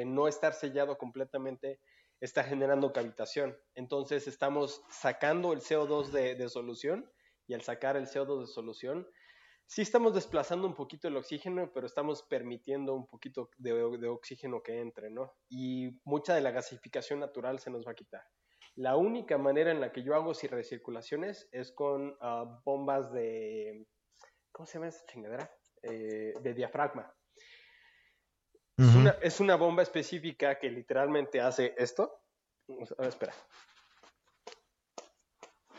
no 0.06 0.28
estar 0.28 0.54
sellado 0.54 0.96
completamente, 0.96 1.80
está 2.20 2.44
generando 2.44 2.92
cavitación. 2.92 3.58
Entonces 3.74 4.28
estamos 4.28 4.82
sacando 4.88 5.52
el 5.52 5.60
CO2 5.60 6.10
de, 6.10 6.48
solución 6.48 7.10
y 7.48 7.54
al 7.54 7.62
sacar 7.62 7.96
el 7.96 8.06
CO2 8.06 8.42
de 8.42 8.46
solución 8.46 9.08
sí 9.66 9.82
estamos 9.82 10.14
desplazando 10.14 10.66
un 10.66 10.74
poquito 10.74 11.08
el 11.08 11.16
oxígeno, 11.16 11.70
pero 11.72 11.86
estamos 11.86 12.22
permitiendo 12.22 12.94
un 12.94 13.06
poquito 13.06 13.50
de, 13.58 14.08
oxígeno 14.08 14.62
que 14.62 14.80
entre, 14.80 15.10
¿no? 15.10 15.34
Y 15.48 16.00
mucha 16.04 16.34
de 16.34 16.40
la 16.40 16.50
gasificación 16.50 17.20
natural 17.20 17.58
se 17.58 17.70
nos 17.70 17.86
va 17.86 17.92
a 17.92 17.96
quitar. 17.96 18.22
La 18.76 18.96
única 18.96 19.38
manera 19.38 19.70
en 19.70 19.80
la 19.80 19.92
que 19.92 20.02
yo 20.02 20.14
hago 20.14 20.32
recirculaciones 20.32 21.48
es 21.52 21.72
con 21.72 22.16
ah, 22.20 22.60
bombas 22.64 23.12
de... 23.12 23.86
¿Cómo 24.50 24.66
se 24.66 24.74
llama 24.74 24.88
esa 24.88 25.04
chingadera? 25.06 25.50
Eh, 25.82 26.34
de 26.40 26.54
diafragma. 26.54 27.14
es, 29.22 29.40
una, 29.40 29.56
bomba 29.56 29.82
específica 29.82 30.58
que 30.58 30.70
literalmente 30.70 31.40
hace 31.40 31.74
esto. 31.76 32.22
espera. 32.98 33.34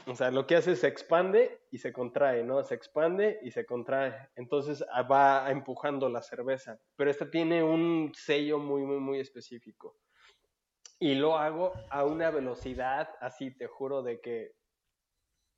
O 0.08 0.16
sea, 0.16 0.30
lo 0.30 0.46
que 0.46 0.56
hace 0.56 0.74
es 0.74 0.82
se 0.82 0.88
expande 0.88 1.62
y 1.72 1.80
se 1.80 1.92
contrae, 1.92 2.44
¿no? 2.44 2.64
Se 2.64 2.76
expande 2.76 3.40
y 3.42 3.52
se 3.52 3.66
contrae. 3.66 4.30
Entonces 4.36 4.86
ah, 4.92 5.02
va 5.02 5.50
empujando 5.50 6.10
la 6.10 6.22
cerveza. 6.22 6.80
Pero 6.96 7.10
esta 7.10 7.30
tiene 7.32 7.64
un 7.64 8.12
sello 8.16 8.60
muy, 8.60 8.84
muy, 8.84 9.00
muy 9.00 9.20
específico. 9.20 9.98
Y 11.00 11.16
lo 11.16 11.38
hago 11.38 11.74
a 11.90 12.06
una 12.06 12.30
velocidad 12.30 13.10
así, 13.20 13.52
te 13.52 13.68
juro, 13.68 14.04
de 14.04 14.22
que 14.22 14.54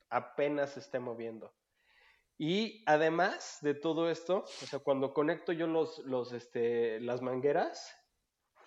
apenas 0.10 0.72
se 0.72 0.80
esté 0.80 1.00
moviendo. 1.00 1.54
Y 2.38 2.84
además 2.86 3.58
de 3.62 3.74
todo 3.74 4.10
esto, 4.10 4.44
o 4.44 4.66
sea, 4.66 4.80
cuando 4.80 5.14
conecto 5.14 5.52
yo 5.52 5.68
los, 5.68 6.00
los, 6.00 6.32
este, 6.32 7.02
las 7.02 7.22
mangueras, 7.22 7.98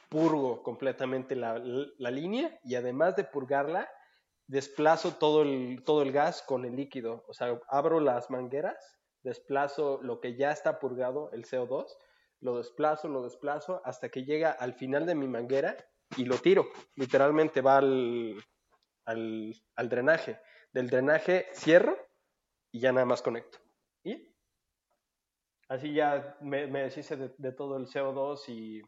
purgo 0.09 0.63
completamente 0.63 1.37
la, 1.37 1.59
la 1.59 2.11
línea 2.11 2.59
y 2.65 2.75
además 2.75 3.17
de 3.17 3.25
purgarla, 3.25 3.89
desplazo 4.51 5.15
todo 5.15 5.43
el, 5.43 5.85
todo 5.85 6.03
el 6.03 6.11
gas 6.11 6.43
con 6.43 6.65
el 6.65 6.75
líquido. 6.75 7.25
O 7.29 7.33
sea, 7.33 7.61
abro 7.69 8.01
las 8.01 8.31
mangueras, 8.31 8.99
desplazo 9.23 10.01
lo 10.03 10.21
que 10.21 10.35
ya 10.35 10.51
está 10.51 10.81
purgado, 10.81 11.31
el 11.33 11.45
CO2, 11.45 11.87
lo 12.41 12.59
desplazo, 12.59 13.09
lo 13.09 13.23
desplazo 13.23 13.81
hasta 13.85 14.09
que 14.09 14.25
llega 14.25 14.51
al 14.51 14.75
final 14.75 15.07
de 15.07 15.15
mi 15.15 15.29
manguera 15.29 15.77
y 16.17 16.25
lo 16.25 16.37
tiro. 16.39 16.67
Literalmente 16.97 17.61
va 17.61 17.79
al, 17.79 18.43
al, 19.05 19.89
drenaje. 19.89 20.41
Del 20.73 20.91
drenaje 20.91 21.47
cierro 21.53 21.97
y 22.73 22.81
ya 22.81 22.91
nada 22.91 23.07
más 23.07 23.23
conecto. 23.23 23.59
Y 24.03 24.35
así 25.69 25.95
ya 25.95 26.37
me, 26.41 26.67
deshice 26.67 27.17
de, 27.17 27.33
de 27.39 27.53
todo 27.53 27.77
el 27.77 27.87
CO2 27.87 28.49
y 28.49 28.83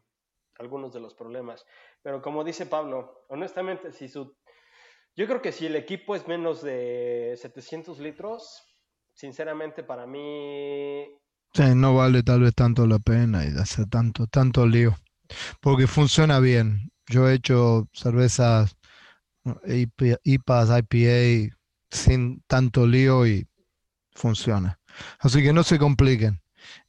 algunos 0.59 0.91
de 0.91 0.99
los 0.99 1.15
problemas. 1.15 1.65
Pero 2.01 2.21
como 2.21 2.43
dice 2.43 2.65
Pablo, 2.65 3.23
honestamente, 3.29 3.93
si 3.93 4.09
su 4.09 4.35
Yo 5.15 5.27
creo 5.27 5.41
que 5.41 5.51
si 5.51 5.67
el 5.67 5.75
equipo 5.75 6.15
es 6.15 6.27
menos 6.27 6.63
de 6.63 7.37
700 7.39 7.99
litros, 7.99 8.63
sinceramente 9.13 9.83
para 9.83 10.07
mí... 10.07 11.05
No 11.75 11.95
vale 11.95 12.23
tal 12.23 12.41
vez 12.41 12.55
tanto 12.55 12.87
la 12.87 12.97
pena 12.97 13.45
y 13.45 13.49
hacer 13.59 13.85
tanto, 13.87 14.25
tanto 14.25 14.65
lío. 14.65 14.95
Porque 15.61 15.85
funciona 15.85 16.39
bien. 16.39 16.91
Yo 17.07 17.29
he 17.29 17.35
hecho 17.35 17.87
cervezas 17.93 18.75
IPAs, 20.23 20.69
IPA 20.81 21.55
sin 21.91 22.41
tanto 22.47 22.87
lío 22.87 23.27
y 23.27 23.47
funciona. 24.13 24.79
Así 25.19 25.43
que 25.43 25.53
no 25.53 25.63
se 25.63 25.77
compliquen. 25.77 26.41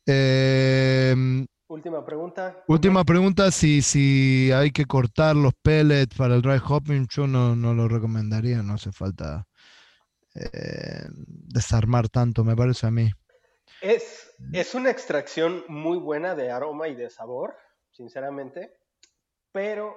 Em, 0.06 1.46
última 1.68 2.04
pregunta. 2.04 2.62
Última 2.66 3.04
pregunta, 3.04 3.50
si, 3.50 3.82
si 3.82 4.50
hay 4.52 4.70
que 4.70 4.84
cortar 4.84 5.36
los 5.36 5.54
pellets 5.54 6.16
para 6.16 6.34
el 6.34 6.42
dry 6.42 6.60
hopping, 6.64 7.06
yo 7.08 7.26
no, 7.26 7.54
lo 7.54 7.88
recomendaría, 7.88 8.62
no 8.62 8.74
hace 8.74 8.92
falta 8.92 9.46
eh, 10.34 11.06
desarmar 11.08 12.08
tanto, 12.08 12.44
me 12.44 12.56
parece 12.56 12.86
a 12.86 12.90
mí. 12.90 13.10
Es, 13.80 14.34
es 14.52 14.74
una 14.74 14.90
extracción 14.90 15.64
muy 15.68 15.98
buena 15.98 16.34
de 16.34 16.50
aroma 16.50 16.88
y 16.88 16.94
de 16.94 17.10
sabor, 17.10 17.56
sinceramente, 17.90 18.76
pero 19.52 19.96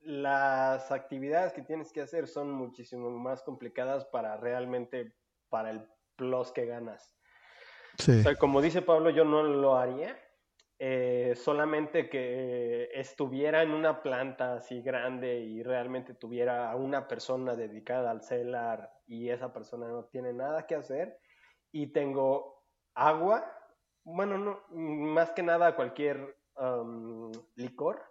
las 0.00 0.90
actividades 0.90 1.52
que 1.52 1.62
tienes 1.62 1.92
que 1.92 2.00
hacer 2.00 2.26
son 2.26 2.50
muchísimo 2.50 3.10
más 3.10 3.42
complicadas 3.42 4.06
para 4.06 4.36
realmente, 4.36 5.14
para 5.48 5.70
el 5.70 5.86
plus 6.16 6.52
que 6.52 6.66
ganas. 6.66 7.19
Sí. 8.00 8.22
como 8.38 8.60
dice 8.60 8.82
Pablo, 8.82 9.10
yo 9.10 9.24
no 9.24 9.42
lo 9.42 9.76
haría, 9.76 10.18
eh, 10.78 11.34
solamente 11.36 12.08
que 12.08 12.88
estuviera 12.94 13.62
en 13.62 13.72
una 13.72 14.02
planta 14.02 14.54
así 14.54 14.80
grande 14.80 15.40
y 15.40 15.62
realmente 15.62 16.14
tuviera 16.14 16.70
a 16.70 16.76
una 16.76 17.06
persona 17.06 17.54
dedicada 17.54 18.10
al 18.10 18.22
celar 18.22 18.90
y 19.06 19.28
esa 19.28 19.52
persona 19.52 19.88
no 19.88 20.04
tiene 20.06 20.32
nada 20.32 20.66
que 20.66 20.76
hacer 20.76 21.18
y 21.70 21.88
tengo 21.88 22.64
agua, 22.94 23.44
bueno, 24.04 24.38
no, 24.38 24.62
más 24.70 25.32
que 25.32 25.42
nada 25.42 25.76
cualquier 25.76 26.36
licor, 27.56 28.02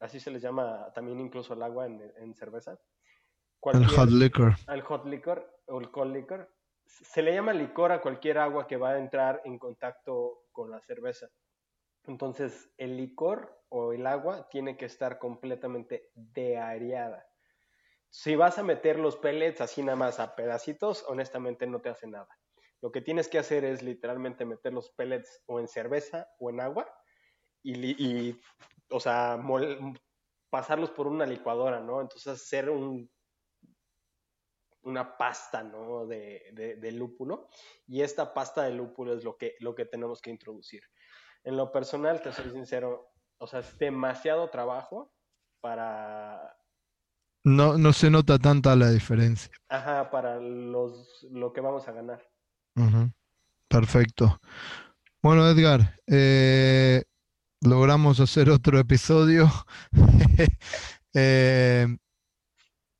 así 0.00 0.20
se 0.20 0.30
les 0.30 0.42
llama 0.42 0.92
también 0.94 1.20
incluso 1.20 1.54
el 1.54 1.62
agua 1.62 1.86
en, 1.86 2.34
cerveza. 2.34 2.78
el 3.62 3.86
hot 3.86 4.10
liquor. 4.10 4.54
El 4.68 4.82
hot 4.82 5.06
liquor 5.06 5.62
o 5.66 5.80
el 5.80 5.90
cold 5.90 6.14
liquor. 6.14 6.55
Se 6.86 7.22
le 7.22 7.34
llama 7.34 7.52
licor 7.52 7.92
a 7.92 8.00
cualquier 8.00 8.38
agua 8.38 8.66
que 8.66 8.76
va 8.76 8.92
a 8.92 8.98
entrar 8.98 9.42
en 9.44 9.58
contacto 9.58 10.46
con 10.52 10.70
la 10.70 10.80
cerveza. 10.80 11.28
Entonces, 12.04 12.72
el 12.76 12.96
licor 12.96 13.60
o 13.68 13.92
el 13.92 14.06
agua 14.06 14.48
tiene 14.48 14.76
que 14.76 14.86
estar 14.86 15.18
completamente 15.18 16.10
deareada. 16.14 17.26
Si 18.08 18.36
vas 18.36 18.58
a 18.58 18.62
meter 18.62 18.98
los 18.98 19.16
pellets 19.16 19.60
así 19.60 19.82
nada 19.82 19.96
más 19.96 20.20
a 20.20 20.36
pedacitos, 20.36 21.04
honestamente 21.08 21.66
no 21.66 21.80
te 21.80 21.88
hace 21.88 22.06
nada. 22.06 22.28
Lo 22.80 22.92
que 22.92 23.00
tienes 23.00 23.28
que 23.28 23.38
hacer 23.38 23.64
es 23.64 23.82
literalmente 23.82 24.44
meter 24.44 24.72
los 24.72 24.90
pellets 24.90 25.42
o 25.46 25.58
en 25.60 25.68
cerveza 25.68 26.28
o 26.38 26.50
en 26.50 26.60
agua 26.60 26.86
y, 27.62 28.40
o 28.90 29.00
sea, 29.00 29.42
pasarlos 30.50 30.90
por 30.90 31.08
una 31.08 31.26
licuadora, 31.26 31.80
¿no? 31.80 32.00
Entonces 32.00 32.32
hacer 32.32 32.70
un, 32.70 33.10
una 34.86 35.16
pasta, 35.16 35.62
¿no? 35.62 36.06
De, 36.06 36.76
de, 36.80 36.92
lúpulo. 36.92 37.48
Y 37.86 38.02
esta 38.02 38.32
pasta 38.32 38.62
de 38.62 38.72
lúpulo 38.72 39.14
es 39.14 39.24
lo 39.24 39.36
que, 39.36 39.56
lo 39.60 39.74
que 39.74 39.84
tenemos 39.84 40.20
que 40.20 40.30
introducir. 40.30 40.82
En 41.44 41.56
lo 41.56 41.70
personal, 41.72 42.22
te 42.22 42.32
soy 42.32 42.50
sincero, 42.50 43.12
o 43.38 43.46
sea, 43.46 43.60
es 43.60 43.76
demasiado 43.78 44.48
trabajo 44.48 45.12
para... 45.60 46.56
No, 47.44 47.78
no 47.78 47.92
se 47.92 48.10
nota 48.10 48.38
tanta 48.38 48.74
la 48.74 48.90
diferencia. 48.90 49.52
Ajá, 49.68 50.10
para 50.10 50.40
los, 50.40 51.26
lo 51.30 51.52
que 51.52 51.60
vamos 51.60 51.86
a 51.86 51.92
ganar. 51.92 52.28
Perfecto. 53.68 54.40
Bueno, 55.22 55.48
Edgar, 55.48 56.00
eh, 56.06 57.04
logramos 57.60 58.20
hacer 58.20 58.50
otro 58.50 58.78
episodio. 58.78 59.50
Eh, 61.18 61.86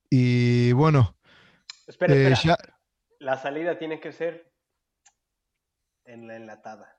y 0.08 0.72
bueno. 0.72 1.15
Espera, 1.86 2.14
eh. 2.14 2.34
La 3.20 3.36
salida 3.36 3.78
tiene 3.78 4.00
que 4.00 4.12
ser 4.12 4.52
en 6.04 6.26
la 6.26 6.36
enlatada. 6.36 6.98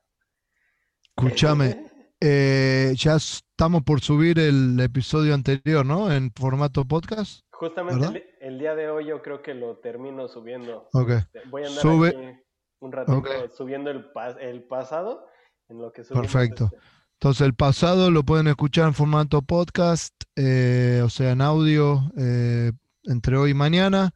Escúchame, 1.16 1.86
eh, 2.20 2.92
ya 2.96 3.16
estamos 3.16 3.82
por 3.82 4.00
subir 4.00 4.38
el 4.38 4.78
episodio 4.80 5.34
anterior, 5.34 5.84
¿no? 5.84 6.12
En 6.12 6.32
formato 6.32 6.84
podcast. 6.84 7.42
Justamente 7.50 8.36
el, 8.40 8.58
día 8.58 8.74
de 8.74 8.88
hoy 8.88 9.06
yo 9.06 9.20
creo 9.20 9.42
que 9.42 9.54
lo 9.54 9.78
termino 9.78 10.28
subiendo. 10.28 10.88
Este, 10.92 11.42
voy 11.46 11.64
a 11.64 11.66
andar 11.66 11.82
Sube. 11.82 12.44
un 12.80 12.92
ratito 12.92 13.50
subiendo 13.50 13.90
el, 13.90 14.06
el 14.40 14.62
pasado 14.64 15.26
en 15.68 15.82
lo 15.82 15.92
que 15.92 16.02
Perfecto. 16.02 16.70
Este. 16.72 16.78
Entonces 17.20 17.44
el 17.44 17.54
pasado 17.54 18.12
lo 18.12 18.22
pueden 18.22 18.46
escuchar 18.46 18.86
en 18.86 18.94
formato 18.94 19.42
podcast, 19.42 20.14
eh, 20.36 21.02
o 21.04 21.08
sea, 21.08 21.32
en 21.32 21.40
audio, 21.40 22.12
eh, 22.16 22.70
entre 23.04 23.36
hoy 23.36 23.50
y 23.50 23.54
mañana. 23.54 24.14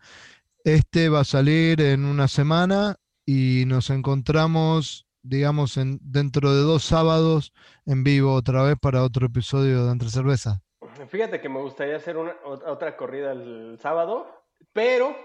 Este 0.65 1.09
va 1.09 1.21
a 1.21 1.25
salir 1.25 1.81
en 1.81 2.05
una 2.05 2.29
semana 2.29 2.97
y 3.27 3.65
nos 3.67 3.91
encontramos, 3.91 5.09
digamos, 5.23 5.77
en, 5.77 5.99
dentro 6.03 6.55
de 6.55 6.63
dos 6.63 6.85
sábados 6.85 7.53
en 7.85 8.05
vivo 8.05 8.35
otra 8.35 8.63
vez 8.63 8.77
para 8.81 9.03
otro 9.03 9.27
episodio 9.27 9.85
de 9.87 9.93
Entre 9.93 10.09
Cerveza. 10.09 10.61
Fíjate 11.09 11.41
que 11.41 11.49
me 11.49 11.61
gustaría 11.61 11.97
hacer 11.97 12.17
una, 12.17 12.37
otra 12.45 12.97
corrida 12.97 13.33
el 13.33 13.77
sábado, 13.81 14.29
pero 14.73 15.17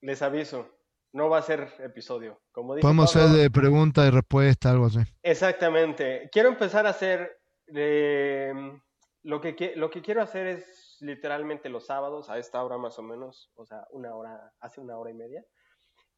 les 0.00 0.22
aviso, 0.22 0.68
no 1.12 1.28
va 1.28 1.38
a 1.38 1.42
ser 1.42 1.72
episodio. 1.80 2.40
Como 2.52 2.76
Podemos 2.76 3.16
hacer 3.16 3.30
de 3.30 3.50
pregunta 3.50 4.06
y 4.06 4.10
respuesta, 4.10 4.70
algo 4.70 4.86
así. 4.86 5.00
Exactamente. 5.22 6.28
Quiero 6.30 6.48
empezar 6.50 6.86
a 6.86 6.90
hacer. 6.90 7.40
Em, 7.66 8.80
lo, 9.22 9.40
que, 9.40 9.72
lo 9.76 9.90
que 9.90 10.02
quiero 10.02 10.22
hacer 10.22 10.46
es 10.46 10.83
literalmente 11.04 11.68
los 11.68 11.86
sábados, 11.86 12.30
a 12.30 12.38
esta 12.38 12.62
hora 12.64 12.78
más 12.78 12.98
o 12.98 13.02
menos, 13.02 13.50
o 13.54 13.66
sea, 13.66 13.86
una 13.90 14.14
hora, 14.14 14.52
hace 14.60 14.80
una 14.80 14.96
hora 14.96 15.10
y 15.10 15.14
media, 15.14 15.44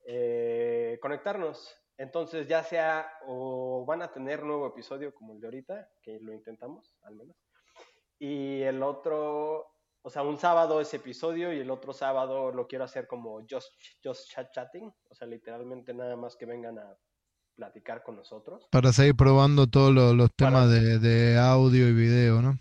eh, 0.07 0.99
conectarnos. 1.03 1.77
Entonces, 1.99 2.47
ya 2.47 2.63
sea 2.63 3.11
o 3.27 3.85
van 3.87 4.03
a 4.03 4.13
tener 4.13 4.43
nuevo 4.43 4.67
episodio 4.67 5.15
como 5.15 5.35
el 5.35 5.41
de 5.41 5.47
ahorita, 5.47 5.89
que 6.03 6.19
lo 6.21 6.33
intentamos 6.33 6.97
al 7.03 7.17
menos, 7.17 7.37
y 8.19 8.63
el 8.63 8.83
otro 8.83 9.77
o 10.07 10.11
sea, 10.11 10.23
un 10.23 10.39
sábado 10.39 10.81
ese 10.81 10.99
episodio 10.99 11.53
y 11.53 11.59
el 11.59 11.69
otro 11.69 11.93
sábado 11.93 12.53
lo 12.53 12.69
quiero 12.69 12.85
hacer 12.85 13.09
como 13.09 13.41
just, 13.51 13.73
just 14.05 14.31
chat 14.31 14.53
chatting, 14.53 14.89
o 15.11 15.15
sea, 15.17 15.27
literalmente 15.27 15.93
nada 15.93 16.15
más 16.15 16.37
que 16.37 16.47
vengan 16.47 16.79
a 16.79 16.97
platicar 17.57 18.05
con 18.05 18.15
nosotros. 18.15 18.69
Para 18.71 18.93
seguir 18.93 19.17
probando 19.17 19.67
todos 19.67 19.93
los, 19.93 20.31
temas 20.37 20.71
de, 20.71 21.37
audio 21.39 21.89
y 21.89 21.93
video, 21.93 22.41
¿no? 22.41 22.57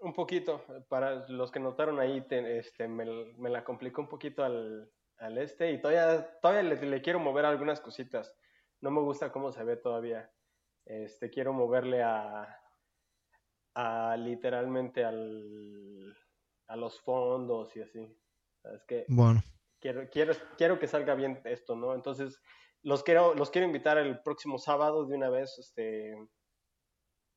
Un 0.00 0.12
poquito, 0.12 0.64
para 0.88 1.28
los 1.28 1.50
que 1.50 1.60
notaron 1.60 2.00
ahí, 2.00 2.24
este, 2.30 2.88
me, 2.88 3.04
la 3.50 3.64
complicó 3.64 4.02
un 4.02 4.08
poquito 4.08 4.44
al, 4.44 4.90
este 5.38 5.70
y 5.70 5.80
todavía, 5.80 6.38
todavía 6.40 6.74
le, 6.74 6.86
le, 6.86 7.02
quiero 7.02 7.20
mover 7.20 7.44
algunas 7.44 7.80
cositas. 7.80 8.34
No 8.80 8.90
me 8.90 9.00
gusta 9.00 9.30
cómo 9.30 9.52
se 9.52 9.62
ve 9.62 9.76
todavía. 9.76 10.30
Este, 10.84 11.30
quiero 11.30 11.52
moverle 11.52 12.02
a, 12.02 12.58
a 13.74 14.16
literalmente 14.16 15.04
al 15.04 16.16
a 16.72 16.76
los 16.76 17.00
fondos 17.00 17.76
y 17.76 17.82
así. 17.82 18.18
Es 18.64 18.82
que 18.84 19.04
bueno. 19.08 19.42
quiero, 19.78 20.08
quiero, 20.10 20.32
quiero 20.56 20.78
que 20.78 20.88
salga 20.88 21.14
bien 21.14 21.40
esto, 21.44 21.76
¿no? 21.76 21.94
Entonces, 21.94 22.40
los 22.82 23.02
quiero, 23.02 23.34
los 23.34 23.50
quiero 23.50 23.66
invitar 23.66 23.98
el 23.98 24.20
próximo 24.22 24.58
sábado 24.58 25.04
de 25.04 25.14
una 25.14 25.28
vez, 25.28 25.58
este, 25.58 26.14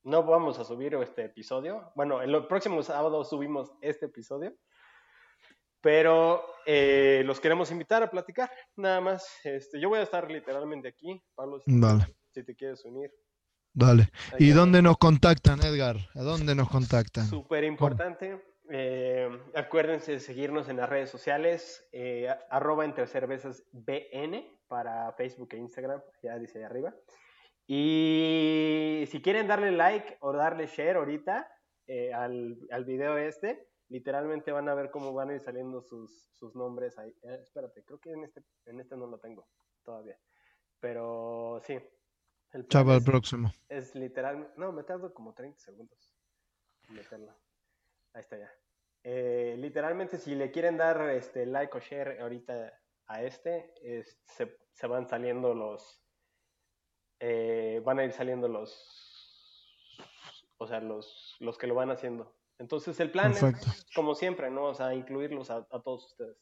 no 0.05 0.23
vamos 0.23 0.59
a 0.59 0.63
subir 0.63 0.93
este 0.95 1.25
episodio. 1.25 1.91
Bueno, 1.95 2.21
el 2.21 2.47
próximo 2.47 2.81
sábado 2.83 3.25
subimos 3.25 3.71
este 3.81 4.05
episodio. 4.05 4.55
Pero 5.81 6.43
eh, 6.65 7.23
los 7.25 7.39
queremos 7.39 7.69
invitar 7.71 8.01
a 8.01 8.09
platicar, 8.09 8.49
nada 8.75 9.01
más. 9.01 9.27
Este, 9.43 9.79
yo 9.79 9.89
voy 9.89 9.99
a 9.99 10.03
estar 10.03 10.29
literalmente 10.31 10.87
aquí, 10.87 11.21
Pablo, 11.35 11.59
si, 11.59 11.71
si 12.31 12.43
te 12.43 12.55
quieres 12.55 12.83
unir. 12.85 13.11
Dale. 13.73 14.09
¿Y 14.39 14.51
dónde 14.51 14.81
nos 14.81 14.97
contactan, 14.97 15.59
Edgar? 15.63 15.97
¿A 16.15 16.21
dónde 16.21 16.55
nos 16.55 16.69
contactan? 16.69 17.25
Súper 17.25 17.63
importante. 17.63 18.41
Eh, 18.69 19.29
acuérdense 19.53 20.13
de 20.13 20.19
seguirnos 20.19 20.69
en 20.69 20.77
las 20.77 20.89
redes 20.89 21.09
sociales, 21.09 21.87
eh, 21.91 22.33
arroba 22.49 22.85
entre 22.85 23.05
cervezas 23.05 23.63
BN 23.71 24.59
para 24.67 25.11
Facebook 25.13 25.49
e 25.51 25.57
Instagram, 25.57 26.01
ya 26.23 26.39
dice 26.39 26.59
ahí 26.59 26.63
arriba. 26.63 26.95
Y 27.67 29.05
si 29.07 29.21
quieren 29.21 29.47
darle 29.47 29.71
like 29.71 30.17
o 30.21 30.33
darle 30.33 30.67
share 30.67 30.97
ahorita 30.97 31.51
eh, 31.87 32.13
al, 32.13 32.57
al, 32.71 32.85
video 32.85 33.17
este, 33.17 33.67
literalmente 33.89 34.51
van 34.51 34.69
a 34.69 34.75
ver 34.75 34.91
cómo 34.91 35.13
van 35.13 35.29
a 35.29 35.35
ir 35.35 35.41
saliendo 35.41 35.81
sus, 35.81 36.29
sus 36.33 36.55
nombres 36.55 36.97
ahí. 36.97 37.13
espérate, 37.23 37.83
creo 37.83 37.99
que 37.99 38.11
en 38.11 38.23
este, 38.23 38.43
en 38.65 38.79
este 38.79 38.95
no 38.95 39.07
lo 39.07 39.19
tengo 39.19 39.47
todavía. 39.83 40.17
Pero 40.79 41.61
sí. 41.63 41.79
El 42.51 42.67
Chava, 42.67 42.95
el 42.95 43.03
próximo. 43.03 43.51
Es 43.67 43.95
literal, 43.95 44.53
no, 44.55 44.71
me 44.71 44.83
tardo 44.83 45.13
como 45.13 45.33
30 45.33 45.59
segundos 45.59 46.15
en 46.87 46.95
meterlo. 46.95 47.35
Ahí 48.13 48.21
está 48.21 48.37
ya. 48.37 48.51
Eh, 49.03 49.55
literalmente, 49.59 50.17
si 50.17 50.35
le 50.35 50.51
quieren 50.51 50.77
dar 50.77 51.09
este 51.09 51.45
like 51.45 51.75
o 51.77 51.79
share 51.79 52.21
ahorita 52.21 52.73
a 53.07 53.23
este, 53.23 53.73
se, 54.25 54.87
van 54.87 55.07
saliendo 55.07 55.53
los. 55.53 56.04
Eh, 57.19 57.81
van 57.85 57.99
a 57.99 58.05
ir 58.05 58.11
saliendo 58.11 58.47
los. 58.47 58.73
O 60.57 60.67
sea, 60.67 60.79
los, 60.79 61.35
los 61.39 61.57
que 61.57 61.67
lo 61.67 61.75
van 61.75 61.91
haciendo. 61.91 62.33
Entonces, 62.57 62.99
el 62.99 63.11
plan 63.11 63.31
es, 63.31 63.85
como 63.93 64.15
siempre, 64.15 64.49
¿no? 64.49 64.65
O 64.65 64.73
sea, 64.73 64.93
incluirlos 64.93 65.49
a, 65.49 65.65
todos 65.83 66.05
ustedes. 66.05 66.37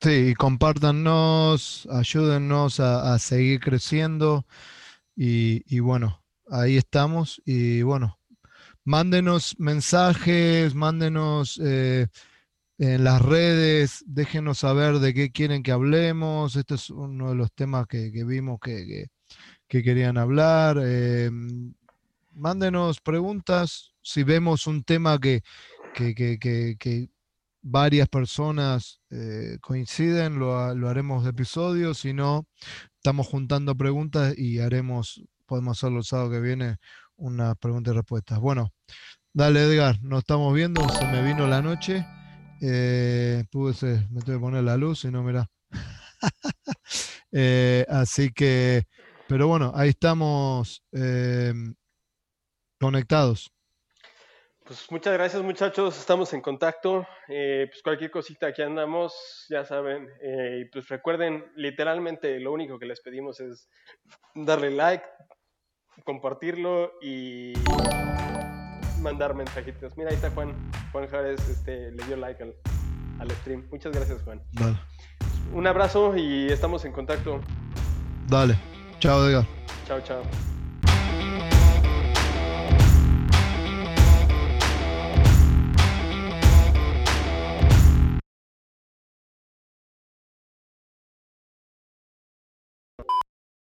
Sí, 0.00 0.34
compártanos, 0.34 1.86
ayúdennos 1.90 2.80
a, 2.80 3.18
seguir 3.18 3.60
creciendo. 3.60 4.46
Y, 5.14 5.62
y 5.66 5.80
bueno, 5.80 6.22
ahí 6.46 6.78
estamos. 6.78 7.42
Y 7.44 7.82
bueno, 7.82 8.18
Mándenos 8.88 9.54
mensajes, 9.58 10.74
mándenos 10.74 11.60
eh, 11.62 12.06
en 12.78 13.04
las 13.04 13.20
redes, 13.20 14.02
déjenos 14.06 14.60
saber 14.60 14.98
de 14.98 15.12
qué 15.12 15.30
quieren 15.30 15.62
que 15.62 15.72
hablemos. 15.72 16.56
Este 16.56 16.76
es 16.76 16.88
uno 16.88 17.28
de 17.28 17.34
los 17.34 17.52
temas 17.52 17.86
que, 17.86 18.10
vimos 18.24 18.58
que, 18.58 19.08
querían 19.68 20.18
hablar. 20.18 20.78
Eh, 20.82 21.30
mándenos 22.32 23.00
preguntas. 23.00 23.92
Si 24.02 24.22
vemos 24.22 24.66
un 24.66 24.82
tema 24.82 25.18
que, 25.18 25.42
que 25.94 27.08
varias 27.62 28.08
personas 28.08 29.00
eh, 29.10 29.58
coinciden, 29.60 30.38
lo, 30.38 30.74
lo, 30.74 30.88
haremos 30.88 31.24
de 31.24 31.30
episodio. 31.30 31.94
Si 31.94 32.12
no, 32.12 32.46
estamos 32.96 33.26
juntando 33.26 33.74
preguntas 33.76 34.36
y 34.36 34.60
haremos, 34.60 35.22
podemos 35.46 35.78
hacerlo 35.78 35.98
el 35.98 36.04
sábado 36.04 36.30
que 36.30 36.40
viene, 36.40 36.76
una 37.16 37.54
pregunta 37.54 37.90
y 37.90 37.94
respuestas. 37.94 38.38
Bueno, 38.38 38.72
dale 39.32 39.62
Edgar, 39.62 40.02
nos 40.02 40.20
estamos 40.20 40.54
viendo, 40.54 40.88
se 40.88 41.06
me 41.06 41.22
vino 41.22 41.46
la 41.46 41.62
noche. 41.62 42.06
Eh, 42.60 43.44
pude, 43.50 44.06
me 44.10 44.20
tuve 44.22 44.36
que 44.36 44.40
poner 44.40 44.64
la 44.64 44.76
luz 44.76 45.04
y 45.04 45.10
no, 45.10 45.22
mira. 45.22 45.48
Eh, 47.30 47.84
así 47.90 48.30
que, 48.32 48.86
pero 49.28 49.46
bueno, 49.46 49.72
ahí 49.74 49.90
estamos 49.90 50.82
eh, 50.92 51.52
conectados. 52.80 53.52
Pues 54.64 54.90
muchas 54.90 55.14
gracias 55.14 55.42
muchachos, 55.42 55.98
estamos 55.98 56.32
en 56.34 56.42
contacto. 56.42 57.06
pues 57.26 57.82
cualquier 57.82 58.10
cosita 58.10 58.48
aquí 58.48 58.62
andamos, 58.62 59.46
ya 59.48 59.64
saben. 59.64 60.08
y 60.60 60.64
pues 60.66 60.88
recuerden, 60.88 61.44
literalmente 61.56 62.38
lo 62.40 62.52
único 62.52 62.78
que 62.78 62.86
les 62.86 63.00
pedimos 63.00 63.40
es 63.40 63.68
darle 64.34 64.70
like, 64.70 65.04
compartirlo 66.04 66.92
y 67.00 67.54
mandar 69.00 69.34
mensajitos. 69.34 69.96
Mira, 69.96 70.10
ahí 70.10 70.16
está 70.16 70.30
Juan. 70.30 70.54
Juan 70.92 71.08
Jares 71.08 71.48
este, 71.48 71.90
le 71.92 72.04
dio 72.04 72.16
like 72.16 72.42
al, 72.42 73.30
stream. 73.40 73.66
Muchas 73.70 73.92
gracias, 73.92 74.22
Juan. 74.22 74.42
Un 75.52 75.66
abrazo 75.66 76.16
y 76.16 76.48
estamos 76.48 76.84
en 76.84 76.92
contacto. 76.92 77.40
Dale. 78.28 78.77
Chao, 79.00 79.26
Edgar. 79.26 79.46
Chao, 79.86 80.00
chao. 80.00 80.57